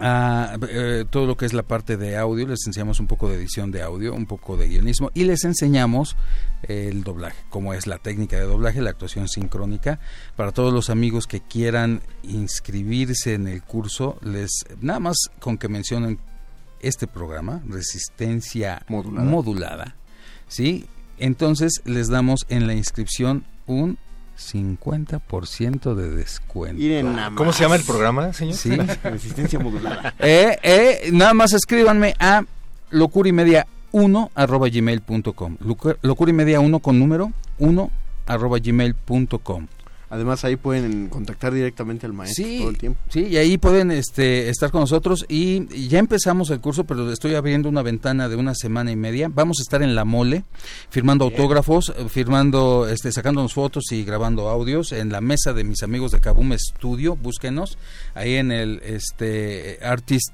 [0.00, 3.36] a eh, todo lo que es la parte de audio, les enseñamos un poco de
[3.36, 6.16] edición de audio, un poco de guionismo y les enseñamos
[6.62, 9.98] eh, el doblaje, cómo es la técnica de doblaje, la actuación sincrónica.
[10.36, 15.68] Para todos los amigos que quieran inscribirse en el curso, les nada más con que
[15.68, 16.18] mencionen
[16.80, 19.24] este programa, Resistencia Modulada.
[19.24, 19.96] modulada
[20.48, 20.86] ¿sí?
[21.18, 23.98] Entonces les damos en la inscripción un
[24.38, 26.78] 50% de descuento.
[26.78, 28.54] Miren nada ¿Cómo se llama el programa, señor?
[28.54, 28.70] Sí.
[29.02, 30.14] Resistencia modulada.
[30.20, 32.42] Eh, eh, nada más escríbanme a
[32.90, 35.56] locurimedia1 arroba gmail.com.
[36.02, 37.90] Locurimedia 1 con número 1
[38.26, 39.66] arroba gmail.com.
[40.10, 42.98] Además ahí pueden contactar directamente al maestro Sí, todo el tiempo.
[43.10, 47.12] sí, y ahí pueden este, estar con nosotros y, y ya empezamos el curso, pero
[47.12, 49.30] estoy abriendo una ventana de una semana y media.
[49.32, 50.44] Vamos a estar en la mole,
[50.88, 56.12] firmando autógrafos, firmando, este, sacándonos fotos y grabando audios en la mesa de mis amigos
[56.12, 57.14] de Kaboom Studio.
[57.14, 57.76] Búsquenos
[58.14, 60.32] ahí en el este, Artist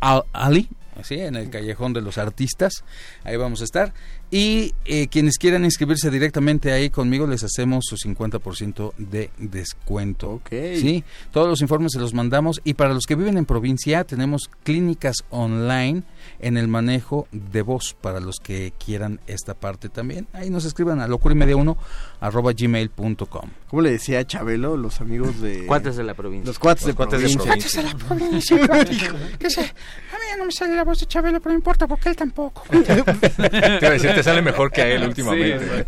[0.00, 0.68] Al- Alley,
[1.00, 2.84] así, en el callejón de los artistas.
[3.24, 3.94] Ahí vamos a estar.
[4.34, 10.30] Y eh, quienes quieran inscribirse directamente ahí conmigo, les hacemos su 50% de descuento.
[10.30, 10.48] Ok.
[10.76, 12.62] Sí, todos los informes se los mandamos.
[12.64, 16.02] Y para los que viven en provincia, tenemos clínicas online
[16.40, 20.26] en el manejo de voz para los que quieran esta parte también.
[20.32, 21.76] Ahí nos escriban a locurimedia1
[22.20, 23.50] arroba gmail.com.
[23.68, 25.66] ¿Cómo le decía a Chabelo los amigos de...
[25.66, 26.46] Cuates de la provincia.
[26.46, 27.98] Los cuates de cuates de provincia.
[28.06, 28.56] provincia.
[29.38, 29.60] ¿Qué sé?
[29.60, 32.16] A mí ya no me sale la voz de Chabelo, pero no importa porque él
[32.16, 32.62] tampoco.
[32.70, 35.86] Te iba a decir, sale mejor que a él últimamente.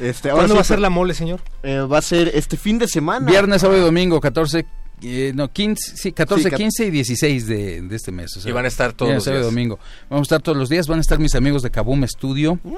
[0.00, 1.40] Este, ahora ¿Cuándo sí, va a ser la mole, señor?
[1.62, 3.30] eh, va a ser este fin de semana.
[3.30, 4.66] Viernes, sábado y domingo, 14,
[5.02, 8.36] eh, no, 15, sí, 14, Sí, cat- 15 y 16 de, de este mes.
[8.36, 9.52] o sea, Y van a estar todos viernes, los sábado y días.
[9.54, 9.78] domingo.
[10.10, 12.58] Vamos a estar todos los días, van a estar mis amigos de Kaboom Studio.
[12.64, 12.74] Mm.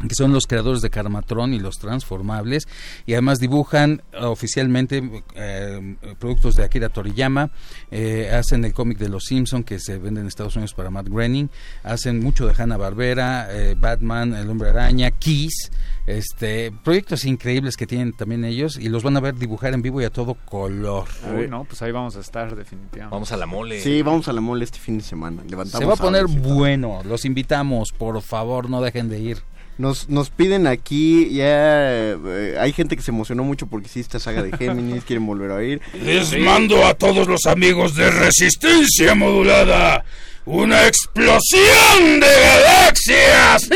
[0.00, 2.66] Que son los creadores de Karmatron y los transformables
[3.06, 7.50] y además dibujan eh, oficialmente eh, productos de Akira Toriyama
[7.90, 11.08] eh, hacen el cómic de los Simpson que se vende en Estados Unidos para Matt
[11.08, 11.48] Groening
[11.84, 13.48] hacen mucho de Hanna Barbera
[13.78, 15.70] Batman el Hombre Araña Kiss
[16.06, 20.02] este proyectos increíbles que tienen también ellos y los van a ver dibujar en vivo
[20.02, 23.14] y a todo color Uy, no, pues ahí vamos a estar definitivamente.
[23.14, 23.80] Vamos a la mole.
[23.80, 25.42] Sí, vamos a la mole este fin de semana.
[25.48, 29.38] Levantamos se va a poner bueno los invitamos por favor no dejen de ir
[29.76, 34.42] Nos, nos piden aquí, ya eh, hay gente que se emocionó mucho porque hiciste saga
[34.42, 35.80] de Géminis, quieren volver a oír.
[36.04, 40.04] Les mando a todos los amigos de Resistencia Modulada
[40.46, 43.68] una explosión de galaxias.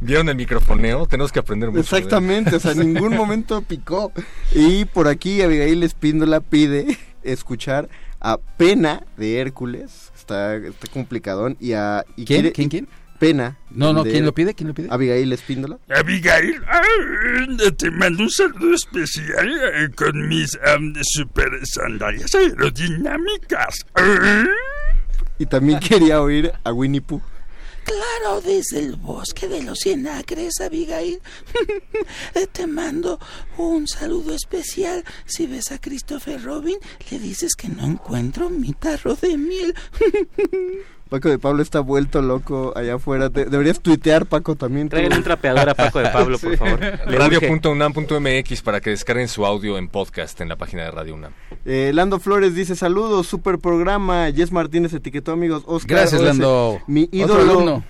[0.00, 1.06] ¿Vieron el microfoneo?
[1.06, 1.80] Tenemos que aprender mucho.
[1.82, 4.12] Exactamente, o sea, en ningún momento picó.
[4.52, 7.88] Y por aquí Abigail Espíndola pide escuchar
[8.20, 12.04] a Pena de Hércules, está, está complicadón, y a...
[12.16, 12.40] Y ¿Quién?
[12.40, 12.68] quiere- ¿Quién?
[12.68, 12.88] ¿Quién?
[13.22, 13.56] Pena.
[13.70, 15.78] no no quién lo pide quién lo pide Abigail Espíndola.
[15.88, 16.82] Abigail, ah,
[17.78, 20.58] te mando un saludo especial eh, con mis
[21.02, 23.86] super sandalias aerodinámicas.
[25.38, 27.22] Y también quería oír a Winnie Pooh.
[27.84, 31.20] Claro, desde el bosque de los cien acres, Abigail.
[32.52, 33.20] Te mando
[33.56, 35.04] un saludo especial.
[35.26, 36.76] Si ves a Christopher Robin,
[37.10, 39.74] le dices que no encuentro mi tarro de miel.
[41.12, 43.28] Paco de Pablo está vuelto loco allá afuera.
[43.28, 44.88] Deberías tuitear, Paco, también.
[44.88, 46.56] Traigan un trapeador a Paco de Pablo, por Sí.
[46.56, 46.80] favor.
[47.06, 51.32] Radio.unam.mx para que descarguen su audio en podcast en la página de Radio UNAM.
[51.66, 54.30] Eh, Lando Flores dice saludos, super programa.
[54.34, 55.64] Jess Martínez etiquetó amigos.
[55.66, 56.80] Oscar Gracias, Lando.
[56.86, 57.84] Mi Otro ídolo.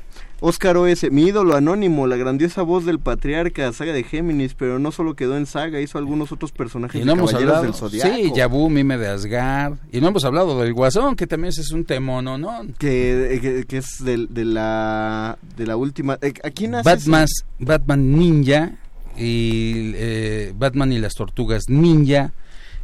[0.44, 4.90] Oscar OS, mi ídolo anónimo, la grandiosa voz del patriarca, saga de Géminis, pero no
[4.90, 7.62] solo quedó en saga, hizo algunos otros personajes Y no de hemos hablado.
[7.62, 8.14] del Zodiaco.
[8.14, 9.74] Sí, Yabu, Mime de Asgard.
[9.92, 12.66] Y no hemos hablado del Guasón, que también es un temono, ¿no?
[12.78, 16.18] Que, que, que es de, de la de la última.
[16.20, 16.90] eh, ¿A quién hace?
[16.90, 17.26] Batman,
[17.60, 18.72] Batman Ninja
[19.16, 22.32] y eh, Batman y las Tortugas Ninja.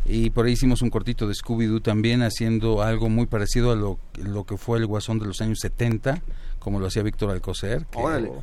[0.09, 3.99] Y por ahí hicimos un cortito de Scooby-Doo también, haciendo algo muy parecido a lo,
[4.15, 6.23] lo que fue el Guasón de los años 70,
[6.59, 7.85] como lo hacía Víctor Alcocer.
[7.91, 8.31] que- Órale.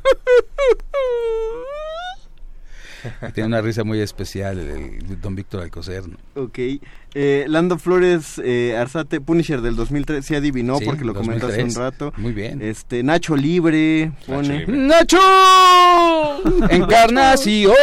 [3.34, 4.68] Tiene una risa muy especial el,
[5.08, 6.02] el don Víctor Alcocer.
[6.08, 6.16] ¿no?
[6.42, 6.58] Ok.
[7.14, 11.62] Eh, Lando Flores eh, Arzate, Punisher del 2003, sí adivinó Sí, porque lo comentaste hace
[11.62, 11.76] un 2003.
[11.76, 12.12] rato.
[12.20, 12.60] Muy bien.
[12.62, 14.66] Este, Nacho Libre pone...
[14.68, 15.18] ¡Nacho!
[16.68, 17.74] Encarnación.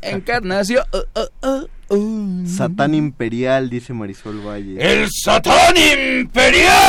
[0.00, 0.84] Encarnación.
[0.92, 2.46] Uh, uh, uh, uh.
[2.46, 4.76] Satán Imperial, dice Marisol Valle.
[4.78, 5.74] ¡El Satán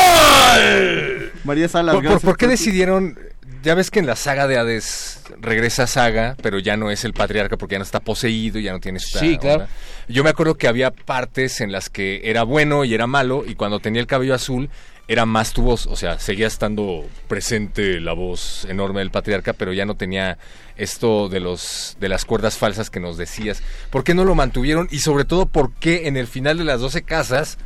[0.05, 1.31] Imperial!
[1.43, 3.17] María Salas, ¿Por, por- gracias por qué decidieron?
[3.63, 7.13] Ya ves que en la saga de Hades regresa Saga, pero ya no es el
[7.13, 9.61] patriarca porque ya no está poseído, ya no tiene esta Sí, claro.
[9.63, 9.69] onda.
[10.07, 13.55] Yo me acuerdo que había partes en las que era bueno y era malo, y
[13.55, 14.69] cuando tenía el cabello azul
[15.07, 19.71] era más tu voz, o sea, seguía estando presente la voz enorme del patriarca, pero
[19.71, 20.37] ya no tenía
[20.77, 23.61] esto de los de las cuerdas falsas que nos decías.
[23.91, 24.87] ¿Por qué no lo mantuvieron?
[24.91, 27.57] Y sobre todo, ¿por qué en el final de las 12 casas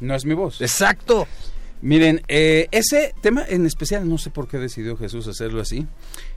[0.00, 0.60] no es mi voz?
[0.60, 1.26] Exacto.
[1.82, 5.86] Miren, eh, ese tema en especial, no sé por qué decidió Jesús hacerlo así.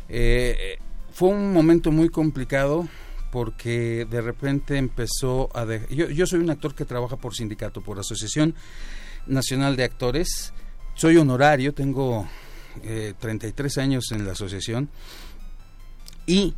[0.10, 0.78] Eh,
[1.14, 2.88] fue un momento muy complicado
[3.32, 5.66] porque de repente empezó a...
[5.66, 8.56] de- yo, yo soy un actor que trabaja por sindicato, por Asociación
[9.28, 10.54] Nacional de Actores.
[10.96, 12.28] Soy honorario, tengo
[12.84, 14.90] eh, 33 años en la asociación
[16.26, 16.54] y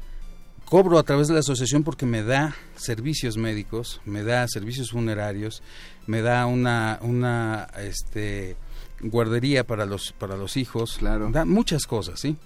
[0.65, 5.61] cobro a través de la asociación porque me da servicios médicos, me da servicios funerarios,
[6.07, 8.56] me da una una este
[9.01, 12.38] guardería para los para los hijos, da muchas cosas, ¿sí?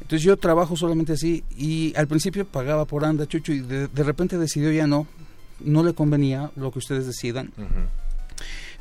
[0.00, 4.02] Entonces yo trabajo solamente así y al principio pagaba por anda, chucho, y de, de
[4.02, 5.06] repente decidió ya no,
[5.60, 7.52] no le convenía lo que ustedes decidan,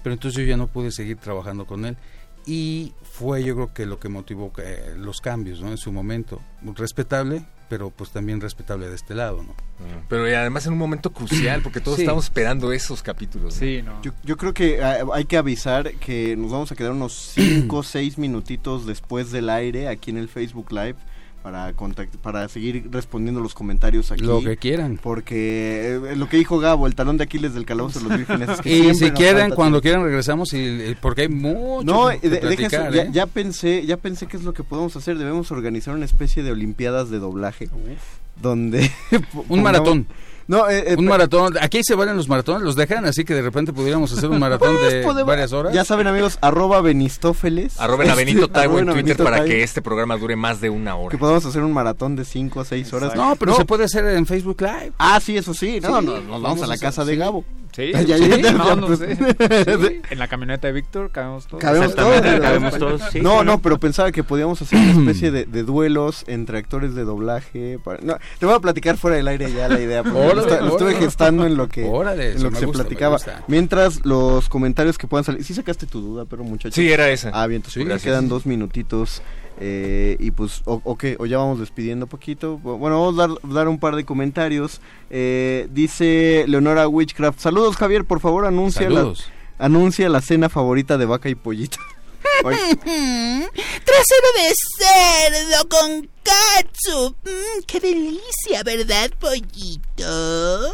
[0.08, 1.98] pero entonces yo ya no pude seguir trabajando con él
[2.46, 5.70] y fue yo creo que lo que motivó eh, los cambios, ¿no?
[5.70, 6.42] En su momento,
[6.78, 9.54] respetable, pero pues también respetable de este lado, ¿no?
[10.08, 12.04] Pero y además en un momento crucial, porque todos Sí.
[12.04, 13.60] estamos esperando esos capítulos.
[13.84, 14.02] ¿no?
[14.02, 17.76] Yo, yo creo que ah, hay que avisar que nos vamos a quedar unos 5
[17.76, 20.96] o 6 minutitos después del aire aquí en el Facebook Live
[21.48, 24.22] para contact- para seguir respondiendo los comentarios aquí.
[24.26, 25.00] Lo que quieran.
[25.02, 28.50] Porque eh, lo que dijo Gabo, el talón de Aquiles del calabozo de los vírgenes
[28.50, 29.82] es que y si quieren, cuando tiempo.
[29.84, 33.08] quieran regresamos y, y- porque hay mucho No, que de- platicar, ¿eh?
[33.14, 35.18] ya pensé, ya pensé qué es lo que podemos hacer.
[35.18, 37.70] Debemos organizar una especie de olimpiadas de doblaje,
[38.42, 38.92] donde
[39.48, 40.06] Un maratón.
[40.48, 41.56] No, eh, eh, un maratón.
[41.62, 44.76] Aquí se valen los maratones, los dejan, así que de repente pudiéramos hacer un maratón
[44.76, 45.74] de podemos- varias horas.
[45.74, 47.80] Ya saben amigos, arroba Benistófeles.
[47.80, 50.70] Arroben a Este, Benito Taibo en Twitter Benito para que este programa dure más de
[50.70, 51.10] una hora.
[51.12, 53.16] que podamos hacer un maratón de 5 a 6 horas.
[53.16, 54.94] No, pero se puede hacer en Facebook Live.
[54.98, 55.80] Ah, sí, eso sí.
[55.82, 57.20] No, Sí, no, nos vamos, a la casa de sí.
[57.20, 57.44] Gabo.
[57.76, 59.16] Sí, Ya, sí, ya, no, no sé.
[59.16, 61.62] Sí, En la camioneta de Víctor cabemos todos.
[61.62, 63.44] Cabemos todos, cabemos todos, sí, no, claro.
[63.44, 67.78] no, pero pensaba que podíamos hacer una especie de, de duelos entre actores de doblaje.
[67.84, 70.96] para- no, te voy a platicar fuera del aire ya la idea, porque lo, estuve
[70.96, 73.18] gestando en lo que, Órale, en lo que se gusta, platicaba.
[73.48, 75.44] Mientras los comentarios que puedan salir.
[75.44, 76.76] ¿Sí sacaste tu duda, pero muchachos?
[76.76, 77.32] Sí, era esa.
[77.34, 78.04] Ah, bien, entonces Sí, gracias.
[78.04, 79.22] quedan dos minutitos.
[79.60, 82.58] eh, y pues, o, o qué, o ya vamos despidiendo poquito.
[82.60, 84.82] Bueno, vamos a dar, dar un par de comentarios.
[85.10, 87.40] Eh, dice Leonora Witchcraft.
[87.40, 89.14] Saludos, Javier, por favor, anuncia la,
[89.58, 91.78] anuncia la cena favorita de vaca y pollito.
[92.44, 97.16] Trasero de cerdo con katsu.
[97.24, 100.74] Mm, ¡Qué delicia, ¿verdad, pollito?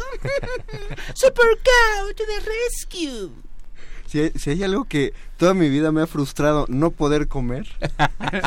[1.14, 3.30] Super Cow to the rescue.
[4.06, 7.66] si, si hay algo que toda mi vida me ha frustrado no poder comer,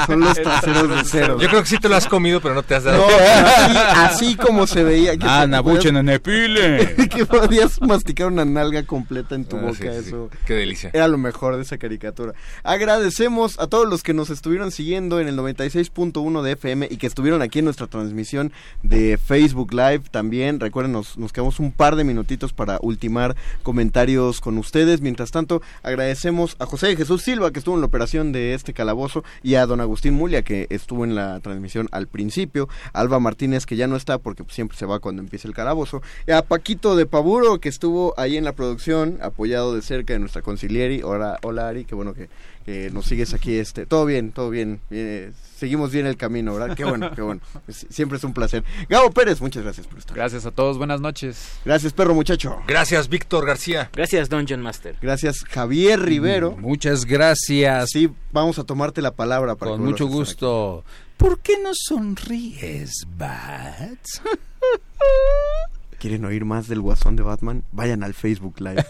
[0.05, 1.39] son los traseros de cerdo.
[1.39, 4.05] Yo creo que sí te lo has comido, pero no te has dado No, cuenta.
[4.05, 5.17] así, así como se veía.
[5.17, 6.95] Que Ah, te Nabuche, podías- Nenepile.
[7.09, 10.07] que podías masticar una nalga completa en tu Ah, boca, sí, sí, sí.
[10.09, 10.29] eso.
[10.45, 10.89] Qué delicia.
[10.93, 12.33] Era lo mejor de esa caricatura.
[12.63, 17.07] Agradecemos a todos los que nos estuvieron siguiendo en el 96.1 de FM y que
[17.07, 18.51] estuvieron aquí en nuestra transmisión
[18.83, 20.59] de Facebook Live también.
[20.59, 25.01] Recuerden, nos, nos quedamos un par de minutitos para ultimar comentarios con ustedes.
[25.01, 28.71] Mientras tanto, agradecemos a José de Jesús Silva que estuvo en la operación de este
[28.71, 32.69] calabozo y a don Agustín Mulia que estuvo en la transmisión al principio.
[32.93, 36.03] Alba Martínez que ya no está porque siempre se va cuando empieza el calabozo.
[36.31, 40.43] A Paquito de Paburo que estuvo ahí en la producción apoyado de cerca de nuestra
[40.43, 41.01] concilieri.
[41.01, 42.29] Hola, hola Ari, qué bueno que,
[42.67, 43.57] que nos sigues aquí.
[43.57, 44.81] este Todo bien, todo bien.
[44.91, 46.75] eh, seguimos bien el camino, ¿verdad?
[46.75, 47.39] Qué bueno, qué bueno.
[47.67, 48.63] Es- siempre es un placer.
[48.89, 50.15] Gabo Pérez, muchas gracias por estar.
[50.17, 51.53] Gracias a todos, buenas noches.
[51.63, 52.57] Gracias, perro muchacho.
[52.67, 53.89] Gracias, Víctor García.
[53.93, 54.97] Gracias, Dungeon Master.
[55.01, 56.57] Gracias, Javier Rivero.
[56.57, 57.89] Muchas gracias.
[57.91, 60.83] Sí, vamos a tomarte la palabra para Con que mucho gusto.
[61.15, 64.21] ¿Por qué no sonríes, Bats?
[65.99, 67.63] ¿Quieren oír más del guasón de Batman?
[67.71, 68.85] Vayan al Facebook Live.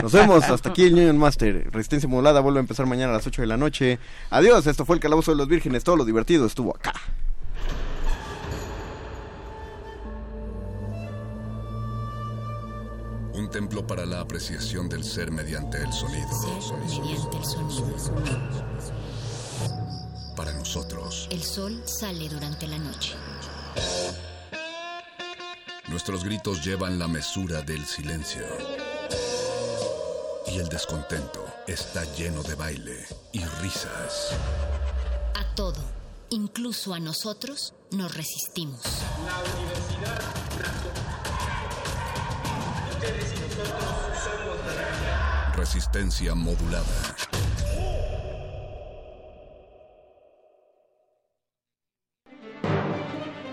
[0.00, 0.44] Nos vemos.
[0.44, 1.68] Hasta aquí el Union Master.
[1.72, 3.98] Resistencia modulada vuelve a empezar mañana a las 8 de la noche.
[4.30, 4.66] Adiós.
[4.66, 5.82] Esto fue el Calabozo de los Vírgenes.
[5.82, 6.92] Todo lo divertido estuvo acá.
[13.32, 16.28] Un templo para la apreciación del ser mediante el sonido.
[16.88, 18.14] Mediante el sonido.
[20.36, 23.14] Para nosotros, El sol sale durante la noche.
[25.88, 28.42] Nuestros gritos llevan la mesura del silencio.
[30.46, 34.30] Y el descontento está lleno de baile y risas.
[35.34, 35.82] A todo,
[36.30, 38.80] incluso a nosotros, nos resistimos.
[39.26, 40.34] La universidad
[42.90, 45.54] Ustedes y nosotros somos la realidad.
[45.54, 47.16] Resistencia modulada.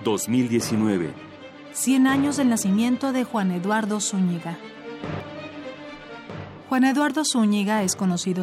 [0.03, 1.30] ...2019...
[1.73, 4.57] 100 años del nacimiento de Juan Eduardo Zúñiga.
[6.69, 8.39] Juan Eduardo Zúñiga es conocido